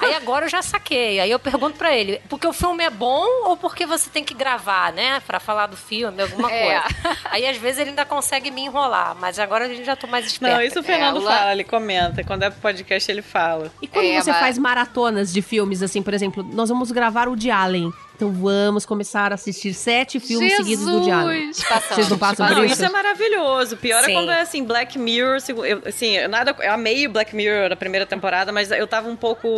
Aí 0.00 0.14
agora 0.14 0.46
eu 0.46 0.48
já 0.48 0.62
saquei. 0.62 1.18
Aí 1.20 1.30
eu 1.30 1.38
pergunto 1.38 1.76
pra 1.76 1.92
ele, 1.94 2.20
porque 2.28 2.46
o 2.46 2.52
filme 2.52 2.84
é 2.84 2.90
bom 2.90 3.24
ou 3.46 3.56
porque 3.56 3.84
você 3.84 4.08
tem 4.08 4.22
que 4.22 4.32
gravar, 4.34 4.92
né? 4.92 5.20
Pra 5.26 5.40
falar 5.40 5.66
do 5.66 5.76
filme, 5.76 6.22
alguma 6.22 6.50
É. 6.52 6.80
coisa. 6.80 7.18
Aí 7.30 7.46
às 7.46 7.56
vezes 7.56 7.80
ele 7.80 7.90
ainda 7.90 8.04
consegue 8.04 8.50
me 8.50 8.62
enrolar, 8.62 9.16
mas 9.20 9.38
agora 9.38 9.66
eu 9.66 9.84
já 9.84 9.96
tô 9.96 10.06
mais 10.06 10.26
esperta. 10.26 10.56
Não, 10.56 10.62
isso 10.62 10.78
o 10.78 10.82
Fernando 10.82 11.16
É, 11.16 11.20
o 11.20 11.22
fala, 11.24 11.52
ele 11.52 11.64
comenta. 11.64 12.22
Quando 12.22 12.44
é 12.44 12.50
pro 12.50 12.60
podcast, 12.60 13.10
ele 13.10 13.22
fala. 13.22 13.72
E 13.82 13.88
quando 13.88 14.04
É, 14.06 14.20
você 14.22 14.30
mas- 14.30 14.40
faz 14.40 14.58
maratonas 14.58 15.32
de 15.32 15.42
filmes, 15.42 15.82
assim, 15.82 16.00
por 16.02 16.14
exemplo, 16.14 16.42
nós 16.52 16.68
vamos 16.68 16.92
gravar 16.92 17.28
o 17.28 17.34
de 17.36 17.50
Allen. 17.50 17.92
Então 18.16 18.30
vamos 18.30 18.86
começar 18.86 19.32
a 19.32 19.34
assistir 19.34 19.74
sete 19.74 20.20
filmes 20.20 20.54
seguidos 20.56 20.84
do 20.84 21.00
diário. 21.00 21.30
Jesus, 21.32 21.64
passamos. 21.64 21.94
Vocês 21.96 22.08
não 22.08 22.18
passam 22.18 22.46
por 22.46 22.56
não, 22.56 22.64
isso? 22.64 22.74
isso 22.74 22.84
é 22.84 22.88
maravilhoso. 22.88 23.76
Pior 23.76 23.98
é 24.02 24.04
Sim. 24.06 24.12
quando 24.14 24.30
é 24.30 24.40
assim, 24.40 24.62
Black 24.64 24.96
Mirror. 24.98 25.38
Eu, 25.66 25.82
assim, 25.86 26.24
nada, 26.28 26.54
eu 26.60 26.72
amei 26.72 27.06
o 27.06 27.10
Black 27.10 27.34
Mirror 27.34 27.70
na 27.70 27.76
primeira 27.76 28.06
temporada, 28.06 28.52
mas 28.52 28.70
eu 28.70 28.86
tava 28.86 29.08
um 29.08 29.16
pouco 29.16 29.48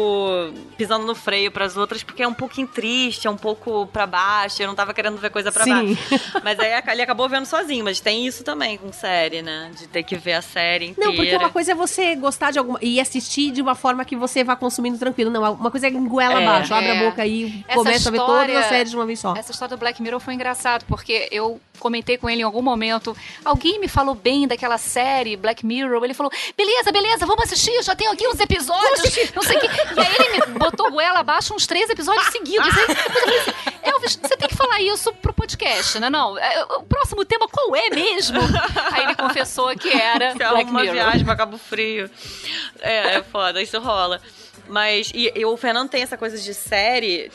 pisando 0.76 1.04
no 1.06 1.14
freio 1.14 1.50
pras 1.50 1.76
outras, 1.76 2.02
porque 2.02 2.22
é 2.22 2.28
um 2.28 2.32
pouquinho 2.34 2.66
triste, 2.66 3.26
é 3.26 3.30
um 3.30 3.36
pouco 3.36 3.86
pra 3.88 4.06
baixo. 4.06 4.62
Eu 4.62 4.68
não 4.68 4.74
tava 4.74 4.94
querendo 4.94 5.18
ver 5.18 5.30
coisa 5.30 5.52
pra 5.52 5.64
Sim. 5.64 5.94
baixo. 5.94 5.96
Mas 6.42 6.58
aí 6.58 6.70
ele 6.92 7.02
acabou 7.02 7.28
vendo 7.28 7.44
sozinho. 7.46 7.84
Mas 7.84 8.00
tem 8.00 8.26
isso 8.26 8.42
também 8.42 8.78
com 8.78 8.92
série, 8.92 9.42
né? 9.42 9.70
De 9.78 9.86
ter 9.86 10.02
que 10.02 10.16
ver 10.16 10.34
a 10.34 10.42
série 10.42 10.86
inteira. 10.86 11.10
Não, 11.10 11.16
porque 11.16 11.36
uma 11.36 11.50
coisa 11.50 11.72
é 11.72 11.74
você 11.74 12.14
gostar 12.16 12.50
de 12.52 12.58
alguma. 12.58 12.78
e 12.80 13.00
assistir 13.00 13.50
de 13.50 13.60
uma 13.60 13.74
forma 13.74 14.04
que 14.04 14.16
você 14.16 14.42
vá 14.42 14.56
consumindo 14.56 14.96
tranquilo. 14.98 15.30
Não, 15.30 15.52
uma 15.52 15.70
coisa 15.70 15.86
é 15.86 15.90
engoela 15.90 16.40
É. 16.40 16.46
abaixo, 16.46 16.72
abre 16.74 16.88
É. 16.88 16.98
a 16.98 17.10
boca 17.10 17.26
e 17.26 17.64
Essa 17.68 17.74
começa 17.78 18.08
a 18.08 18.12
ver 18.12 18.18
todas 18.46 18.64
as 18.64 18.68
séries 18.68 18.90
de 18.90 18.96
uma 18.96 19.06
vez 19.06 19.18
só. 19.20 19.34
Essa 19.36 19.52
história 19.52 19.76
do 19.76 19.80
Black 19.80 20.00
Mirror 20.02 20.20
foi 20.20 20.34
engraçado, 20.34 20.84
porque 20.86 21.28
eu 21.30 21.60
comentei 21.78 22.16
com 22.16 22.28
ele 22.28 22.40
em 22.40 22.44
algum 22.44 22.62
momento. 22.62 23.16
Alguém 23.44 23.78
me 23.78 23.88
falou 23.88 24.14
bem 24.14 24.46
daquela 24.48 24.78
série, 24.78 25.36
Black 25.36 25.64
Mirror. 25.64 26.02
Ele 26.04 26.14
falou: 26.14 26.32
beleza, 26.56 26.90
beleza, 26.90 27.26
vamos 27.26 27.44
assistir, 27.44 27.72
eu 27.72 27.82
já 27.82 27.94
tenho 27.94 28.12
aqui 28.12 28.26
uns 28.26 28.40
episódios. 28.40 29.16
Não 29.34 29.42
sei 29.42 29.56
o 29.56 29.60
que. 29.60 29.66
E 29.66 30.00
aí 30.00 30.16
ele 30.18 30.46
me 30.46 30.58
botou 30.58 30.90
goela 30.90 31.20
abaixo 31.20 31.54
uns 31.54 31.66
três 31.66 31.88
episódios 31.90 32.26
seguidos. 32.28 32.66
Aí 32.66 32.86
depois 32.86 33.14
eu 33.14 33.20
falei 33.20 33.38
assim: 33.40 33.52
Elvis, 33.82 34.16
você 34.22 34.36
tem 34.36 34.48
que 34.48 34.54
falar 34.56 34.80
isso 34.80 35.12
pro 35.14 35.32
podcast, 35.32 35.98
né? 35.98 36.10
Não, 36.10 36.38
é, 36.38 36.64
o 36.76 36.82
próximo 36.82 37.24
tema 37.24 37.48
qual 37.48 37.74
é 37.76 37.90
mesmo? 37.90 38.38
Aí 38.92 39.04
ele 39.04 39.14
confessou 39.14 39.68
que 39.76 39.90
era 39.90 40.26
é 40.26 40.34
Black 40.34 40.70
uma 40.70 40.80
Mirror. 40.80 40.94
viagem 40.94 41.24
pra 41.24 41.36
Cabo 41.36 41.58
Frio. 41.58 42.10
É, 42.80 43.16
é 43.16 43.22
foda, 43.22 43.60
isso 43.62 43.78
rola. 43.80 44.20
Mas, 44.68 45.10
e, 45.14 45.32
e 45.34 45.44
o 45.44 45.56
Fernando 45.56 45.88
tem 45.88 46.02
essa 46.02 46.16
coisa 46.16 46.36
de 46.38 46.52
série, 46.54 47.30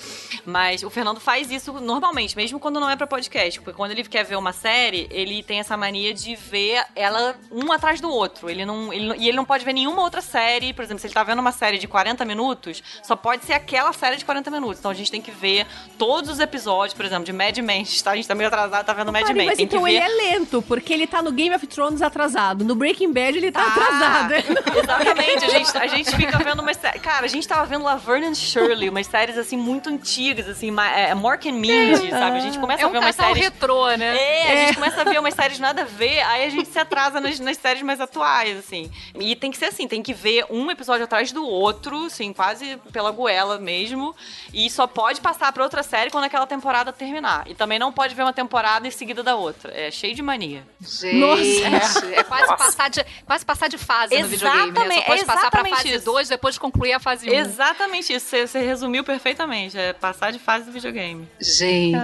mas 0.46 0.84
o 0.84 0.90
Fernando 0.90 1.20
faz 1.20 1.50
isso 1.52 1.74
normalmente, 1.74 2.36
mesmo 2.36 2.60
quando 2.60 2.80
não 2.80 2.90
é 2.90 2.96
pra 2.96 3.08
podcast. 3.08 3.60
Porque 3.62 3.76
quando 3.76 3.92
ele 3.92 4.04
quer 4.04 4.24
ver 4.24 4.36
uma 4.38 4.54
série, 4.54 5.08
ele 5.12 5.44
tem 5.44 5.60
essa 5.60 5.76
mania 5.78 6.14
de 6.14 6.36
ver 6.36 6.84
ela 6.96 7.36
um 7.52 7.72
atrás 7.72 8.00
do 8.02 8.10
outro. 8.10 8.50
Ele 8.50 8.66
não, 8.66 8.92
ele 8.94 9.16
e 9.18 9.28
ele 9.28 9.38
não 9.38 9.46
pode 9.46 9.64
ver 9.66 9.74
nenhuma 9.74 10.02
outra 10.02 10.22
série. 10.22 10.74
Por 10.74 10.84
exemplo, 10.84 11.00
se 11.02 11.08
ele 11.08 11.14
tá 11.14 11.24
vendo 11.24 11.40
uma 11.40 11.52
série 11.52 11.78
de 11.78 11.88
40 11.88 12.24
minutos, 12.26 12.82
só 13.04 13.16
pode 13.16 13.46
ser 13.46 13.54
aquela 13.54 13.94
série 13.94 14.18
de 14.18 14.26
40 14.26 14.50
minutos. 14.52 14.80
Então 14.80 14.92
a 14.92 14.94
gente 14.94 15.12
tem 15.12 15.22
que 15.22 15.32
ver 15.32 15.66
todos 15.98 16.30
os 16.30 16.40
episódios, 16.40 16.94
por 16.94 17.06
exemplo, 17.06 17.26
de 17.26 17.34
Mad 17.34 17.58
Men. 17.60 17.86
Tá? 18.02 18.12
A 18.12 18.16
gente 18.16 18.28
tá 18.28 18.34
meio 18.34 18.48
atrasado, 18.48 18.84
tá 18.86 18.94
vendo 18.94 19.12
Mad 19.12 19.28
Men. 19.30 19.46
mas 19.46 19.60
então 19.60 19.84
ver 19.84 19.92
ele 19.92 20.00
é 20.00 20.08
lento, 20.08 20.62
porque 20.64 20.92
ele 20.92 21.06
tá 21.06 21.22
no 21.22 21.32
Game 21.32 21.54
of 21.56 21.68
Thrones 21.68 22.02
atrasado. 22.02 22.66
No 22.66 22.74
Breaking 22.74 23.14
Bad 23.14 23.38
ele 23.38 23.52
tá 23.52 23.62
Ah, 23.62 23.68
atrasado. 23.68 24.34
Exatamente, 24.80 25.46
a 25.46 25.50
gente, 25.50 25.78
a 25.78 25.88
gente 25.88 26.16
fica 26.16 26.38
vendo 26.40 26.62
umas 26.62 26.78
séries. 26.78 27.02
Cara, 27.02 27.21
a 27.26 27.28
gente 27.28 27.48
tava 27.48 27.66
vendo 27.66 27.84
Laverne 27.84 28.28
and 28.28 28.36
Shirley, 28.36 28.90
umas 28.90 29.08
séries 29.08 29.38
assim 29.38 29.58
muito 29.58 29.90
antigas, 29.90 30.48
assim, 30.48 30.72
ma- 30.72 30.90
é, 30.90 31.14
Mork 31.14 31.48
and 31.50 31.54
Mindy, 31.54 32.10
sabe? 32.10 32.38
A 32.38 32.40
gente 32.40 32.60
começa 32.60 32.82
É 32.82 32.86
a 32.86 32.88
um 32.88 32.92
ver 32.92 32.98
umas 33.00 33.16
séries. 33.16 33.38
retrô, 33.44 33.88
né? 33.96 34.18
É, 34.18 34.52
a 34.52 34.66
gente 34.66 34.76
começa 34.76 35.02
a 35.02 35.04
ver 35.04 35.20
umas 35.20 35.34
séries 35.34 35.60
nada 35.60 35.82
a 35.82 35.86
ver, 35.86 36.22
aí 36.22 36.46
a 36.46 36.50
gente 36.50 36.70
se 36.70 36.80
atrasa 36.80 37.20
nas, 37.20 37.40
nas 37.40 37.58
séries 37.58 37.82
mais 37.84 38.00
atuais, 38.00 38.58
assim. 38.58 38.92
E 39.20 39.36
tem 39.36 39.52
que 39.52 39.58
ser 39.58 39.66
assim, 39.66 39.88
tem 39.88 40.02
que 40.02 40.14
ver 40.14 40.46
um 40.50 40.70
episódio 40.72 41.04
atrás 41.06 41.32
do 41.32 41.46
outro, 41.46 42.06
assim, 42.06 42.34
quase 42.34 42.78
pela 42.92 43.12
goela 43.12 43.58
mesmo. 43.60 44.16
E 44.54 44.70
só 44.70 44.88
pode 44.88 45.22
passar 45.22 45.52
pra 45.52 45.64
outra 45.64 45.84
série 45.84 46.10
quando 46.10 46.26
aquela 46.26 46.48
temporada 46.48 46.92
terminar. 46.94 47.44
E 47.48 47.54
também 47.56 47.78
não 47.80 47.92
pode 47.92 48.14
ver 48.16 48.24
uma 48.24 48.34
temporada 48.34 48.88
em 48.88 48.92
seguida 48.92 49.22
da 49.24 49.36
outra. 49.36 49.72
É 49.76 49.92
cheio 49.92 50.16
de 50.16 50.22
mania. 50.22 50.64
Gente, 50.80 51.16
Nossa. 51.16 52.06
é 52.16 52.24
quase 52.24 52.48
passar, 52.58 52.90
de, 52.90 53.06
quase 53.26 53.46
passar 53.46 53.68
de 53.68 53.78
fase 53.78 54.18
no 54.18 54.28
videogame, 54.28 54.72
né? 54.72 54.74
Só 54.74 54.82
Exatamente, 54.82 55.06
pode 55.06 55.26
passar 55.26 55.40
pra 55.52 55.60
exatamente 55.62 55.76
fase 55.84 55.96
isso. 55.96 56.06
2, 56.06 56.30
depois 56.30 56.58
concluir 56.58 56.94
a 56.94 57.00
fase 57.00 57.11
1. 57.24 57.34
Exatamente 57.34 58.14
isso, 58.14 58.26
você, 58.28 58.48
você 58.48 58.60
resumiu 58.62 59.04
perfeitamente. 59.04 59.78
É 59.78 59.94
passar 59.94 60.32
de 60.32 60.40
fase 60.40 60.66
do 60.66 60.72
videogame. 60.72 61.28
Gente, 61.40 61.98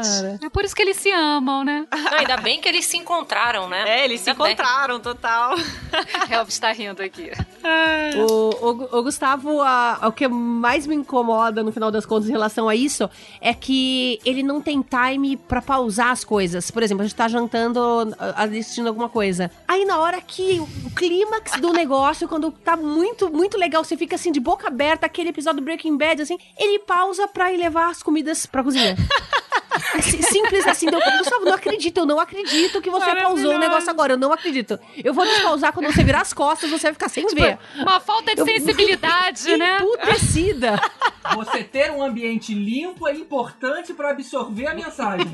é 0.43 0.49
por 0.49 0.63
isso 0.65 0.75
que 0.75 0.81
eles 0.81 0.97
se 0.97 1.11
amam, 1.11 1.63
né? 1.63 1.85
Não, 1.91 2.13
ainda 2.19 2.37
bem 2.37 2.59
que 2.61 2.67
eles 2.67 2.85
se 2.85 2.97
encontraram, 2.97 3.67
né? 3.69 3.83
É, 3.87 4.05
eles 4.05 4.21
se 4.21 4.29
Ainda 4.29 4.43
bem. 4.43 4.53
encontraram, 4.53 4.99
total. 4.99 5.55
Elvis 6.29 6.59
tá 6.59 6.71
rindo 6.71 7.01
aqui. 7.01 7.31
O, 8.17 8.49
o- 8.71 8.97
o 8.99 9.03
Gustavo, 9.03 9.61
a- 9.61 9.99
o 10.07 10.11
que 10.11 10.27
mais 10.27 10.87
me 10.87 10.95
incomoda 10.95 11.61
no 11.61 11.71
final 11.71 11.91
das 11.91 12.05
contas 12.05 12.27
em 12.29 12.31
relação 12.31 12.67
a 12.67 12.75
isso 12.75 13.09
é 13.41 13.53
que 13.53 14.19
ele 14.25 14.41
não 14.41 14.59
tem 14.61 14.81
time 14.81 15.37
pra 15.37 15.61
pausar 15.61 16.09
as 16.11 16.23
coisas. 16.23 16.71
Por 16.71 16.81
exemplo, 16.81 17.03
a 17.03 17.05
gente 17.07 17.15
tá 17.15 17.27
jantando, 17.27 17.79
a- 18.17 18.43
assistindo 18.43 18.87
alguma 18.87 19.09
coisa. 19.09 19.51
Aí 19.67 19.85
na 19.85 19.99
hora 19.99 20.19
que 20.21 20.59
o 20.59 20.89
clímax 20.91 21.59
do 21.59 21.71
negócio, 21.73 22.27
quando 22.27 22.51
tá 22.51 22.75
muito, 22.75 23.29
muito 23.31 23.57
legal, 23.57 23.83
você 23.83 23.95
fica 23.97 24.15
assim 24.15 24.31
de 24.31 24.39
boca 24.39 24.67
aberta, 24.67 25.05
aquele 25.05 25.29
episódio 25.29 25.61
do 25.61 25.65
Breaking 25.65 25.97
Bad, 25.97 26.21
assim, 26.21 26.37
ele 26.57 26.79
pausa 26.79 27.27
pra 27.27 27.51
ir 27.51 27.57
levar 27.57 27.89
as 27.89 28.01
comidas 28.01 28.45
pra 28.45 28.63
cozinha. 28.63 28.95
É 29.97 30.01
si- 30.01 30.21
Simples 30.23 30.67
assim, 30.67 30.87
então, 30.87 30.99
Gustavo, 31.17 31.45
não 31.45 31.53
acredito, 31.53 31.97
eu 31.97 32.05
não 32.05 32.19
acredito 32.19 32.81
que 32.81 32.89
você 32.89 33.15
pausou 33.15 33.55
o 33.55 33.57
negócio 33.57 33.89
agora, 33.89 34.13
eu 34.13 34.17
não 34.17 34.31
acredito. 34.31 34.79
Eu 35.03 35.13
vou 35.13 35.25
despausar 35.25 35.73
quando 35.73 35.87
você 35.91 36.03
virar 36.03 36.21
as 36.21 36.33
costas, 36.33 36.69
você 36.69 36.83
vai 36.87 36.93
ficar 36.93 37.09
sem 37.09 37.25
ver. 37.27 37.57
Uma 37.77 37.99
falta 37.99 38.33
de 38.35 38.41
Eu- 38.41 38.45
sensibilidade, 38.45 39.57
né? 39.57 39.79
Emputecida. 39.81 40.79
Você 41.35 41.61
ter 41.61 41.91
um 41.91 42.01
ambiente 42.01 42.53
limpo 42.53 43.05
é 43.05 43.11
importante 43.13 43.93
pra 43.93 44.11
absorver 44.11 44.65
a 44.67 44.73
mensagem. 44.73 45.27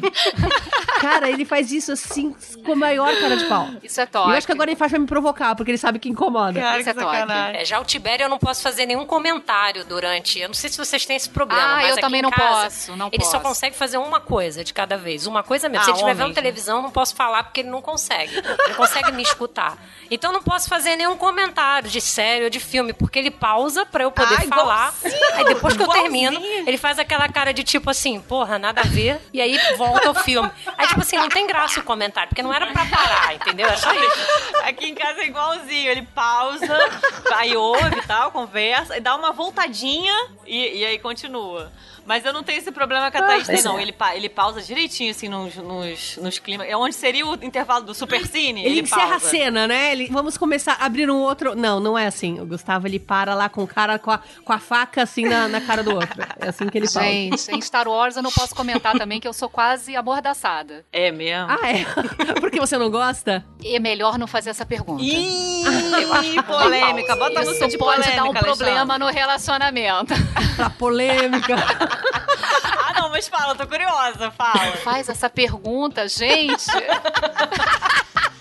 Cara, 0.99 1.30
ele 1.30 1.45
faz 1.45 1.71
isso 1.71 1.91
assim 1.91 2.36
com 2.65 2.73
a 2.73 2.76
maior 2.76 3.13
cara 3.19 3.38
de 3.38 3.45
pau. 3.45 3.69
Isso 3.84 3.99
é 4.02 4.04
E 4.04 4.08
top. 4.08 4.30
eu 4.32 4.36
acho 4.36 4.47
que 4.47 4.54
agora 4.54 4.71
ele 4.71 4.76
faz 4.78 4.91
pra 4.91 4.99
me 4.99 5.06
provocar, 5.06 5.56
porque 5.56 5.69
ele 5.69 5.78
sabe 5.78 5.99
que 5.99 6.10
incomoda. 6.10 6.60
Cara, 6.60 6.80
Isso 6.80 6.89
é 6.89 6.93
que 6.93 6.99
toque. 6.99 7.12
sacanagem. 7.15 7.62
É, 7.62 7.65
já 7.65 7.80
o 7.80 7.86
Tibério 7.86 8.23
eu 8.26 8.30
não 8.30 8.39
posso 8.39 8.63
fazer 8.63 8.88
nenhum 8.88 9.06
comentário 9.06 9.86
durante. 9.86 10.39
Eu 10.39 10.47
não 10.47 10.54
sei 10.56 10.69
se 10.69 10.78
vocês 10.78 11.06
têm 11.06 11.15
esse 11.15 11.30
problema. 11.30 11.62
Ah, 11.63 11.76
mas 11.76 11.88
eu 11.89 11.93
aqui 11.93 12.02
também 12.02 12.19
em 12.19 12.23
não 12.23 12.32
casa, 12.32 12.63
posso, 12.63 12.95
não 12.95 13.10
Ele 13.12 13.23
só 13.23 13.38
posso. 13.38 13.43
consegue 13.49 13.76
fazer 13.76 13.97
uma 13.97 14.19
coisa 14.19 14.53
de 14.62 14.74
cada 14.74 14.98
vez. 14.98 15.26
Uma 15.26 15.42
coisa 15.42 15.70
mesmo. 15.70 15.84
Ah, 15.84 15.86
se 15.86 15.92
ele 15.92 15.98
estiver 16.00 16.13
vendo 16.16 16.34
televisão, 16.36 16.82
não 16.82 16.92
posso 16.92 17.16
falar 17.16 17.44
porque 17.44 17.62
ele 17.62 17.70
não 17.70 17.82
consegue. 17.82 18.36
Ele 18.66 18.74
consegue 18.76 19.13
me 19.13 19.24
escutar. 19.24 19.78
Então 20.12 20.34
não 20.34 20.44
posso 20.44 20.68
fazer 20.68 20.98
nenhum 20.98 21.16
comentário 21.16 21.89
de 21.89 22.02
série 22.02 22.44
ou 22.44 22.50
de 22.50 22.60
filme, 22.60 22.92
porque 22.92 23.18
ele 23.18 23.32
pausa 23.32 23.86
pra 23.86 24.04
eu 24.04 24.12
poder 24.12 24.36
Ah, 24.36 24.48
falar. 24.56 24.94
Aí 25.34 25.46
depois 25.46 25.76
que 25.78 25.82
eu 25.82 25.86
igualzinho. 25.86 26.32
termino, 26.32 26.68
ele 26.68 26.78
faz 26.78 27.00
aquela 27.00 27.30
cara 27.30 27.54
de 27.54 27.63
tipo 27.63 27.89
assim, 27.89 28.20
porra, 28.20 28.60
nada 28.60 28.82
a 28.82 28.84
ver. 28.84 29.22
E 29.32 29.42
aí 29.42 29.58
volta 29.78 30.12
o 30.12 30.13
filme. 30.16 30.52
Aí 30.78 30.88
tipo 30.88 31.00
assim, 31.00 31.16
não 31.16 31.30
tem 31.30 31.48
graça 31.48 31.80
o 31.80 31.84
comentário, 31.84 32.28
porque 32.30 32.44
não 32.44 32.54
era 32.54 32.68
pra 32.68 32.86
parar, 32.86 33.36
entendeu? 33.36 33.68
É 33.70 33.78
só 33.78 33.94
isso. 33.94 34.28
Aqui 34.66 34.88
em 34.88 34.96
casa 34.96 35.22
é 35.22 35.26
igualzinho. 35.28 35.89
Ele 35.89 36.04
pausa, 36.13 36.78
aí 37.36 37.56
ouve 37.56 37.98
e 37.98 38.02
tal, 38.08 38.32
conversa, 38.32 38.98
e 38.98 39.00
dá 39.00 39.16
uma 39.16 39.32
voltadinha 39.32 40.13
e, 40.46 40.80
e 40.80 40.86
aí 40.86 41.00
continua. 41.00 41.72
Mas 42.06 42.26
eu 42.26 42.34
não 42.34 42.44
tenho 42.44 42.60
esse 42.60 42.72
problema 42.72 43.10
que 43.10 43.18
a 43.18 43.22
Thaís 43.24 43.48
tem, 43.48 43.56
mas 43.56 43.66
não. 43.66 43.80
é. 43.80 43.82
Ele, 43.82 43.92
pa- 43.94 44.16
ele 44.16 44.28
pausa 44.30 44.62
direitinho, 44.62 45.12
assim, 45.12 45.30
nos, 45.30 45.56
nos, 45.56 46.18
nos 46.18 46.38
climas. 46.39 46.68
É 46.68 46.76
onde 46.76 46.94
seria 46.96 47.26
o 47.26 47.34
intervalo 47.36 47.86
do 47.86 47.94
Super 47.94 48.26
Cine. 48.28 48.63
Ele, 48.66 48.82
encerra 48.82 49.12
pausa. 49.12 49.28
a 49.28 49.30
cena, 49.30 49.68
né? 49.68 49.92
Ele, 49.94 50.08
vamos 50.12 50.38
começar 50.38 50.74
a 50.80 50.86
abrir 50.86 51.10
um 51.10 51.18
outro. 51.22 51.56
Não, 51.56 51.80
não 51.80 51.98
é 51.98 52.06
assim. 52.08 52.39
O 52.39 52.46
Gustavo 52.46 52.88
ele 52.88 53.00
para 53.00 53.34
lá 53.34 53.48
com 53.50 53.63
o 53.63 53.68
cara 53.68 53.98
com 53.98 54.12
a, 54.12 54.20
com 54.44 54.52
a 54.54 54.60
faca 54.60 55.04
assim 55.04 55.26
na, 55.28 55.48
na 55.48 55.62
cara 55.62 55.82
do 55.84 55.94
outro. 55.96 56.22
É 56.39 56.50
assim 56.50 56.68
que 56.68 56.78
ele 56.78 56.89
fala. 56.89 57.06
Gente, 57.06 57.52
em 57.56 57.62
Star 57.62 57.88
Wars 57.88 58.16
eu 58.18 58.22
não 58.24 58.32
posso 58.32 58.54
comentar 58.54 58.98
também 58.98 59.20
que 59.20 59.28
eu 59.28 59.34
sou 59.34 59.50
quase 59.50 59.96
amordaçada. 59.96 60.86
É 60.92 61.12
mesmo? 61.12 61.48
Ah, 61.52 61.60
é? 61.70 61.86
Porque 62.39 62.60
você 62.60 62.78
não 62.78 62.89
gosta? 62.92 63.46
É 63.63 63.80
melhor 63.80 64.18
não 64.18 64.28
fazer 64.28 64.50
essa 64.50 64.66
pergunta. 64.66 65.02
Ih, 65.02 65.63
polêmica. 66.46 67.16
Bota 67.16 67.39
a 67.39 67.44
música 67.44 67.66
Isso 67.66 67.70
de 67.70 67.78
pode 67.78 68.02
polêmica, 68.02 68.16
dar 68.16 68.24
um 68.24 68.28
Alexandre. 68.32 68.44
problema 68.58 69.00
no 69.00 69.08
relacionamento. 69.08 70.13
Pra 70.56 70.70
polêmica. 70.70 71.56
Ah, 72.86 72.93
não, 73.01 73.10
mas 73.10 73.27
fala, 73.27 73.56
tô 73.56 73.65
curiosa, 73.67 74.32
fala. 74.32 74.71
Faz 74.84 75.10
essa 75.10 75.29
pergunta, 75.29 76.08
gente. 76.08 76.65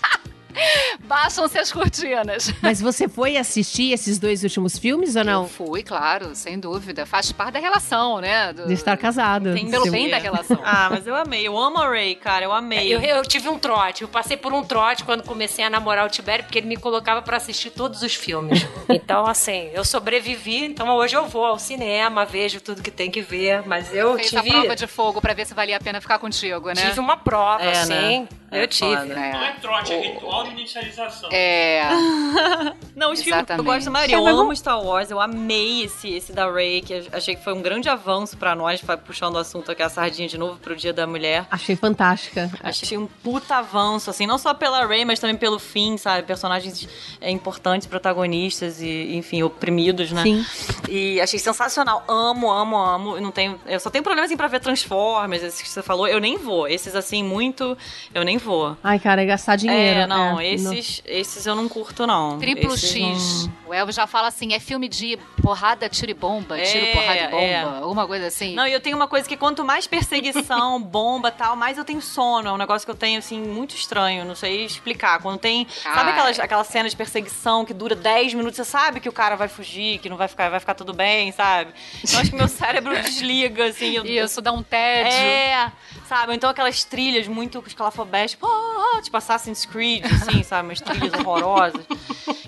Baixam-se 1.03 1.57
as 1.57 1.71
cortinas. 1.71 2.53
Mas 2.61 2.79
você 2.81 3.07
foi 3.07 3.37
assistir 3.37 3.91
esses 3.91 4.17
dois 4.19 4.43
últimos 4.43 4.77
filmes 4.77 5.15
ou 5.15 5.21
Eu 5.21 5.25
não? 5.25 5.47
fui, 5.47 5.83
claro, 5.83 6.33
sem 6.35 6.59
dúvida. 6.59 7.05
Faz 7.05 7.31
parte 7.31 7.53
da 7.53 7.59
relação, 7.59 8.19
né? 8.21 8.53
Do- 8.53 8.67
De 8.67 8.73
estar 8.73 8.95
casado. 8.97 9.49
Entendi. 9.51 9.71
Pelo 9.71 9.89
bem 9.91 10.09
da 10.09 10.17
relação. 10.17 10.59
Ah, 10.65 10.87
mas 10.89 11.05
eu 11.05 11.15
amei. 11.15 11.45
Eu 11.47 11.57
amo 11.57 11.77
a 11.77 11.87
Ray, 11.89 12.15
cara. 12.15 12.45
Eu 12.45 12.51
amei. 12.53 12.93
Eu, 12.93 12.99
eu 13.01 13.21
tive 13.23 13.49
um 13.49 13.59
trote. 13.59 14.01
Eu 14.03 14.07
passei 14.07 14.35
por 14.37 14.53
um 14.53 14.63
trote 14.63 15.03
quando 15.03 15.23
comecei 15.23 15.63
a 15.63 15.69
namorar 15.69 16.05
o 16.05 16.09
Tibério, 16.09 16.43
porque 16.45 16.57
ele 16.57 16.67
me 16.67 16.77
colocava 16.77 17.21
pra 17.21 17.37
assistir 17.37 17.69
todos 17.71 18.01
os 18.01 18.13
filmes. 18.15 18.65
Então, 18.89 19.25
assim, 19.25 19.69
eu 19.73 19.83
sobrevivi. 19.83 20.65
Então, 20.65 20.87
hoje 20.95 21.15
eu 21.15 21.27
vou 21.27 21.45
ao 21.45 21.57
cinema, 21.59 22.25
vejo 22.25 22.61
tudo 22.61 22.81
que 22.81 22.91
tem 22.91 23.09
que 23.09 23.21
ver. 23.21 23.63
Mas 23.65 23.93
eu 23.93 24.15
Fez 24.15 24.29
tive, 24.29 24.49
a 24.49 24.53
prova 24.59 24.75
de 24.75 24.87
fogo 24.87 25.19
pra 25.21 25.33
ver 25.33 25.45
se 25.45 25.53
valia 25.53 25.77
a 25.77 25.79
pena 25.79 25.99
ficar 25.99 26.19
contigo, 26.19 26.67
né? 26.69 26.75
tive 26.75 26.99
uma 26.99 27.17
prova, 27.17 27.63
É, 27.63 27.71
assim. 27.71 27.89
né? 28.21 28.27
É 28.51 28.63
Eu 28.63 28.67
tive. 28.67 28.95
foda. 28.95 29.05
Não 29.05 29.21
é 29.23 29.47
É. 29.49 29.55
trote, 29.61 29.93
é 29.93 29.99
ritual 30.01 30.42
inicialização. 30.51 31.29
É. 31.31 31.89
Não, 32.95 33.11
os 33.11 33.21
filmes 33.21 33.45
eu 33.49 33.63
gosto 33.63 33.85
da 33.85 33.91
maioria. 33.91 34.15
Eu 34.15 34.27
amo 34.27 34.55
Star 34.55 34.81
Wars, 34.81 35.09
eu 35.09 35.19
amei 35.19 35.83
esse, 35.83 36.09
esse 36.13 36.31
da 36.31 36.49
Ray, 36.49 36.81
que 36.81 37.07
achei 37.11 37.35
que 37.35 37.43
foi 37.43 37.53
um 37.53 37.61
grande 37.61 37.89
avanço 37.89 38.37
pra 38.37 38.55
nós, 38.55 38.81
puxando 39.05 39.35
o 39.35 39.39
assunto 39.39 39.71
aqui, 39.71 39.81
a 39.81 39.89
sardinha 39.89 40.27
de 40.27 40.37
novo 40.37 40.59
pro 40.59 40.75
Dia 40.75 40.93
da 40.93 41.07
Mulher. 41.07 41.45
Achei 41.49 41.75
fantástica. 41.75 42.51
Achei 42.61 42.97
um 42.97 43.07
puta 43.07 43.55
avanço, 43.55 44.09
assim, 44.09 44.27
não 44.27 44.37
só 44.37 44.53
pela 44.53 44.85
Ray, 44.85 45.05
mas 45.05 45.19
também 45.19 45.35
pelo 45.35 45.59
fim, 45.59 45.97
sabe? 45.97 46.23
Personagens 46.27 46.87
é, 47.19 47.29
importantes, 47.31 47.87
protagonistas 47.87 48.81
e, 48.81 49.15
enfim, 49.15 49.43
oprimidos, 49.43 50.11
né? 50.11 50.23
Sim. 50.23 50.45
E 50.89 51.19
achei 51.19 51.39
sensacional. 51.39 52.03
Amo, 52.07 52.51
amo, 52.51 52.77
amo. 52.77 53.17
Eu 53.17 53.21
não 53.21 53.31
tenho. 53.31 53.59
Eu 53.65 53.79
só 53.79 53.89
tenho 53.89 54.03
problema 54.03 54.25
assim 54.25 54.37
pra 54.37 54.47
ver 54.47 54.59
Transformers, 54.59 55.43
esses 55.43 55.61
que 55.61 55.69
você 55.69 55.81
falou. 55.81 56.07
Eu 56.07 56.19
nem 56.19 56.37
vou. 56.37 56.67
Esses 56.67 56.95
assim, 56.95 57.23
muito. 57.23 57.77
Eu 58.13 58.23
nem 58.23 58.37
vou. 58.37 58.77
Ai, 58.83 58.99
cara, 58.99 59.21
é 59.21 59.25
gastar 59.25 59.55
dinheiro. 59.55 60.01
É, 60.01 60.07
não, 60.07 60.32
é, 60.39 60.53
esses, 60.53 61.01
esses 61.05 61.45
eu 61.45 61.55
não 61.55 61.67
curto, 61.69 62.05
não. 62.07 62.37
Triplo 62.39 62.73
Esses 62.73 62.91
X. 62.91 63.47
não- 63.47 63.53
O 63.69 63.73
Elvis 63.73 63.95
já 63.95 64.05
fala 64.07 64.27
assim, 64.27 64.53
é 64.53 64.59
filme 64.59 64.87
de 64.87 65.17
porrada, 65.41 65.87
tiro 65.89 66.11
e 66.11 66.13
bomba, 66.13 66.59
tiro, 66.61 66.85
É, 66.85 66.93
porrada 66.93 67.19
e 67.19 67.27
bomba, 67.27 67.43
é. 67.43 67.61
alguma 67.63 68.07
coisa 68.07 68.27
assim. 68.27 68.53
Não, 68.55 68.67
e 68.67 68.73
eu 68.73 68.79
tenho 68.79 68.95
uma 68.95 69.07
coisa 69.07 69.27
que 69.27 69.35
quanto 69.37 69.63
mais 69.63 69.87
perseguição, 69.87 70.81
bomba 70.83 71.29
e 71.29 71.31
tal, 71.31 71.55
mais 71.55 71.77
eu 71.77 71.83
tenho 71.85 72.01
sono. 72.01 72.47
É 72.47 72.51
um 72.51 72.57
negócio 72.57 72.85
que 72.85 72.91
eu 72.91 72.95
tenho, 72.95 73.19
assim, 73.19 73.39
muito 73.39 73.75
estranho. 73.75 74.25
Não 74.25 74.35
sei 74.35 74.65
explicar. 74.65 75.19
Quando 75.21 75.39
tem. 75.39 75.67
Sabe 75.81 75.99
Ai. 75.99 76.11
aquelas, 76.11 76.39
aquela 76.39 76.63
cena 76.63 76.87
de 76.89 76.95
perseguição 76.95 77.65
que 77.65 77.73
dura 77.73 77.95
10 77.95 78.33
minutos? 78.33 78.57
Você 78.57 78.65
sabe 78.65 78.99
que 78.99 79.09
o 79.09 79.13
cara 79.13 79.35
vai 79.35 79.47
fugir, 79.47 79.97
que 79.99 80.09
não 80.09 80.17
vai 80.17 80.27
ficar, 80.27 80.49
vai 80.49 80.59
ficar 80.59 80.73
tudo 80.75 80.93
bem, 80.93 81.31
sabe? 81.31 81.71
Então 82.03 82.19
acho 82.19 82.29
que 82.29 82.35
meu 82.35 82.47
cérebro 82.47 82.93
desliga, 83.01 83.65
assim. 83.65 83.95
eu- 83.95 84.05
Isso, 84.05 84.41
dá 84.41 84.51
um 84.51 84.61
tédio. 84.63 85.11
É, 85.13 85.71
sabe? 86.13 86.35
Então 86.35 86.47
aquelas 86.49 86.83
trilhas 86.83 87.27
muito 87.27 87.63
escalafobés, 87.65 88.31
tipo, 88.31 88.45
ah, 88.45 88.93
ah, 88.97 89.01
tipo 89.01 89.17
Assassin's 89.17 89.65
Creed, 89.65 90.05
assim, 90.05 90.43
sabe? 90.43 90.67
Umas 90.69 90.79
trilhas 90.79 91.11
horrorosas. 91.13 91.83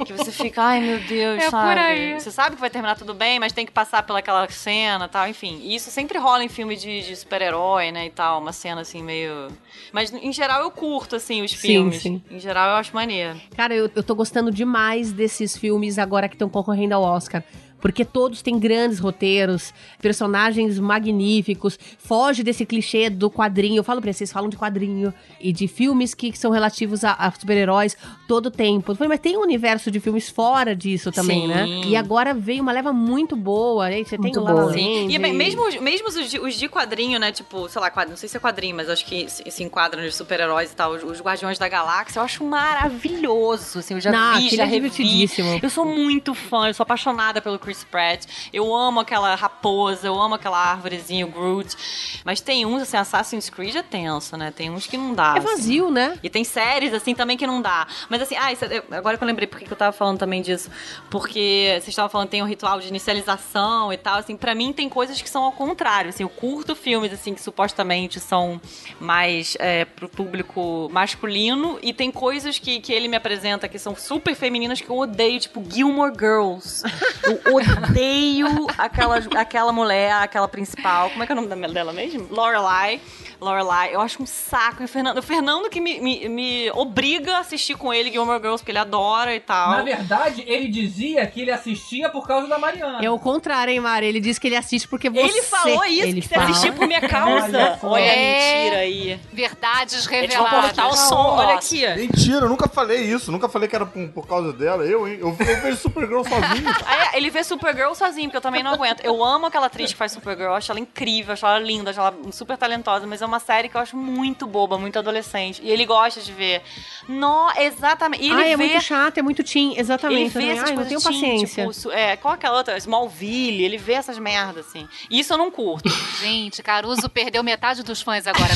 Que 0.05 0.13
você 0.13 0.31
fica, 0.31 0.61
ai 0.61 0.79
meu 0.81 0.99
Deus, 0.99 1.41
É 1.41 1.49
sabe? 1.49 1.67
por 1.69 1.77
aí. 1.79 2.13
Você 2.19 2.29
sabe 2.31 2.55
que 2.55 2.61
vai 2.61 2.69
terminar 2.69 2.95
tudo 2.95 3.13
bem, 3.13 3.39
mas 3.39 3.51
tem 3.53 3.65
que 3.65 3.71
passar 3.71 4.03
pelaquela 4.03 4.47
cena 4.49 5.05
e 5.05 5.07
tal, 5.07 5.27
enfim. 5.27 5.59
E 5.63 5.75
isso 5.75 5.89
sempre 5.89 6.19
rola 6.19 6.43
em 6.43 6.49
filme 6.49 6.75
de, 6.75 7.01
de 7.01 7.15
super-herói, 7.15 7.91
né, 7.91 8.05
e 8.05 8.09
tal. 8.11 8.39
Uma 8.39 8.53
cena 8.53 8.81
assim, 8.81 9.01
meio. 9.01 9.47
Mas 9.91 10.13
em 10.13 10.31
geral 10.31 10.61
eu 10.61 10.69
curto, 10.69 11.15
assim, 11.15 11.41
os 11.41 11.51
Sim, 11.51 11.57
filmes. 11.57 12.01
sim. 12.03 12.21
Em 12.29 12.39
geral 12.39 12.69
eu 12.69 12.75
acho 12.75 12.93
maneiro. 12.93 13.39
Cara, 13.55 13.73
eu, 13.73 13.89
eu 13.95 14.03
tô 14.03 14.13
gostando 14.13 14.51
demais 14.51 15.11
desses 15.11 15.57
filmes 15.57 15.97
agora 15.97 16.27
que 16.29 16.35
estão 16.35 16.49
concorrendo 16.49 16.93
ao 16.93 17.01
Oscar. 17.01 17.43
Porque 17.85 18.03
todos 18.03 18.41
têm 18.41 18.57
grandes 18.57 18.97
roteiros, 18.97 19.71
personagens 20.01 20.79
magníficos, 20.79 21.77
foge 21.99 22.41
desse 22.41 22.65
clichê 22.65 23.11
do 23.11 23.29
quadrinho. 23.29 23.77
Eu 23.77 23.83
falo 23.83 24.01
pra 24.01 24.11
vocês, 24.11 24.31
falam 24.31 24.49
de 24.49 24.57
quadrinho 24.57 25.13
e 25.39 25.53
de 25.53 25.67
filmes 25.67 26.15
que, 26.15 26.31
que 26.31 26.37
são 26.39 26.49
relativos 26.49 27.03
a, 27.03 27.11
a 27.13 27.29
super-heróis 27.31 27.95
todo 28.27 28.47
o 28.47 28.51
tempo. 28.51 28.91
Eu 28.91 28.95
falei, 28.95 29.09
mas 29.09 29.19
tem 29.19 29.37
um 29.37 29.41
universo 29.41 29.91
de 29.91 29.99
filmes 29.99 30.27
fora 30.29 30.75
disso 30.75 31.11
também, 31.11 31.41
Sim. 31.41 31.47
né? 31.47 31.67
E 31.85 31.95
agora 31.95 32.33
veio 32.33 32.63
uma 32.63 32.71
leva 32.71 32.91
muito 32.91 33.35
boa. 33.35 33.85
Aí 33.85 34.03
você 34.03 34.17
tem 34.17 34.31
Muito 34.31 34.39
o 34.39 34.43
La 34.43 34.51
La 34.53 34.61
boa. 34.61 34.71
Land, 34.71 35.13
E 35.13 35.19
bem, 35.19 35.31
mesmo, 35.33 35.67
os- 35.67 35.79
mesmo 35.79 36.07
os, 36.07 36.29
de, 36.31 36.39
os 36.39 36.55
de 36.55 36.67
quadrinho, 36.67 37.19
né? 37.19 37.31
Tipo, 37.31 37.69
sei 37.69 37.79
lá, 37.79 37.91
quadrinho, 37.91 38.13
não 38.13 38.17
sei 38.17 38.27
se 38.27 38.35
é 38.35 38.39
quadrinho, 38.39 38.75
mas 38.75 38.89
acho 38.89 39.05
que 39.05 39.29
se, 39.29 39.43
se 39.51 39.63
enquadram 39.63 40.01
nos 40.03 40.15
super-heróis 40.15 40.71
e 40.71 40.75
tal. 40.75 40.91
Os, 40.93 41.03
os 41.03 41.21
Guardiões 41.21 41.59
da 41.59 41.67
Galáxia, 41.69 42.17
eu 42.19 42.23
acho 42.23 42.43
maravilhoso. 42.43 43.77
Assim, 43.79 43.93
eu 43.93 44.01
já 44.01 44.11
Não, 44.11 44.39
vi, 44.39 44.49
já 44.55 44.63
é 44.63 44.65
revi. 44.65 44.89
divertidíssimo. 44.89 45.59
Eu 45.61 45.69
sou 45.69 45.85
muito 45.85 46.33
fã, 46.33 46.67
eu 46.67 46.73
sou 46.73 46.83
apaixonada 46.83 47.41
pelo 47.41 47.59
Chris 47.59 47.74
Pratt. 47.83 48.25
Eu 48.53 48.73
amo 48.73 48.99
aquela 48.99 49.35
raposa, 49.35 50.07
eu 50.07 50.19
amo 50.19 50.35
aquela 50.35 50.57
árvorezinha, 50.57 51.25
o 51.25 51.29
Groot. 51.29 51.75
Mas 52.23 52.39
tem 52.41 52.65
uns, 52.65 52.81
assim, 52.83 52.97
Assassin's 52.97 53.49
Creed 53.49 53.75
é 53.75 53.83
tenso, 53.83 54.37
né? 54.37 54.51
Tem 54.55 54.69
uns 54.69 54.87
que 54.87 54.97
não 54.97 55.13
dá. 55.13 55.35
É 55.35 55.39
assim. 55.39 55.47
vazio, 55.47 55.91
né? 55.91 56.17
E 56.23 56.29
tem 56.29 56.43
séries, 56.43 56.93
assim, 56.93 57.13
também 57.13 57.37
que 57.37 57.45
não 57.45 57.61
dá. 57.61 57.87
Mas, 58.09 58.21
assim, 58.21 58.35
ah, 58.37 58.51
isso- 58.51 58.65
eu- 58.65 58.83
agora 58.91 59.17
que 59.17 59.23
eu 59.23 59.27
lembrei 59.27 59.47
porque 59.47 59.65
que 59.65 59.71
eu 59.73 59.77
tava 59.77 59.91
falando 59.91 60.17
também 60.19 60.41
disso. 60.41 60.69
Porque 61.09 61.67
vocês 61.73 61.89
estavam 61.89 62.09
falando 62.09 62.27
que 62.27 62.31
tem 62.31 62.41
um 62.43 62.47
ritual 62.47 62.79
de 62.79 62.87
inicialização 62.87 63.91
e 63.91 63.97
tal. 63.97 64.17
Assim, 64.19 64.35
pra 64.35 64.53
mim 64.55 64.71
tem 64.73 64.89
coisas 64.89 65.21
que 65.21 65.29
são 65.29 65.43
ao 65.43 65.51
contrário. 65.51 66.09
Assim, 66.09 66.23
eu 66.23 66.29
curto 66.29 66.75
filmes, 66.75 67.11
assim, 67.13 67.33
que 67.33 67.41
supostamente 67.41 68.19
são 68.19 68.59
mais 68.99 69.55
é, 69.59 69.85
pro 69.85 70.07
público 70.09 70.89
masculino. 70.91 71.79
E 71.81 71.93
tem 71.93 72.11
coisas 72.11 72.59
que, 72.59 72.79
que 72.79 72.93
ele 72.93 73.07
me 73.07 73.15
apresenta 73.17 73.67
que 73.67 73.77
são 73.79 73.95
super 73.95 74.35
femininas 74.35 74.81
que 74.81 74.89
eu 74.89 74.97
odeio, 74.97 75.39
tipo 75.39 75.63
Gilmore 75.69 76.13
Girls. 76.17 76.83
Eu 77.45 77.54
odeio 77.55 78.67
aquela, 78.77 79.17
aquela 79.35 79.71
mulher, 79.71 80.11
aquela 80.13 80.47
principal. 80.47 81.09
Como 81.09 81.23
é 81.23 81.25
que 81.25 81.31
é 81.31 81.35
o 81.35 81.41
nome 81.41 81.73
dela 81.73 81.93
mesmo? 81.93 82.27
Lorelai. 82.29 83.01
Lorelai. 83.45 83.93
Eu 83.95 84.01
acho 84.01 84.21
um 84.21 84.25
saco. 84.25 84.81
E 84.81 84.85
o 84.85 84.87
Fernando, 84.87 85.17
o 85.17 85.21
Fernando 85.21 85.69
que 85.69 85.79
me, 85.79 85.99
me, 85.99 86.27
me 86.29 86.71
obriga 86.71 87.37
a 87.37 87.39
assistir 87.39 87.75
com 87.77 87.93
ele 87.93 88.11
Gilmore 88.11 88.39
Girls, 88.39 88.59
porque 88.61 88.71
ele 88.71 88.79
adora 88.79 89.35
e 89.35 89.39
tal. 89.39 89.71
Na 89.71 89.81
verdade, 89.83 90.43
ele 90.47 90.67
dizia 90.67 91.25
que 91.27 91.41
ele 91.41 91.51
assistia 91.51 92.09
por 92.09 92.27
causa 92.27 92.47
da 92.47 92.57
Mariana. 92.57 92.99
É 93.03 93.09
o 93.09 93.19
contrário, 93.19 93.71
hein, 93.71 93.79
Mari? 93.79 94.05
Ele 94.07 94.19
disse 94.19 94.39
que 94.39 94.47
ele 94.47 94.55
assiste 94.55 94.87
porque 94.87 95.09
você... 95.09 95.21
Ele 95.21 95.41
falou 95.43 95.83
isso, 95.85 96.03
ele 96.07 96.21
que 96.21 96.27
você 96.27 96.35
assistiu 96.35 96.73
por 96.73 96.87
minha 96.87 97.01
causa. 97.01 97.79
Olha 97.83 98.01
É. 98.01 98.55
mentira 98.63 98.81
aí. 98.81 99.19
Verdades 99.31 100.07
É 100.07 100.21
tipo 100.21 100.33
reveladas. 100.43 100.61
cortar 100.61 100.87
o 100.87 100.95
som, 100.95 101.35
olha 101.37 101.55
aqui. 101.55 101.85
Mentira, 101.95 102.45
eu 102.45 102.49
nunca 102.49 102.67
falei 102.67 103.01
isso. 103.01 103.31
Nunca 103.31 103.47
falei 103.47 103.67
que 103.69 103.75
era 103.75 103.85
por, 103.85 104.07
por 104.09 104.27
causa 104.27 104.51
dela. 104.53 104.83
Eu, 104.85 105.07
hein? 105.07 105.17
Eu, 105.19 105.27
eu 105.29 105.33
vejo 105.61 105.77
Supergirl 105.77 106.23
sozinho. 106.23 106.69
Aí, 106.85 107.09
ele 107.17 107.29
vê 107.29 107.43
Supergirl 107.43 107.93
sozinho, 107.93 108.27
porque 108.27 108.37
eu 108.37 108.41
também 108.41 108.63
não 108.63 108.71
aguento. 108.73 109.01
Eu 109.03 109.23
amo 109.23 109.45
aquela 109.45 109.67
atriz 109.67 109.91
que 109.91 109.97
faz 109.97 110.11
Supergirl, 110.11 110.49
eu 110.49 110.55
acho 110.55 110.71
ela 110.71 110.79
incrível, 110.79 111.33
acho 111.33 111.45
ela 111.45 111.59
linda, 111.59 111.89
acho 111.91 111.99
ela 111.99 112.13
super 112.31 112.57
talentosa, 112.57 113.05
mas 113.05 113.21
é 113.21 113.25
uma 113.25 113.34
série 113.39 113.69
que 113.69 113.75
eu 113.77 113.81
acho 113.81 113.95
muito 113.97 114.45
boba, 114.47 114.77
muito 114.77 114.97
adolescente. 114.99 115.61
E 115.63 115.69
ele 115.69 115.85
gosta 115.85 116.21
de 116.21 116.31
ver. 116.31 116.61
Nó, 117.07 117.51
exatamente. 117.57 118.23
E 118.23 118.27
ele 118.31 118.41
Ai, 118.41 118.53
é 118.53 118.57
vê 118.57 118.65
muito 118.67 118.81
chato, 118.81 119.17
é 119.17 119.21
muito 119.21 119.43
teen, 119.43 119.71
Ele 119.71 119.79
exatamente. 119.81 120.27
vê 120.29 120.33
também. 120.33 120.49
essas 120.51 120.63
Ai, 120.63 120.75
não 120.75 120.83
coisas 120.83 121.03
tenho 121.03 121.19
teen, 121.19 121.41
paciência. 121.41 121.67
Tipo, 121.71 121.91
é, 121.91 122.15
qual 122.17 122.33
aquela 122.33 122.57
outra? 122.57 122.77
Smallville, 122.77 123.63
ele 123.63 123.77
vê 123.77 123.93
essas 123.93 124.17
merdas, 124.17 124.67
assim. 124.67 124.87
Isso 125.09 125.33
eu 125.33 125.37
não 125.37 125.51
curto. 125.51 125.89
Gente, 126.21 126.61
Caruso 126.63 127.09
perdeu 127.09 127.43
metade 127.43 127.83
dos 127.83 128.01
fãs 128.01 128.25
agora. 128.27 128.53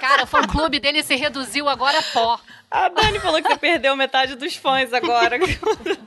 Cara, 0.00 0.24
o 0.24 0.26
fã-clube 0.26 0.78
dele 0.78 1.02
se 1.02 1.14
reduziu 1.16 1.68
agora 1.68 1.98
a 1.98 2.02
pó. 2.02 2.38
A 2.74 2.88
Dani 2.88 3.20
falou 3.20 3.40
que 3.40 3.46
você 3.46 3.56
perdeu 3.56 3.94
metade 3.94 4.34
dos 4.34 4.56
fãs 4.56 4.92
agora. 4.92 5.38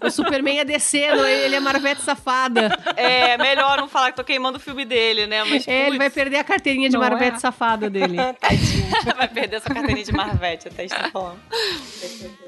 O 0.01 0.11
Superman 0.11 0.59
é 0.59 0.65
descendo, 0.65 1.25
ele 1.25 1.55
é 1.55 1.59
Marvete 1.59 2.01
safada. 2.01 2.77
É, 2.95 3.37
melhor 3.37 3.77
não 3.77 3.87
falar 3.89 4.11
que 4.11 4.17
tô 4.17 4.23
queimando 4.23 4.57
o 4.57 4.59
filme 4.61 4.85
dele, 4.85 5.25
né? 5.25 5.43
Mas, 5.43 5.67
É, 5.67 5.87
ele 5.87 5.97
vai 5.97 6.09
perder 6.09 6.37
a 6.37 6.43
carteirinha 6.43 6.87
de 6.89 6.93
Não 6.93 7.01
Marvete 7.01 7.37
é? 7.37 7.39
safada 7.39 7.89
dele. 7.89 8.17
Tadinho. 8.39 8.87
Vai 9.15 9.27
perder 9.27 9.57
essa 9.57 9.73
carteirinha 9.73 10.05
de 10.05 10.11
Marvete, 10.13 10.67
até 10.67 10.85
está 10.85 11.09
falando. 11.09 11.39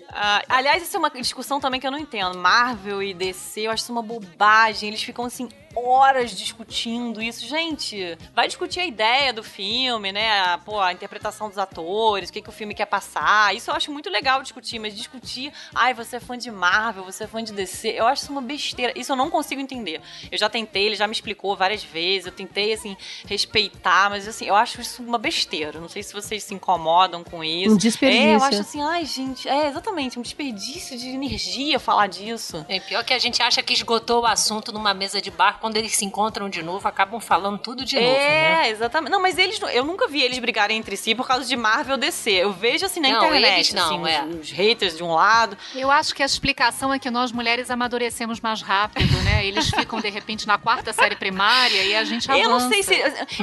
Ah, 0.10 0.44
aliás, 0.48 0.84
isso 0.84 0.96
é 0.96 1.00
uma 1.00 1.10
discussão 1.10 1.60
também 1.60 1.80
que 1.80 1.88
eu 1.88 1.92
não 1.92 1.98
entendo. 2.00 2.38
Marvel 2.38 3.02
e 3.02 3.14
DC, 3.14 3.62
eu 3.62 3.72
acho 3.72 3.84
isso 3.84 3.92
uma 3.92 4.02
bobagem. 4.02 4.90
Eles 4.90 5.02
ficam 5.02 5.26
assim 5.26 5.50
horas 5.86 6.32
discutindo 6.32 7.22
isso. 7.22 7.46
Gente, 7.48 8.18
vai 8.34 8.48
discutir 8.48 8.80
a 8.80 8.86
ideia 8.86 9.34
do 9.34 9.44
filme, 9.44 10.12
né? 10.12 10.58
Pô, 10.66 10.80
a 10.80 10.94
interpretação 10.94 11.50
dos 11.50 11.58
atores, 11.58 12.30
o 12.30 12.34
que, 12.34 12.42
que 12.42 12.50
o 12.50 12.52
filme 12.52 12.74
quer 12.74 12.86
passar. 12.86 13.56
Isso 13.56 13.70
eu 13.70 13.76
acho 13.76 13.92
muito 13.92 14.10
legal 14.10 14.42
discutir, 14.42 14.80
mas 14.80 14.96
discutir, 14.96 15.52
ai, 15.74 15.94
você 15.94 16.18
é 16.18 16.20
fã 16.20 16.38
de 16.38 16.52
Marvel, 16.52 17.04
você 17.04 17.24
é 17.24 17.28
fã 17.28 17.44
de 17.44 17.54
DC, 17.54 17.90
eu 17.90 18.06
acho 18.08 18.24
isso 18.24 18.32
uma 18.32 18.42
besteira. 18.42 18.94
Isso 18.96 19.12
eu 19.12 19.16
não 19.16 19.30
consigo 19.30 19.62
entender. 19.62 20.02
Eu 20.32 20.38
já 20.38 20.50
tentei, 20.50 20.86
ele 20.86 20.96
já 20.96 21.08
me 21.08 21.14
explicou 21.14 21.56
várias 21.56 21.84
vezes, 21.84 22.28
eu 22.28 22.32
tentei, 22.32 22.74
assim, 22.74 22.96
respeitar, 23.26 24.10
mas 24.10 24.28
assim, 24.28 24.46
eu 24.46 24.56
acho 24.56 24.82
isso 24.82 25.02
uma 25.04 25.18
besteira. 25.18 25.80
Não 25.80 25.90
sei 25.90 26.04
se 26.04 26.14
vocês 26.14 26.44
se 26.44 26.54
incomodam 26.54 27.24
com 27.24 27.44
isso. 27.44 27.74
Um 27.74 27.78
desperdício. 27.78 28.28
É, 28.28 28.36
eu 28.36 28.44
acho 28.44 28.62
assim, 28.62 28.82
ai, 28.82 29.06
gente, 29.06 29.48
é 29.48 29.68
exatamente, 29.68 30.20
um 30.20 30.22
desperdício 30.22 30.98
de 30.98 31.10
energia 31.10 31.80
falar 31.80 32.08
disso. 32.08 32.66
É 32.68 32.80
pior 32.80 33.04
que 33.04 33.14
a 33.14 33.20
gente 33.20 33.42
acha 33.42 33.62
que 33.62 33.74
esgotou 33.74 34.22
o 34.22 34.26
assunto 34.26 34.72
numa 34.72 34.94
mesa 34.94 35.22
de 35.22 35.32
bar, 35.32 35.60
quando 35.70 35.78
eles 35.78 35.96
se 35.96 36.04
encontram 36.04 36.50
de 36.50 36.64
novo, 36.64 36.88
acabam 36.88 37.20
falando 37.20 37.60
tudo 37.60 37.86
de 37.86 37.96
novo, 37.96 38.08
é, 38.08 38.64
né? 38.64 38.70
exatamente. 38.72 39.12
Não, 39.12 39.22
mas 39.22 39.38
eles, 39.38 39.60
eu 39.72 39.86
nunca 39.86 40.08
vi 40.08 40.20
eles 40.24 40.40
brigarem 40.40 40.76
entre 40.80 40.98
si 40.98 41.14
por 41.14 41.28
causa 41.28 41.46
de 41.46 41.56
Marvel 41.56 41.96
DC. 41.96 42.32
Eu 42.32 42.52
vejo 42.52 42.88
assim 42.88 43.00
na 43.00 43.10
Não, 43.10 43.18
internet, 43.28 43.54
eles 43.54 43.74
não, 43.74 44.04
assim, 44.06 44.12
é. 44.12 44.24
os, 44.26 44.40
os 44.40 44.52
haters 44.52 44.98
de 44.98 45.04
um 45.04 45.14
lado. 45.14 45.56
Eu 45.76 45.92
acho 45.92 46.16
que 46.16 46.24
a 46.24 46.26
explicação 46.26 46.92
é 46.92 46.98
que 46.98 47.12
nós 47.12 47.32
mulheres 47.32 47.70
amadurecemos 47.70 48.40
mais 48.40 48.64
rápido, 48.64 49.16
né? 49.22 49.46
Eles 49.46 49.70
ficam, 49.70 50.02
de 50.02 50.10
repente, 50.10 50.48
na 50.48 50.58
quarta 50.58 50.92
série 50.92 51.16
primária 51.16 51.84
e 51.84 51.96
a 51.96 52.04
gente 52.04 52.30
avança. 52.32 52.44
Eu 52.44 52.50
não 52.50 52.60
sei 52.68 52.82
se. 52.82 52.96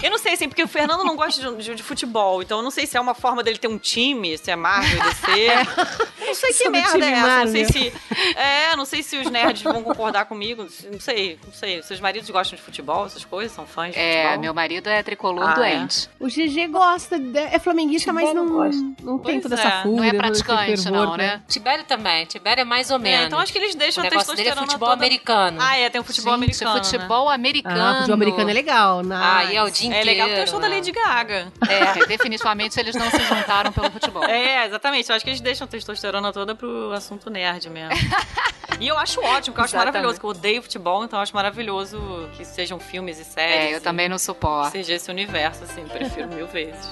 Eu 0.03 0.11
não 0.11 0.19
sei, 0.19 0.33
assim, 0.33 0.49
porque 0.49 0.65
o 0.65 0.69
Fernando 0.69 1.05
não 1.05 1.15
gosta 1.15 1.41
de, 1.55 1.63
de- 1.63 1.75
de 1.77 1.83
futebol, 1.85 2.43
então 2.43 2.59
eu 2.59 2.65
não 2.65 2.73
sei 2.73 2.87
se 2.89 2.97
é 2.97 3.01
uma 3.01 3.15
forma 3.15 3.41
dele 3.45 3.59
ter 3.59 3.69
um 3.69 3.79
time, 3.79 4.37
se 4.37 4.51
é 4.51 4.57
Marvel, 4.57 4.99
DC. 5.01 6.07
Eu 6.27 6.31
não 6.31 6.35
sei 6.35 6.53
que 6.53 6.69
merda 6.69 7.07
é 7.07 7.11
essa. 7.13 7.45
Não 7.45 7.53
sei 7.53 7.63
Marvel. 7.63 7.93
se. 7.93 7.93
É, 8.37 8.75
não 8.77 8.85
sei 8.85 9.01
se 9.05 9.17
os 9.17 9.31
nerds 9.31 9.63
vão 9.63 9.81
concordar 9.85 10.25
comigo. 10.25 10.67
Não 10.91 10.99
sei, 10.99 11.39
não 11.47 11.53
sei. 11.53 11.81
Seus 11.85 12.01
maridos 12.07 12.31
gostam 12.31 12.57
de 12.57 12.63
futebol, 12.63 13.05
essas 13.07 13.25
coisas? 13.25 13.53
São 13.53 13.67
fãs 13.67 13.93
de 13.93 13.99
É, 13.99 14.23
futebol? 14.23 14.41
meu 14.43 14.55
marido 14.55 14.89
é 14.89 15.03
tricolor 15.03 15.49
Ah, 15.51 15.55
doente. 15.55 16.09
O 16.21 16.27
GG 16.29 16.69
gosta, 16.69 17.19
de- 17.19 17.39
é 17.39 17.59
flamenguista, 17.59 18.13
mas 18.13 18.33
não, 18.33 18.45
não 18.47 19.19
tem 19.19 19.41
Pois 19.41 19.43
toda 19.43 19.57
é. 19.57 19.59
essa 19.59 19.71
fúria. 19.83 19.97
Não 19.97 20.05
é 20.05 20.09
esse 20.09 20.17
praticante, 20.17 20.83
fervor, 20.85 21.07
não, 21.07 21.17
né? 21.17 21.43
Tibério 21.49 21.85
também, 21.85 22.25
Tibério 22.27 22.61
é 22.61 22.65
mais 22.65 22.91
ou 22.91 22.97
É, 22.97 23.01
menos. 23.01 23.27
então 23.27 23.39
acho 23.41 23.53
que 23.53 23.59
eles 23.59 23.75
deixam 23.75 24.03
o 24.05 24.07
a 24.07 24.11
negócio 24.11 24.35
dele 24.37 24.49
é 24.51 24.55
futebol 24.55 24.89
toda- 24.89 24.93
americano. 24.93 25.59
Ah, 25.61 25.77
é, 25.77 25.91
tem 25.91 26.01
o 26.01 26.05
futebol 26.05 26.35
Gente, 26.35 26.45
americano. 26.45 26.75
né? 26.77 26.85
futebol 26.85 27.29
americano. 27.31 27.81
Ah, 27.83 27.95
futebol 27.97 28.15
americano 28.15 28.51
é 28.51 28.53
legal. 28.55 29.03
Nice. 29.03 29.15
Ah, 29.23 29.45
e 29.45 29.57
é 29.57 29.63
o 29.63 29.71
dia 29.71 29.85
É 29.85 29.89
inteiro. 29.89 30.07
legal 30.07 30.27
porque 30.29 30.41
é 30.41 30.45
o 30.45 30.49
show 30.49 30.61
da 30.61 30.69
né? 30.69 30.77
Lady 30.77 30.93
Gaga. 30.93 31.53
É, 31.69 32.07
definitivamente 32.07 32.79
eles 32.79 32.95
não 32.95 33.11
se 33.11 33.19
juntaram 33.25 33.73
pelo 33.73 33.91
futebol. 33.91 34.25
É, 34.25 34.67
exatamente. 34.67 35.09
Eu 35.11 35.17
acho 35.17 35.25
que 35.25 35.31
eles 35.31 35.41
deixam 35.41 35.65
a 35.65 35.69
testosterona 35.69 36.33
toda 36.33 36.55
pro 36.55 36.93
assunto 36.93 37.29
nerd 37.31 37.69
mesmo. 37.71 37.91
e 38.81 38.89
eu 38.89 38.99
acho 38.99 39.21
ótimo, 39.21 39.55
porque 39.55 39.61
eu 39.61 39.65
acho 39.65 39.75
Exatamente. 39.75 39.93
maravilhoso, 39.95 40.21
que 40.21 40.27
eu 40.27 40.31
odeio 40.31 40.63
futebol, 40.63 41.05
então 41.05 41.19
eu 41.19 41.23
acho 41.23 41.35
maravilhoso 41.35 41.96
que 42.37 42.45
sejam 42.45 42.79
filmes 42.79 43.19
e 43.19 43.25
séries. 43.25 43.73
É, 43.73 43.75
eu 43.75 43.79
e 43.79 43.81
também 43.81 44.09
não 44.09 44.19
suporto. 44.19 44.73
Seja 44.73 44.95
esse 44.95 45.11
universo, 45.11 45.65
assim, 45.65 45.85
prefiro 45.87 46.29
mil 46.29 46.47
vezes. 46.47 46.91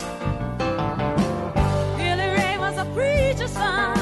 Billy 1.97 2.37
Ray 2.37 2.59
was 2.59 2.79
a 2.79 2.85
preacher's 2.87 3.51
son. 3.51 3.94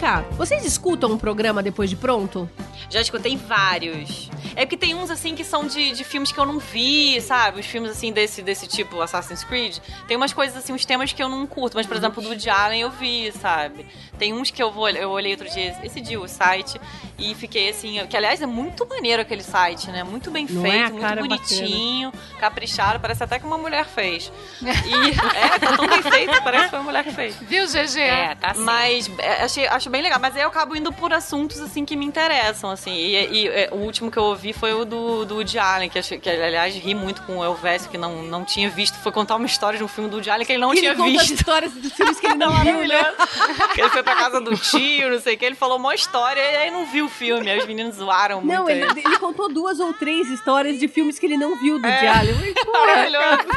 Cá, 0.00 0.24
vocês 0.30 0.64
escutam 0.64 1.12
um 1.12 1.18
programa 1.18 1.62
depois 1.62 1.90
de 1.90 1.94
pronto? 1.94 2.48
Já 2.88 3.02
escutei 3.02 3.36
vários. 3.36 4.30
É 4.56 4.64
porque 4.64 4.76
tem 4.76 4.94
uns, 4.94 5.10
assim, 5.10 5.34
que 5.34 5.44
são 5.44 5.66
de, 5.66 5.92
de 5.92 6.02
filmes 6.04 6.32
que 6.32 6.40
eu 6.40 6.46
não 6.46 6.58
vi, 6.58 7.20
sabe? 7.20 7.60
Os 7.60 7.66
filmes, 7.66 7.90
assim, 7.90 8.10
desse, 8.10 8.40
desse 8.40 8.66
tipo, 8.66 8.98
Assassin's 9.02 9.44
Creed. 9.44 9.76
Tem 10.08 10.16
umas 10.16 10.32
coisas, 10.32 10.56
assim, 10.56 10.72
uns 10.72 10.86
temas 10.86 11.12
que 11.12 11.22
eu 11.22 11.28
não 11.28 11.46
curto. 11.46 11.76
Mas, 11.76 11.86
por 11.86 11.96
exemplo, 11.98 12.22
do 12.22 12.30
Woody 12.30 12.48
Allen 12.48 12.80
eu 12.80 12.90
vi, 12.90 13.30
sabe? 13.32 13.86
Tem 14.20 14.34
uns 14.34 14.50
que 14.50 14.62
eu 14.62 14.70
vou 14.70 14.86
eu 14.90 15.08
olhei 15.10 15.32
outro 15.32 15.48
dia, 15.48 15.74
esse 15.82 15.98
dia, 15.98 16.20
o 16.20 16.28
site, 16.28 16.78
e 17.18 17.34
fiquei, 17.34 17.70
assim... 17.70 18.06
Que, 18.06 18.16
aliás, 18.16 18.42
é 18.42 18.46
muito 18.46 18.86
maneiro 18.86 19.22
aquele 19.22 19.42
site, 19.42 19.90
né? 19.90 20.04
Muito 20.04 20.30
bem 20.30 20.46
Não 20.48 20.64
é? 20.66 20.70
feito, 20.70 20.86
A 20.86 20.90
muito 20.90 21.06
é 21.06 21.16
bonitinho, 21.16 22.12
caprichado. 22.38 23.00
Parece 23.00 23.24
até 23.24 23.38
que 23.38 23.46
uma 23.46 23.56
mulher 23.56 23.86
fez. 23.86 24.30
E, 24.60 25.10
é, 25.36 25.58
tá 25.58 25.76
tão 25.76 25.86
bem 25.86 26.02
feito, 26.02 26.42
parece 26.42 26.64
que 26.64 26.70
foi 26.70 26.78
uma 26.80 26.84
mulher 26.84 27.04
que 27.04 27.12
fez. 27.12 27.34
Viu, 27.36 27.66
GG? 27.66 27.98
É, 28.00 28.34
tá 28.34 28.50
assim. 28.50 28.60
Mas 28.60 29.10
é, 29.18 29.44
achei, 29.44 29.66
acho 29.66 29.88
bem 29.88 30.02
legal. 30.02 30.18
Mas 30.20 30.36
aí 30.36 30.42
eu 30.42 30.48
acabo 30.48 30.76
indo 30.76 30.92
por 30.92 31.12
assuntos, 31.12 31.58
assim, 31.60 31.84
que 31.84 31.96
me 31.96 32.04
interessam, 32.04 32.70
assim. 32.70 32.92
E, 32.92 33.14
e, 33.44 33.48
é, 33.48 33.68
o 33.72 33.76
último 33.76 34.10
que 34.10 34.18
eu 34.18 34.24
ouvi 34.24 34.52
foi 34.52 34.74
o 34.74 34.84
do, 34.84 35.24
do 35.24 35.36
Woody 35.36 35.58
Allen, 35.58 35.88
que, 35.88 35.98
achei, 35.98 36.18
que 36.18 36.28
aliás, 36.28 36.74
ri 36.74 36.94
muito 36.94 37.22
com 37.22 37.38
o 37.38 37.44
Elvésio, 37.44 37.90
que 37.90 37.96
não, 37.96 38.22
não 38.22 38.44
tinha 38.44 38.68
visto. 38.68 38.98
Foi 38.98 39.12
contar 39.12 39.36
uma 39.36 39.46
história 39.46 39.78
de 39.78 39.84
um 39.84 39.88
filme 39.88 40.10
do 40.10 40.16
Woody 40.16 40.30
Allen 40.30 40.46
que 40.46 40.52
ele 40.52 40.60
não 40.60 40.72
ele 40.72 40.80
tinha 40.80 40.94
visto. 40.94 41.34
histórias 41.34 41.72
dos 41.72 41.92
filmes 41.92 42.20
que 42.20 42.26
ele 42.26 42.36
não 42.36 42.52
viu, 42.60 42.86
né? 42.86 43.14
Ele 43.76 43.88
foi 43.88 44.02
pra 44.10 44.16
casa 44.24 44.40
do 44.40 44.56
tio, 44.56 45.10
não 45.10 45.20
sei 45.20 45.34
o 45.34 45.38
que. 45.38 45.44
Ele 45.44 45.54
falou 45.54 45.78
uma 45.78 45.94
história 45.94 46.40
e 46.40 46.56
aí 46.56 46.70
não 46.70 46.86
viu 46.86 47.06
o 47.06 47.08
filme. 47.08 47.50
Aí 47.50 47.58
os 47.58 47.66
meninos 47.66 47.96
zoaram 47.96 48.40
muito 48.40 48.52
Não, 48.54 48.68
ele, 48.68 48.82
ele. 48.82 49.18
contou 49.18 49.48
duas 49.48 49.78
ou 49.80 49.92
três 49.94 50.28
histórias 50.28 50.78
de 50.78 50.88
filmes 50.88 51.18
que 51.18 51.26
ele 51.26 51.36
não 51.36 51.56
viu 51.60 51.78
do 51.80 51.86
É. 51.86 52.00
Diário. 52.00 52.34
Maravilhoso. 52.72 53.48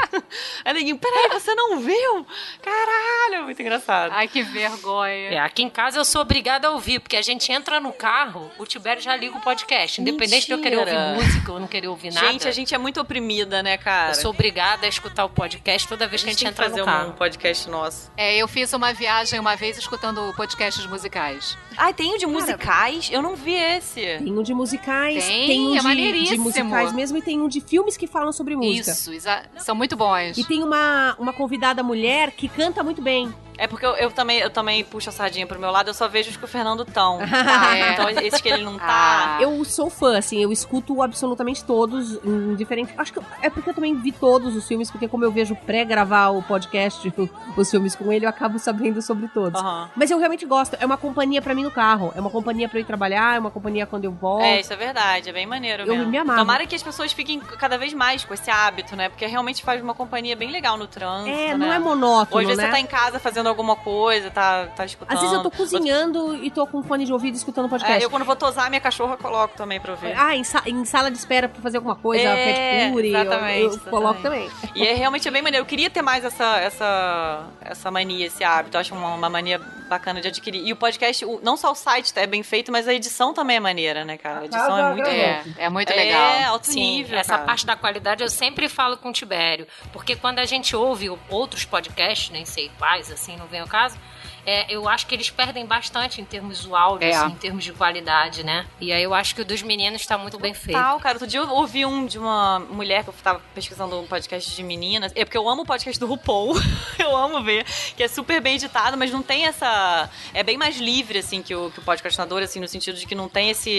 Aí 0.73 0.79
ninguém, 0.83 0.95
peraí, 0.97 1.29
você 1.29 1.53
não 1.55 1.79
viu? 1.79 2.25
Caralho, 2.61 3.45
muito 3.45 3.61
engraçado. 3.61 4.11
Ai, 4.13 4.27
que 4.27 4.41
vergonha. 4.41 5.29
É, 5.33 5.39
aqui 5.39 5.63
em 5.63 5.69
casa 5.69 5.97
eu 5.99 6.05
sou 6.05 6.21
obrigada 6.21 6.67
a 6.67 6.71
ouvir, 6.71 6.99
porque 6.99 7.15
a 7.15 7.21
gente 7.21 7.51
entra 7.51 7.79
no 7.79 7.91
carro, 7.93 8.49
o 8.57 8.65
Tibério 8.65 9.01
já 9.01 9.15
liga 9.15 9.37
o 9.37 9.41
podcast. 9.41 10.01
Independente 10.01 10.47
de 10.47 10.53
eu 10.53 10.59
querer 10.61 10.77
Mentira. 10.77 10.99
ouvir 11.11 11.23
música 11.25 11.51
ou 11.53 11.59
não 11.59 11.67
querer 11.67 11.87
ouvir 11.87 12.13
nada. 12.13 12.27
Gente, 12.27 12.47
a 12.47 12.51
gente 12.51 12.73
é 12.73 12.77
muito 12.77 12.99
oprimida, 12.99 13.61
né, 13.61 13.77
cara? 13.77 14.11
Eu 14.11 14.15
sou 14.15 14.31
obrigada 14.31 14.85
a 14.85 14.89
escutar 14.89 15.25
o 15.25 15.29
podcast 15.29 15.87
toda 15.87 16.07
vez 16.07 16.23
que 16.23 16.29
a 16.29 16.31
gente, 16.31 16.39
tem 16.43 16.47
que 16.47 16.53
entra 16.53 16.65
fazer 16.69 16.77
no 16.81 16.83
um, 16.83 16.85
carro. 16.85 17.13
podcast 17.13 17.69
nosso. 17.69 18.11
É, 18.17 18.35
eu 18.35 18.47
fiz 18.47 18.71
uma 18.73 18.93
viagem 18.93 19.39
uma 19.39 19.55
vez 19.55 19.77
escutando 19.77 20.33
podcasts 20.35 20.85
musicais. 20.85 21.57
Ah, 21.77 21.91
tem 21.93 22.13
um 22.13 22.17
de 22.17 22.25
musicais? 22.25 23.09
Eu 23.11 23.21
não 23.21 23.35
vi 23.35 23.53
esse. 23.53 24.01
Tem 24.01 24.37
um 24.37 24.43
de 24.43 24.53
musicais, 24.53 25.25
Tem, 25.25 25.61
um 25.69 25.75
é 25.89 25.95
de, 25.95 26.23
de 26.29 26.37
musicais 26.37 26.93
mesmo 26.93 27.17
e 27.17 27.21
tem 27.21 27.41
um 27.41 27.47
de 27.47 27.61
filmes 27.61 27.97
que 27.97 28.07
falam 28.07 28.31
sobre 28.31 28.55
música. 28.55 28.91
Isso, 28.91 29.11
exa- 29.11 29.43
são 29.57 29.75
muito 29.75 29.95
bons. 29.95 30.37
E 30.37 30.43
tem 30.43 30.62
uma, 30.63 31.15
uma 31.19 31.33
convidada 31.33 31.83
mulher 31.83 32.31
que 32.31 32.47
canta 32.47 32.83
muito 32.83 33.01
bem. 33.01 33.33
É 33.57 33.67
porque 33.67 33.85
eu, 33.85 33.95
eu 33.95 34.11
também, 34.11 34.39
eu 34.39 34.49
também 34.49 34.83
puxo 34.83 35.09
a 35.09 35.11
sardinha 35.11 35.45
pro 35.45 35.59
meu 35.59 35.69
lado, 35.71 35.89
eu 35.89 35.93
só 35.93 36.07
vejo 36.07 36.29
os 36.29 36.37
que 36.37 36.43
o 36.43 36.47
Fernando 36.47 36.85
tão. 36.85 37.19
É. 37.73 37.93
Então, 37.93 38.09
esses 38.09 38.41
que 38.41 38.49
ele 38.49 38.63
não 38.63 38.77
tá. 38.77 39.37
Ah. 39.37 39.37
Eu 39.41 39.63
sou 39.65 39.89
fã, 39.89 40.17
assim, 40.17 40.41
eu 40.41 40.51
escuto 40.51 41.01
absolutamente 41.01 41.63
todos, 41.63 42.19
em 42.23 42.55
diferentes. 42.55 42.93
Acho 42.97 43.13
que 43.13 43.19
é 43.41 43.49
porque 43.49 43.69
eu 43.69 43.73
também 43.73 43.95
vi 43.95 44.11
todos 44.11 44.55
os 44.55 44.67
filmes, 44.67 44.91
porque 44.91 45.07
como 45.07 45.23
eu 45.23 45.31
vejo 45.31 45.55
pré-gravar 45.55 46.29
o 46.29 46.41
podcast, 46.43 47.11
os 47.57 47.69
filmes 47.71 47.95
com 47.95 48.11
ele, 48.11 48.25
eu 48.25 48.29
acabo 48.29 48.59
sabendo 48.59 49.01
sobre 49.01 49.27
todos. 49.27 49.59
Aham. 49.59 49.89
Mas 49.95 50.11
eu 50.11 50.17
realmente 50.17 50.45
gosto. 50.45 50.75
É 50.79 50.85
uma 50.85 50.97
companhia 50.97 51.41
pra 51.41 51.53
mim 51.55 51.63
no 51.63 51.71
carro. 51.71 52.11
É 52.15 52.19
uma 52.21 52.29
companhia 52.29 52.67
pra 52.67 52.79
eu 52.79 52.81
ir 52.81 52.85
trabalhar, 52.85 53.35
é 53.35 53.39
uma 53.39 53.51
companhia 53.51 53.85
quando 53.85 54.05
eu 54.05 54.11
volto. 54.11 54.43
É, 54.43 54.59
isso 54.59 54.73
é 54.73 54.75
verdade, 54.75 55.29
é 55.29 55.33
bem 55.33 55.45
maneiro 55.45 55.83
Eu 55.83 55.95
mesmo. 55.95 56.11
me 56.11 56.17
amarro. 56.17 56.39
Tomara 56.39 56.65
que 56.65 56.75
as 56.75 56.83
pessoas 56.83 57.11
fiquem 57.13 57.39
cada 57.39 57.77
vez 57.77 57.93
mais 57.93 58.23
com 58.25 58.33
esse 58.33 58.49
hábito, 58.49 58.95
né? 58.95 59.09
Porque 59.09 59.25
realmente 59.25 59.63
faz 59.63 59.81
uma 59.81 59.93
companhia 59.93 60.35
bem 60.35 60.42
legal 60.51 60.77
no 60.77 60.87
trânsito. 60.87 61.35
É, 61.37 61.47
né? 61.49 61.55
não 61.57 61.71
é 61.73 61.79
monótono, 61.79 62.41
vezes 62.41 62.57
né? 62.57 62.65
você 62.65 62.71
tá 62.71 62.79
em 62.79 62.85
casa 62.85 63.19
fazendo 63.19 63.47
alguma 63.47 63.75
coisa, 63.75 64.29
tá, 64.31 64.67
tá 64.75 64.85
escutando. 64.85 65.15
Às 65.15 65.21
vezes 65.21 65.35
eu 65.35 65.43
tô 65.43 65.51
cozinhando 65.51 66.35
e 66.43 66.49
tô 66.51 66.65
com 66.67 66.81
fone 66.83 67.05
de 67.05 67.13
ouvido 67.13 67.35
escutando 67.35 67.69
podcast. 67.69 68.01
É, 68.01 68.05
eu 68.05 68.09
quando 68.09 68.25
vou 68.25 68.35
tosar 68.35 68.69
minha 68.69 68.81
cachorra, 68.81 69.17
coloco 69.17 69.55
também 69.55 69.79
pra 69.79 69.91
ouvir. 69.91 70.13
Ah, 70.17 70.35
em, 70.35 70.43
sa- 70.43 70.63
em 70.65 70.83
sala 70.85 71.09
de 71.11 71.17
espera 71.17 71.47
pra 71.49 71.61
fazer 71.61 71.77
alguma 71.77 71.95
coisa, 71.95 72.23
É, 72.27 72.45
pet 72.85 72.91
cure, 72.91 73.11
eu- 73.11 73.19
exatamente, 73.21 73.75
eu, 73.75 73.79
coloco 73.91 74.21
também. 74.21 74.45
exatamente. 74.45 74.71
E 74.79 74.87
é 74.87 74.93
realmente 74.93 75.27
é 75.27 75.31
bem 75.31 75.41
maneiro. 75.41 75.63
Eu 75.63 75.67
queria 75.67 75.89
ter 75.89 76.01
mais 76.01 76.23
essa, 76.25 76.57
essa, 76.59 77.43
essa 77.61 77.91
mania, 77.91 78.25
esse 78.27 78.43
hábito. 78.43 78.75
Eu 78.77 78.81
acho 78.81 78.93
uma, 78.95 79.15
uma 79.15 79.29
mania 79.29 79.59
bacana 79.89 80.21
de 80.21 80.27
adquirir. 80.27 80.65
E 80.65 80.71
o 80.73 80.75
podcast, 80.75 81.23
o- 81.25 81.39
não 81.43 81.55
só 81.57 81.71
o 81.71 81.75
site 81.75 82.11
é 82.15 82.25
bem 82.25 82.41
feito, 82.43 82.71
mas 82.71 82.87
a 82.87 82.93
edição 82.93 83.33
também 83.33 83.57
é 83.57 83.59
maneira, 83.59 84.03
né, 84.03 84.17
cara? 84.17 84.39
A 84.39 84.45
edição 84.45 84.77
é 84.77 84.93
muito 84.93 85.07
É, 85.09 85.43
é 85.57 85.69
muito 85.69 85.91
É, 85.91 85.95
legal. 85.95 86.53
alto 86.53 86.67
Sim, 86.67 86.97
nível. 86.97 87.17
essa 87.17 87.33
cara. 87.33 87.43
parte 87.45 87.65
da 87.65 87.75
qualidade 87.75 88.23
eu 88.23 88.29
sempre 88.29 88.67
falo 88.67 88.97
com 88.97 89.09
o 89.09 89.13
Tibério. 89.13 89.67
Porque 89.91 90.15
quando 90.15 90.32
a 90.41 90.45
gente 90.45 90.75
ouve 90.75 91.09
outros 91.29 91.65
podcasts, 91.65 92.29
nem 92.29 92.45
sei 92.45 92.69
quais, 92.77 93.11
assim, 93.11 93.35
não 93.37 93.47
vem 93.47 93.59
ao 93.59 93.67
caso, 93.67 93.97
é, 94.45 94.65
eu 94.69 94.89
acho 94.89 95.07
que 95.07 95.15
eles 95.15 95.29
perdem 95.29 95.65
bastante 95.65 96.19
em 96.19 96.25
termos 96.25 96.65
do 96.65 96.75
áudio, 96.75 97.07
É. 97.07 97.15
assim, 97.15 97.31
em 97.31 97.35
termos 97.35 97.63
de 97.63 97.71
qualidade, 97.71 98.43
né? 98.43 98.65
E 98.79 98.91
aí 98.91 99.01
eu 99.01 99.13
acho 99.13 99.33
que 99.33 99.41
o 99.41 99.45
dos 99.45 99.61
meninos 99.61 100.05
tá 100.05 100.17
muito 100.17 100.37
bem 100.37 100.53
feito. 100.53 100.77
Tal, 100.77 100.99
cara. 100.99 101.15
Outro 101.15 101.27
dia 101.27 101.39
eu 101.39 101.49
ouvi 101.49 101.85
um 101.85 102.05
de 102.05 102.19
uma 102.19 102.59
mulher 102.59 103.03
que 103.03 103.09
eu 103.09 103.13
tava 103.23 103.41
pesquisando 103.55 103.97
um 103.99 104.05
podcast 104.05 104.53
de 104.53 104.61
meninas. 104.61 105.13
É 105.15 105.23
porque 105.23 105.37
eu 105.37 105.47
amo 105.47 105.61
o 105.61 105.65
podcast 105.65 105.97
do 105.97 106.07
RuPaul. 106.07 106.55
eu 106.99 107.15
amo 107.15 107.41
ver. 107.41 107.65
Que 107.95 108.03
é 108.03 108.07
super 108.09 108.41
bem 108.41 108.55
editado, 108.55 108.97
mas 108.97 109.11
não 109.11 109.23
tem 109.23 109.45
essa. 109.45 110.09
É 110.33 110.43
bem 110.43 110.57
mais 110.57 110.77
livre, 110.77 111.19
assim, 111.19 111.41
que 111.41 111.55
o, 111.55 111.71
que 111.71 111.79
o 111.79 111.81
podcastinador, 111.81 112.43
assim, 112.43 112.59
no 112.59 112.67
sentido 112.67 112.97
de 112.97 113.05
que 113.05 113.15
não 113.15 113.29
tem 113.29 113.49
esse. 113.49 113.71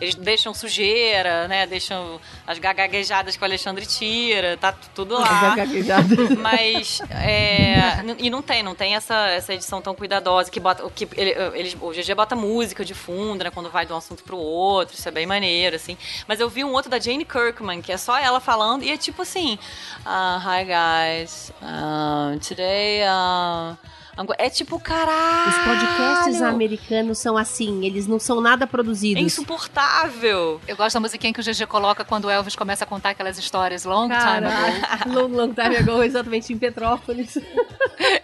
Eles 0.00 0.14
deixam 0.14 0.54
sujeira, 0.54 1.46
né? 1.46 1.66
Deixam 1.66 2.18
as 2.46 2.58
gagaguejadas 2.58 3.36
que 3.36 3.42
o 3.42 3.44
Alexandre 3.44 3.84
tira. 3.84 4.56
Tá 4.56 4.72
tudo 4.94 5.18
lá. 5.18 5.54
Mas 6.40 7.00
é, 7.10 8.04
e 8.18 8.30
não 8.30 8.42
tem, 8.42 8.62
não 8.62 8.74
tem 8.74 8.94
essa, 8.94 9.28
essa 9.28 9.54
edição 9.54 9.80
tão 9.80 9.94
cuidadosa 9.94 10.50
que 10.50 10.60
bota, 10.60 10.88
que 10.90 11.08
ele, 11.16 11.30
eles, 11.54 11.76
o 11.80 11.90
GG 11.90 12.14
bota 12.14 12.34
música 12.34 12.84
de 12.84 12.94
fundo, 12.94 13.44
né, 13.44 13.50
quando 13.50 13.70
vai 13.70 13.86
de 13.86 13.92
um 13.92 13.96
assunto 13.96 14.22
pro 14.22 14.36
outro, 14.36 14.94
isso 14.94 15.08
é 15.08 15.12
bem 15.12 15.26
maneiro 15.26 15.76
assim. 15.76 15.96
Mas 16.26 16.40
eu 16.40 16.48
vi 16.48 16.64
um 16.64 16.72
outro 16.72 16.90
da 16.90 16.98
Jane 16.98 17.24
Kirkman, 17.24 17.82
que 17.82 17.92
é 17.92 17.96
só 17.96 18.18
ela 18.18 18.40
falando 18.40 18.82
e 18.82 18.90
é 18.90 18.96
tipo 18.96 19.22
assim, 19.22 19.58
ah, 20.04 20.40
hi 20.44 20.64
guys, 20.64 21.52
um, 21.62 22.38
today 22.38 23.00
go-" 23.00 23.96
é 24.38 24.50
tipo 24.50 24.78
caralho. 24.80 25.48
Os 25.48 25.56
podcasts 25.58 26.42
americanos 26.42 27.18
são 27.18 27.36
assim, 27.36 27.84
eles 27.84 28.06
não 28.06 28.18
são 28.18 28.40
nada 28.40 28.64
é 28.64 28.66
produzidos. 28.66 29.22
insuportável. 29.22 30.60
Eu 30.66 30.76
gosto 30.76 30.94
da 30.94 31.00
musiquinha 31.00 31.32
que 31.32 31.40
o 31.40 31.42
GG 31.44 31.66
coloca 31.66 32.04
quando 32.04 32.26
o 32.26 32.30
Elvis 32.30 32.56
começa 32.56 32.84
a 32.84 32.86
contar 32.86 33.10
aquelas 33.10 33.38
histórias 33.38 33.84
long 33.84 34.08
time 34.08 34.16
ago. 34.46 34.80
Cara, 34.80 35.00
long, 35.10 35.28
long 35.28 35.52
time 35.52 35.76
ago, 35.76 36.02
exatamente 36.02 36.52
em 36.52 36.58
Petrópolis. 36.58 37.36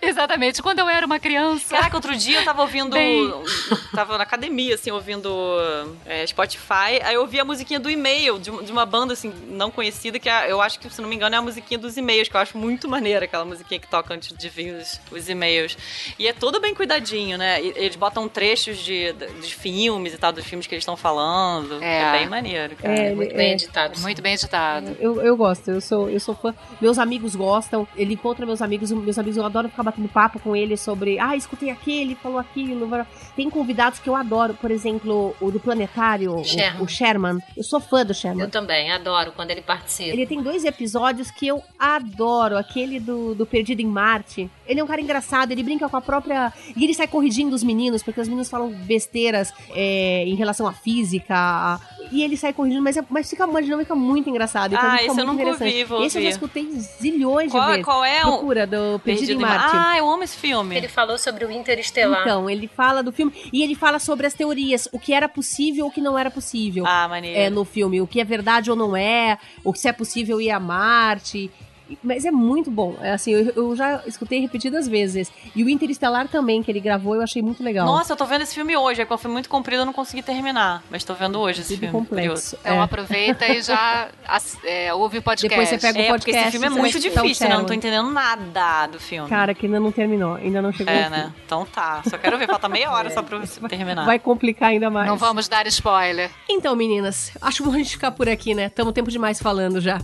Exatamente, 0.03 0.63
quando 0.63 0.81
eu 0.81 0.89
era 0.89 1.07
uma 1.07 1.19
criança. 1.19 1.75
Caraca, 1.75 1.97
outro 1.97 2.15
dia 2.15 2.41
eu 2.41 2.45
tava 2.45 2.61
ouvindo. 2.63 2.91
Bem. 2.93 3.33
Tava 3.95 4.19
na 4.19 4.25
academia, 4.25 4.75
assim, 4.75 4.91
ouvindo 4.91 5.31
é, 6.05 6.27
Spotify. 6.27 7.01
Aí 7.03 7.15
eu 7.15 7.23
ouvi 7.23 7.41
a 7.41 7.45
musiquinha 7.45 7.81
do 7.81 7.89
e-mail, 7.89 8.39
de, 8.39 8.51
de 8.51 8.71
uma 8.73 8.85
banda, 8.85 9.15
assim, 9.15 9.33
não 9.49 9.71
conhecida, 9.71 10.19
que 10.19 10.29
é- 10.29 10.51
eu 10.53 10.61
acho 10.61 10.79
que, 10.79 10.91
se 10.93 11.01
não 11.01 11.09
me 11.09 11.17
engano, 11.17 11.35
é 11.35 11.39
a 11.39 11.43
musiquinha 11.43 11.79
dos 11.79 11.97
e-mails, 11.97 12.29
que 12.29 12.37
eu 12.37 12.41
acho 12.41 12.59
muito 12.59 12.87
maneira, 12.89 13.25
aquela 13.25 13.45
musiquinha 13.47 13.81
que 13.81 13.87
toca 13.89 14.13
antes 14.13 14.37
de 14.37 14.49
vir 14.49 14.75
os, 14.75 15.01
os 15.11 15.29
e-mails. 15.29 15.77
E 16.19 16.27
é 16.27 16.33
todo 16.33 16.61
bem 16.61 16.75
cuidadinho, 16.75 17.39
né? 17.39 17.63
E- 17.63 17.73
eles 17.77 17.97
botam 17.97 18.29
trechos 18.29 18.79
de, 18.79 19.13
de, 19.13 19.55
filmes 19.55 20.15
e 20.15 20.19
tal, 20.19 20.33
dos 20.33 20.45
filmes 20.45 20.67
que 20.67 20.75
eles 20.75 20.83
estão 20.83 20.97
falando. 20.97 21.83
É. 21.83 22.03
É. 22.03 22.13
bem 22.13 22.29
maneiro, 22.29 22.77
cara. 22.77 22.95
É, 22.95 23.15
Muito 23.15 23.33
é. 23.33 23.37
bem 23.37 23.53
editado. 23.53 24.01
Muito 24.01 24.23
bem 24.23 24.35
editado. 24.35 24.97
Eu, 24.99 25.21
eu 25.23 25.37
gosto, 25.37 25.71
eu 25.71 25.81
sou, 25.81 26.09
eu 26.09 26.21
sou 26.21 26.35
fã. 26.35 26.55
Meus 26.81 26.99
amigos 26.99 27.35
gostam, 27.35 27.87
ele 27.97 28.15
encontra 28.15 28.45
meus 28.45 28.63
amigos, 28.63 28.91
meus 28.91 29.19
amigos 29.19 29.37
eu 29.37 29.45
adoro 29.45 29.69
ficar 29.69 29.83
batendo 29.83 30.09
papo 30.09 30.39
com 30.39 30.55
ele 30.57 30.77
sobre, 30.77 31.19
ah, 31.19 31.37
escutei 31.37 31.71
aquele, 31.71 32.15
falou 32.15 32.39
aquilo. 32.39 32.89
Tem 33.37 33.49
convidados 33.49 33.99
que 33.99 34.09
eu 34.09 34.15
adoro, 34.15 34.55
por 34.55 34.71
exemplo, 34.71 35.35
o 35.41 35.51
do 35.51 35.59
Planetário, 35.59 36.35
o- 36.37 36.45
Sherman. 36.45 36.83
O, 36.83 36.89
Sherman. 36.89 37.39
Eu 37.57 37.63
sou 37.63 37.81
fã 37.81 38.05
do 38.05 38.13
Sherman. 38.13 38.45
Eu 38.45 38.51
também, 38.51 38.91
adoro 38.93 39.33
quando 39.33 39.51
ele 39.51 39.63
participa. 39.63 40.11
Ele 40.11 40.27
tem 40.27 40.43
dois 40.43 40.65
episódios 40.65 41.31
que 41.31 41.47
eu 41.47 41.63
adoro. 41.79 42.57
Aquele 42.59 43.01
do, 43.01 43.35
do 43.35 43.47
Perdido 43.47 43.81
em 43.81 43.87
Marte. 43.87 44.51
Ele 44.67 44.81
é 44.81 44.85
um 44.85 44.87
cara 44.87 45.01
engraçado, 45.01 45.51
ele 45.53 45.63
brinca 45.63 45.89
com 45.89 45.97
a 45.97 46.01
própria. 46.01 46.53
E 46.77 46.85
ele 46.85 46.95
sai 46.95 47.07
corrigindo 47.07 47.55
os 47.55 47.63
meninos, 47.63 48.03
porque 48.03 48.21
os 48.21 48.29
meninos 48.29 48.49
falam 48.51 48.71
besteiras 48.71 49.53
é, 49.75 50.25
em 50.27 50.35
relação 50.35 50.67
à 50.67 50.73
física. 50.73 51.35
a- 51.35 51.81
E 52.13 52.23
ele 52.23 52.37
sai 52.37 52.53
corrigindo, 52.53 52.83
mas, 52.83 52.97
é- 52.97 53.05
mas 53.09 53.29
fica, 53.31 53.47
uma 53.47 53.63
dinâmica 53.63 53.95
muito 53.95 54.29
engraçada. 54.29 54.75
então 54.75 54.87
Ah, 54.87 54.99
fica 54.99 55.11
esse 55.13 55.21
eu 55.21 55.27
nunca 55.27 55.45
ouvi, 55.47 55.85
vou 55.85 56.05
Esse 56.05 56.19
eu 56.19 56.23
já 56.23 56.29
ouvir. 56.29 56.29
escutei 56.29 56.71
zilhões 57.01 57.47
de 57.51 57.59
Qual, 57.59 57.69
vezes. 57.69 57.85
qual 57.85 58.05
é 58.05 58.21
o. 58.21 58.29
Procura 58.29 58.67
do 58.67 59.01
Perdido, 59.03 59.33
em 59.33 59.37
Mar- 59.37 59.59
Marte. 59.59 59.77
Ah, 59.77 59.99
eu 59.99 60.09
amo 60.11 60.23
esse 60.23 60.37
filme. 60.37 60.77
Ele 60.77 60.89
falou 60.89 61.17
sobre 61.17 61.45
o 61.45 61.51
Interestelar. 61.51 62.21
Então, 62.23 62.49
ele 62.51 62.69
fala 62.69 63.03
do 63.03 63.11
filme 63.11 63.33
e 63.53 63.63
ele 63.63 63.75
fala 63.75 63.99
sobre 63.99 64.27
as 64.27 64.35
teorias, 64.35 64.89
o 64.93 64.99
que 64.99 65.13
era 65.15 65.29
possível, 65.29 65.87
o 65.87 65.91
que 65.91 66.01
não 66.01 66.19
era 66.19 66.31
possível 66.31 66.85
Ah, 66.87 67.09
maneiro. 67.09 67.39
é, 67.41 67.49
no 67.49 67.65
filme, 67.65 68.01
o 68.01 68.07
que 68.07 68.21
é 68.21 68.25
verdade 68.25 68.71
ou 68.71 68.77
não 68.77 68.95
é, 68.97 69.39
o 69.65 69.73
que 69.73 69.79
se 69.79 69.89
é 69.89 69.93
possível 69.93 70.41
ir 70.41 70.51
a 70.51 70.61
Marte. 70.61 71.51
Mas 72.03 72.25
é 72.25 72.31
muito 72.31 72.71
bom. 72.71 72.97
É 73.01 73.13
assim, 73.13 73.33
eu, 73.33 73.53
eu 73.55 73.77
já 73.77 74.03
escutei 74.07 74.41
repetidas 74.41 74.87
vezes. 74.89 75.31
E 75.55 75.63
o 75.65 75.69
Interestelar 75.69 76.29
também, 76.29 76.63
que 76.63 76.71
ele 76.71 76.81
gravou, 76.81 77.15
eu 77.15 77.23
achei 77.23 77.43
muito 77.43 77.63
legal. 77.63 77.87
Nossa, 77.87 78.13
eu 78.13 78.17
tô 78.17 78.25
vendo 78.25 78.43
esse 78.43 78.55
filme 78.55 78.77
hoje. 78.77 79.03
É 79.03 79.05
que 79.05 79.17
foi 79.17 79.31
muito 79.31 79.49
comprido, 79.49 79.83
eu 79.83 79.87
não 79.87 79.93
consegui 79.93 80.23
terminar. 80.23 80.83
Mas 80.91 81.05
tô 81.05 81.15
vendo 81.15 81.39
hoje 81.39 81.61
esse 81.63 81.77
filme. 81.77 81.93
complexo. 81.93 82.57
curioso. 82.57 82.57
Então 82.61 82.77
É. 82.77 82.81
aproveita 82.81 83.49
e 83.49 83.63
já 83.63 84.09
é, 84.65 84.95
ouve 84.95 85.19
o 85.19 85.23
podcast. 85.23 85.49
Depois 85.49 85.69
você 85.69 85.79
pega 85.79 85.99
o 85.99 86.03
É, 86.03 86.09
porque 86.09 86.31
esse 86.31 86.39
podcast, 86.39 86.51
filme 86.51 86.67
é 86.67 86.71
você 86.71 86.79
muito 86.81 87.01
difícil, 87.01 87.49
né? 87.49 87.55
Eu 87.55 87.59
não 87.59 87.67
tô 87.67 87.75
entendendo 87.75 88.11
nada 88.11 88.87
do 88.87 89.01
filme. 89.01 89.29
Cara, 89.29 89.55
que 89.55 89.67
ainda 89.67 89.81
não 89.81 89.93
terminou, 89.93 90.35
ainda 90.35 90.63
não 90.63 90.73
chegou. 90.73 90.93
É, 90.93 91.09
né? 91.09 91.33
Então 91.45 91.67
tá. 91.67 92.03
Só 92.09 92.19
quero 92.19 92.39
ver. 92.39 92.47
Falta 92.47 92.69
meia 92.69 92.91
hora 92.91 93.11
só 93.11 93.23
pra 93.23 93.39
eu 93.39 93.69
terminar. 93.69 94.05
Vai 94.05 94.19
complicar 94.19 94.71
ainda 94.71 94.91
mais. 94.91 95.07
Não 95.09 95.17
vamos 95.17 95.49
dar 95.49 95.67
spoiler. 95.67 96.31
Então, 96.49 96.75
meninas, 96.77 97.33
acho 97.41 97.65
bom 97.65 97.73
a 97.73 97.79
gente 97.79 97.91
ficar 97.91 98.11
por 98.11 98.29
aqui, 98.29 98.55
né? 98.55 98.67
Estamos 98.67 98.93
tempo 98.93 99.11
demais 99.11 99.41
falando 99.41 99.81
já. 99.81 99.99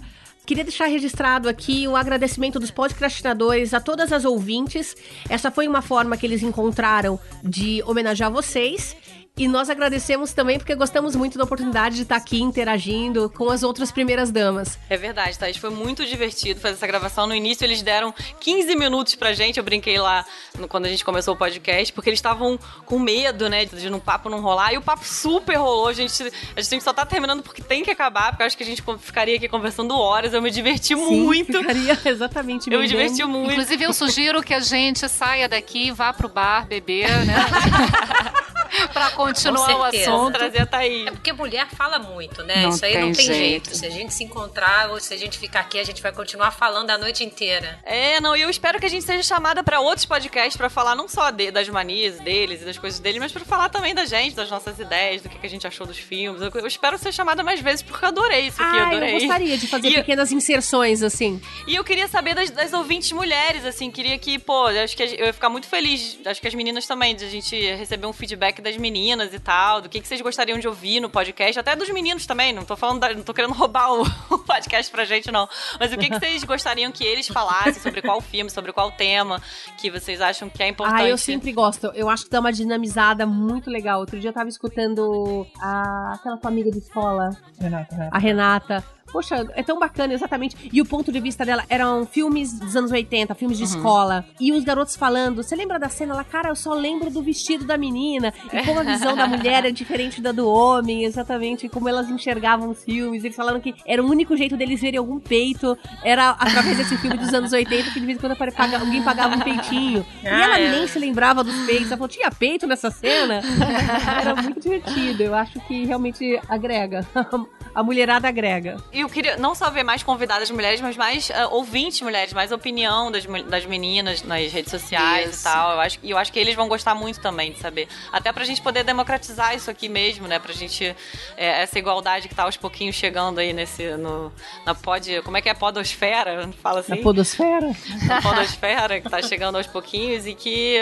Queria 0.49 0.65
deixar 0.65 0.87
registrado 0.87 1.47
aqui 1.47 1.87
o 1.87 1.95
agradecimento 1.95 2.59
dos 2.59 2.71
podcastinadores 2.71 3.75
a 3.75 3.81
todas 3.83 4.11
as 4.15 4.25
ouvintes. 4.25 4.97
Essa 5.29 5.51
foi 5.51 5.69
uma 5.69 5.83
forma 5.83 6.17
que 6.17 6.25
eles 6.25 6.43
encontraram 6.43 7.21
de 7.45 7.83
homenagear 7.83 8.33
vocês. 8.33 8.97
E 9.39 9.47
nós 9.47 9.71
agradecemos 9.71 10.33
também 10.33 10.59
porque 10.59 10.75
gostamos 10.75 11.15
muito 11.15 11.39
da 11.39 11.45
oportunidade 11.45 11.95
de 11.95 12.03
estar 12.03 12.17
aqui 12.17 12.43
interagindo 12.43 13.31
com 13.31 13.49
as 13.51 13.63
outras 13.63 13.93
primeiras 13.93 14.33
damas. 14.33 14.77
É 14.91 14.97
verdade, 14.97 15.39
Thaís. 15.39 15.57
Foi 15.57 15.71
muito 15.71 16.05
divertido 16.05 16.59
fazer 16.61 16.75
essa 16.75 16.87
gravação. 16.89 17.25
No 17.27 17.35
início, 17.35 17.65
eles 17.65 17.81
deram 17.81 18.13
15 18.41 18.75
minutos 18.75 19.15
pra 19.15 19.33
gente. 19.33 19.59
Eu 19.59 19.63
brinquei 19.65 19.97
lá 19.97 20.25
no- 20.59 20.67
quando 20.67 20.87
a 20.87 20.89
gente 20.89 21.05
começou 21.05 21.35
o 21.35 21.37
podcast, 21.37 21.93
porque 21.93 22.11
eles 22.11 22.19
estavam 22.19 22.59
com 22.85 22.99
medo, 22.99 23.49
né, 23.49 23.65
de 23.65 23.89
um 23.89 24.01
papo 24.01 24.29
não 24.29 24.41
rolar. 24.41 24.73
E 24.73 24.79
o 24.79 24.83
papo 24.83 25.05
super 25.07 25.55
rolou. 25.57 25.87
A 25.87 25.93
gente, 25.93 26.13
a 26.57 26.61
gente 26.61 26.83
só 26.83 26.93
tá 26.93 27.07
terminando 27.07 27.41
porque 27.43 27.63
tem 27.63 27.85
que 27.85 27.91
acabar, 27.93 28.31
porque 28.31 28.43
eu 28.43 28.47
acho 28.49 28.57
que 28.57 28.65
a 28.65 28.67
gente 28.67 28.83
ficaria 28.99 29.37
aqui 29.37 29.49
conversando 29.49 29.97
horas. 29.97 30.35
Eu 30.35 30.43
me 30.43 30.51
diverti 30.51 30.97
muito. 30.97 31.59
Ficaria 31.59 31.97
exatamente 32.05 32.69
Eu 32.73 32.81
me 32.81 32.89
bem 32.89 32.89
diverti 32.89 33.25
muito. 33.25 33.53
Inclusive, 33.53 33.85
eu 33.85 33.93
sugiro 33.93 34.43
que 34.43 34.53
a 34.53 34.59
gente 34.61 35.09
saia 35.09 35.49
daqui, 35.49 35.93
vá 35.93 36.13
pro 36.13 36.29
bar 36.29 36.67
beber, 36.67 37.09
né? 37.25 37.37
pra 38.93 39.11
continuar 39.11 39.67
Com 39.67 39.73
o 39.81 39.85
assunto. 39.85 40.35
Trazer 40.39 40.63
a 40.63 40.67
Thaís. 40.67 41.07
É 41.07 41.11
porque 41.11 41.33
mulher 41.33 41.67
fala 41.69 41.99
muito, 41.99 42.43
né? 42.45 42.63
Não 42.63 42.71
Isso 42.71 42.85
aí 42.85 42.93
tem 42.93 43.01
não 43.03 43.13
tem 43.13 43.25
jeito. 43.27 43.39
jeito. 43.39 43.75
Se 43.77 43.87
a 43.87 43.91
gente 43.91 44.15
se 44.15 44.25
encontrar 44.25 44.91
ou 44.91 45.01
se 45.01 45.13
a 45.15 45.17
gente 45.17 45.39
ficar 45.39 45.61
aqui, 45.61 45.79
a 45.79 45.85
gente 45.85 46.03
vai 46.03 46.13
continuar 46.13 46.51
falando 46.51 46.91
a 46.91 46.99
noite 46.99 47.25
inteira. 47.25 47.79
É, 47.85 48.21
não, 48.21 48.37
e 48.37 48.43
eu 48.43 48.51
espero 48.51 48.79
que 48.79 48.87
a 48.87 48.91
gente 48.91 49.05
seja 49.05 49.23
chamada 49.23 49.63
pra 49.63 49.81
outros 49.81 50.05
podcasts 50.07 50.57
pra 50.57 50.69
falar 50.69 50.95
não 50.95 51.09
só 51.09 51.31
de- 51.31 51.51
das 51.51 51.69
manias 51.69 52.19
deles 52.21 52.63
e 52.63 52.65
das 52.65 52.79
coisas 52.79 53.01
deles, 53.01 53.19
mas 53.21 53.33
pra 53.33 53.45
falar 53.45 53.69
também 53.69 53.95
da 53.95 54.05
gente, 54.05 54.35
das 54.35 54.51
nossas 54.51 54.79
ideias, 54.79 55.23
do 55.23 55.29
que, 55.29 55.39
que 55.39 55.47
a 55.47 55.51
gente 55.51 55.67
achou 55.67 55.87
dos 55.87 55.99
filmes. 55.99 56.41
Eu, 56.43 56.51
eu 56.55 56.67
espero 56.67 56.99
ser 56.99 57.13
chamada 57.13 57.43
mais 57.43 57.61
vezes 57.61 57.83
porque 57.83 58.05
eu 58.05 58.09
adorei 58.09 58.47
isso 58.49 58.63
aqui, 58.63 58.77
eu 58.77 58.83
Ah, 58.85 58.89
adorei. 58.89 59.15
eu 59.17 59.19
gostaria 59.21 59.59
de 59.59 59.67
fazer 59.67 59.89
E- 59.89 59.95
pequenas 59.95 60.33
inserções, 60.33 61.03
assim. 61.03 61.41
E 61.67 61.75
eu 61.75 61.85
queria 61.85 62.09
saber 62.09 62.35
das, 62.35 62.51
das 62.51 62.73
ouvintes 62.73 63.11
mulheres, 63.13 63.65
assim, 63.65 63.91
queria 63.91 64.19
que, 64.19 64.39
pô, 64.39 64.71
eu 64.71 64.85
acho 64.85 64.97
que 64.97 65.03
eu 65.03 65.27
ia 65.27 65.33
ficar 65.33 65.49
muito 65.49 65.67
feliz, 65.67 66.19
acho 66.27 66.41
que 66.41 66.49
as 66.49 66.55
meninas 66.55 66.87
também, 66.87 67.15
de 67.15 67.25
a 67.25 67.29
gente 67.29 67.55
receber 67.75 68.07
um 68.07 68.13
feedback 68.13 68.61
das 68.69 68.77
meninas 68.77 69.33
e 69.33 69.39
tal, 69.39 69.81
do 69.81 69.89
que, 69.89 70.01
que 70.01 70.07
vocês 70.09 70.21
gostariam 70.21 70.59
de 70.59 70.69
ouvir 70.69 71.01
no 71.01 71.09
podcast, 71.11 71.59
até 71.59 71.75
dos 71.75 71.89
meninos 71.91 72.27
também, 72.27 72.53
não 72.53 72.65
tô 72.65 72.77
falando, 72.77 73.01
da- 73.01 73.15
não 73.15 73.23
tô 73.23 73.33
querendo 73.35 73.55
roubar 73.55 73.93
o, 73.93 74.03
o 74.35 74.39
podcast 74.39 74.91
pra 74.93 75.05
gente, 75.05 75.31
não, 75.33 75.49
mas 75.81 75.93
o 75.93 75.97
que, 75.97 76.09
que 76.09 76.19
vocês 76.19 76.45
gostariam 76.45 76.93
que 76.93 77.05
eles 77.05 77.27
falassem 77.29 77.75
sobre 77.75 78.03
qual 78.03 78.21
filme, 78.21 78.51
sobre 78.51 78.73
qual 78.73 78.91
tema 78.93 79.41
que 79.79 79.91
vocês 79.91 80.21
acham 80.21 80.49
que 80.49 80.63
é 80.63 80.69
importante. 80.69 81.03
Ah, 81.03 81.09
eu 81.09 81.17
sempre 81.19 81.53
gosto. 81.53 81.87
Eu 81.95 82.09
acho 82.09 82.25
que 82.25 82.31
dá 82.31 82.41
uma 82.41 82.53
dinamizada 82.53 83.27
muito 83.27 83.71
legal. 83.71 84.01
Outro 84.01 84.19
dia 84.19 84.31
eu 84.31 84.35
tava 84.35 84.49
escutando 84.49 85.47
a... 85.61 86.15
aquela 86.15 86.37
tua 86.37 86.51
amiga 86.51 86.71
de 86.71 86.79
escola, 86.79 87.31
Renata, 87.61 87.95
Renata. 87.95 88.17
a 88.17 88.19
Renata. 88.19 88.98
Poxa, 89.13 89.47
é 89.55 89.63
tão 89.63 89.79
bacana, 89.79 90.13
exatamente. 90.15 90.57
E 90.73 90.81
o 90.81 90.85
ponto 90.87 91.11
de 91.11 91.21
vista 91.21 91.45
dela 91.45 91.65
eram 91.69 92.07
filmes 92.07 92.59
dos 92.59 92.77
anos 92.77 92.91
80, 92.93 93.35
filmes 93.35 93.57
de 93.59 93.65
Uhum. 93.65 93.71
escola. 93.71 94.25
E 94.41 94.53
os 94.53 94.65
garotos 94.65 94.97
falando. 94.97 95.43
Você 95.43 95.55
lembra 95.57 95.79
da 95.79 95.89
cena 95.89 96.15
lá? 96.15 96.25
Cara, 96.25 96.51
eu 96.51 96.57
só 96.57 96.73
lembro 96.75 97.11
do 97.11 97.23
vestido 97.23 97.65
da 97.65 97.77
menina. 97.79 98.33
E 98.53 98.63
como 98.67 98.81
a 98.81 98.83
visão 98.83 99.17
da 99.17 99.27
mulher 99.27 99.65
é 99.65 99.71
diferente 99.71 100.21
da 100.21 100.33
do 100.33 100.49
homem, 100.49 101.05
exatamente. 101.05 101.69
Como 101.69 101.89
elas 101.89 102.09
enxergavam 102.11 102.71
os 102.71 102.85
filmes. 102.85 103.25
Eles 103.25 103.37
falaram 103.37 103.61
que 103.61 103.75
era 103.87 104.03
o 104.03 104.07
único 104.11 104.37
jeito 104.37 104.57
deles 104.57 104.81
verem 104.81 104.99
algum 104.99 105.19
peito. 105.19 105.77
Era 106.05 106.31
através 106.31 106.77
desse 106.77 106.97
filme 106.99 107.17
dos 107.17 107.33
anos 107.33 107.53
80 107.53 107.91
que 107.91 108.01
de 108.01 108.07
vez 108.07 108.19
em 108.19 108.21
quando 108.21 108.37
alguém 108.81 109.03
pagava 109.03 109.37
um 109.37 109.41
peitinho. 109.41 110.05
E 110.23 110.27
Ah, 110.29 110.43
ela 110.45 110.59
é. 110.59 110.71
nem 110.71 110.87
se 110.87 110.99
lembrava 110.99 111.43
dos 111.43 111.55
peitos. 111.67 111.87
Ela 111.89 111.97
falou, 111.97 112.09
tinha 112.09 112.31
peito 112.31 112.67
nessa 112.67 112.91
cena? 112.91 113.41
Era 114.21 114.35
muito 114.43 114.61
divertido. 114.61 115.23
Eu 115.23 115.35
acho 115.35 115.59
que 115.61 115.85
realmente 115.85 116.39
agrega. 116.49 117.07
A 117.75 117.83
mulherada 117.83 118.27
agrega. 118.27 118.77
E 118.99 119.01
eu 119.01 119.09
queria 119.09 119.37
não 119.37 119.55
só 119.55 119.71
ver 119.71 119.85
mais 119.85 120.03
convidadas 120.03 120.51
mulheres, 120.51 120.81
mas 120.81 120.97
mais 120.97 121.31
ah, 121.31 121.47
ouvintes 121.53 122.01
mulheres, 122.01 122.33
mais 122.33 122.51
opinião 122.51 123.13
das, 123.13 123.25
das 123.45 123.65
meninas 123.65 124.25
nas 124.25 124.51
redes 124.51 124.73
sociais 124.73 125.31
Isso. 125.31 125.41
e 125.43 125.45
tal. 125.45 125.75
Eu 125.75 125.81
acho, 125.81 125.99
e 126.03 126.11
eu 126.11 126.19
acho 126.19 126.33
que 126.33 126.39
eles 126.41 126.57
vão 126.57 126.67
gostar 126.67 126.97
muito 126.97 127.21
também 127.21 127.53
de 127.53 127.61
saber. 127.61 127.87
Até 128.11 128.33
pra 128.33 128.45
gente 128.45 128.61
poder 128.61 128.83
democratizar 128.83 129.55
isso 129.55 129.71
aqui 129.71 129.89
mesmo, 129.89 130.27
né? 130.27 130.41
Pra 130.41 130.53
gente. 130.53 130.97
é, 131.37 131.63
essa 131.63 131.79
igualdade 131.79 132.27
que 132.27 132.35
tá 132.35 132.43
aos 132.43 132.57
pouquinhos 132.57 132.97
chegando 132.97 133.39
aí 133.39 133.53
nesse. 133.53 133.89
No, 133.97 134.33
na 134.67 134.75
pod. 134.75 135.23
Como 135.23 135.37
é 135.37 135.43
que 135.43 135.49
é? 135.49 135.55
Podosfera? 135.55 136.51
Fala 136.61 136.81
assim? 136.81 136.97
Na 136.97 137.03
podosfera. 137.05 137.71
na 138.03 138.21
podosfera 138.21 139.01
que 139.01 139.09
tá 139.09 139.23
chegando 139.23 139.59
aos 139.59 139.69
pouquinhos 139.69 140.27
e 140.27 140.35
que, 140.35 140.77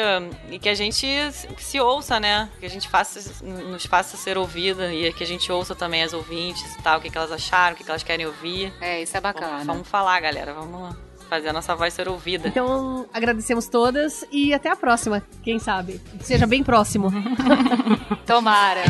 e 0.51 0.59
que 0.59 0.71
a 0.71 0.75
gente 0.75 1.07
se 1.59 1.79
ouça, 1.79 2.19
né? 2.19 2.49
Que 2.61 2.65
a 2.65 2.71
gente 2.71 2.89
faça, 2.89 3.45
nos 3.45 3.85
faça 3.85 4.17
ser 4.17 4.39
ouvida 4.39 4.91
e 4.91 5.13
que 5.13 5.23
a 5.23 5.27
gente 5.27 5.53
ouça 5.53 5.75
também 5.75 6.03
as 6.03 6.15
ouvintes 6.15 6.75
e 6.77 6.83
tal, 6.83 6.97
o 6.97 7.03
que, 7.03 7.11
que 7.11 7.19
elas 7.19 7.31
acharam, 7.31 7.75
o 7.75 7.77
que, 7.77 7.85
que 7.85 7.91
elas 7.91 8.06
querem 8.07 8.25
ouvir. 8.25 8.73
É, 8.81 9.03
isso 9.03 9.17
é 9.17 9.21
bacana. 9.21 9.49
Vamos, 9.49 9.67
vamos 9.67 9.89
falar, 9.89 10.21
galera. 10.21 10.55
Vamos 10.55 10.97
fazer 11.29 11.49
a 11.49 11.53
nossa 11.53 11.75
voz 11.75 11.93
ser 11.93 12.09
ouvida. 12.09 12.49
Então, 12.49 13.07
agradecemos 13.13 13.67
todas 13.67 14.25
e 14.31 14.55
até 14.55 14.71
a 14.71 14.77
próxima, 14.77 15.23
quem 15.43 15.59
sabe. 15.59 16.01
Que 16.19 16.25
Seja 16.25 16.47
bem 16.47 16.63
próximo. 16.63 17.13
Tomara. 18.25 18.85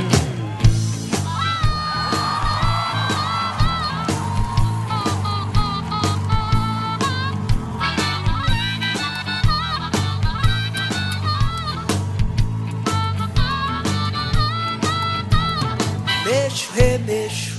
Beijo, 16.25 16.71
remexo 16.75 17.56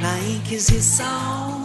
na 0.00 0.18
Inquisição. 0.20 1.62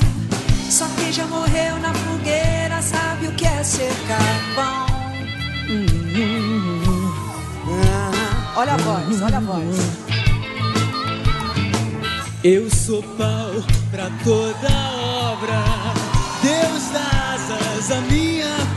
Só 0.70 0.86
quem 0.98 1.12
já 1.12 1.26
morreu 1.28 1.80
na 1.80 1.94
fogueira 1.94 2.82
sabe 2.82 3.28
o 3.28 3.32
que 3.32 3.46
é 3.46 3.64
ser 3.64 3.94
carvão. 4.08 4.86
Ah, 7.68 8.54
olha 8.58 8.74
a 8.74 8.78
voz, 8.78 9.22
olha 9.22 9.38
a 9.38 9.42
voz. 9.42 9.78
Eu 12.44 12.70
sou 12.70 13.02
pau 13.02 13.52
pra 13.90 14.10
toda 14.24 14.70
obra. 15.32 15.64
Deus 16.44 16.84
dá 16.94 17.34
asas 17.34 17.92
a 17.92 18.02
minha 18.02 18.75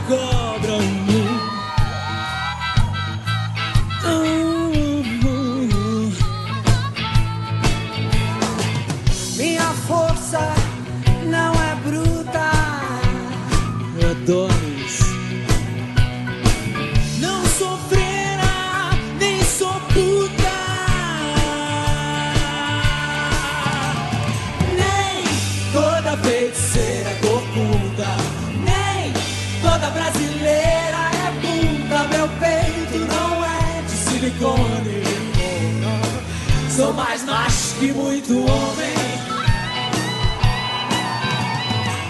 que 37.79 37.93
muito 37.93 38.33
homem. 38.33 38.93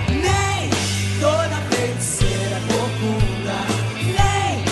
Nem 0.09 0.69
toda 1.21 1.55
feiticeira 1.69 2.55
é 2.55 2.73
corcunda. 2.73 3.57
Nem 4.17 4.63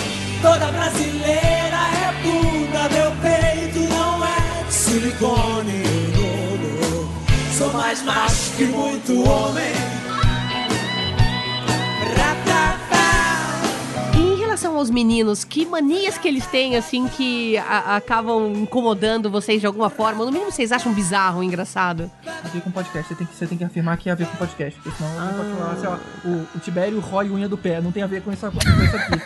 toda 0.42 0.72
brasileira 0.72 1.78
é 2.02 2.22
bunda. 2.22 2.88
Meu 2.88 3.12
peito 3.22 3.78
não 3.88 4.24
é 4.24 4.70
silicone. 4.70 5.84
Não, 6.16 6.90
não. 6.90 7.56
Sou 7.56 7.72
mais 7.72 8.02
macho 8.02 8.50
que 8.56 8.64
muito 8.64 9.22
homem. 9.22 9.97
Relação 14.58 14.76
aos 14.76 14.90
meninos, 14.90 15.44
que 15.44 15.64
manias 15.64 16.18
que 16.18 16.26
eles 16.26 16.44
têm, 16.46 16.74
assim, 16.76 17.06
que 17.08 17.56
a- 17.58 17.94
acabam 17.96 18.52
incomodando 18.56 19.30
vocês 19.30 19.60
de 19.60 19.66
alguma 19.66 19.88
forma? 19.88 20.24
No 20.24 20.32
mínimo, 20.32 20.50
vocês 20.50 20.72
acham 20.72 20.92
bizarro, 20.92 21.42
engraçado? 21.44 22.10
A 22.26 22.48
ver 22.48 22.60
com 22.62 22.70
podcast. 22.70 23.08
Você 23.08 23.14
tem 23.14 23.26
que, 23.26 23.34
você 23.36 23.46
tem 23.46 23.56
que 23.58 23.64
afirmar 23.64 23.96
que 23.98 24.08
é 24.08 24.12
a 24.12 24.14
ver 24.16 24.26
com 24.26 24.36
podcast. 24.36 24.78
Porque 24.80 24.96
senão 24.96 25.10
você 25.12 25.34
pode 25.36 25.50
falar, 25.56 25.76
sei 25.76 25.88
lá, 25.88 26.00
o, 26.24 26.46
o 26.56 26.58
Tibério 26.60 26.98
rói 27.00 27.30
unha 27.30 27.48
do 27.48 27.56
pé. 27.56 27.80
Não 27.80 27.92
tem 27.92 28.02
a 28.02 28.06
ver 28.08 28.20
com 28.22 28.32
isso, 28.32 28.44
com 28.50 28.58
isso 28.58 28.96
aqui. 28.96 29.22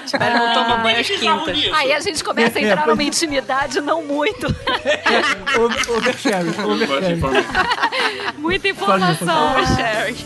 Tibério 0.06 0.38
não 0.38 0.54
toma 0.54 0.76
banho 0.78 1.00
às 1.00 1.06
quintas. 1.08 1.70
Aí 1.74 1.92
a 1.92 2.00
gente 2.00 2.24
começa 2.24 2.58
a 2.58 2.62
entrar 2.62 2.86
numa 2.86 3.02
intimidade 3.02 3.80
não 3.82 4.02
muito. 4.02 4.46
Over- 5.58 5.90
Oversharing. 5.98 6.50
De 6.52 6.60
Oversharing. 6.62 7.12
informar. 7.16 7.44
Muita 8.38 8.68
informação. 8.68 9.54
Sherry. 9.76 10.16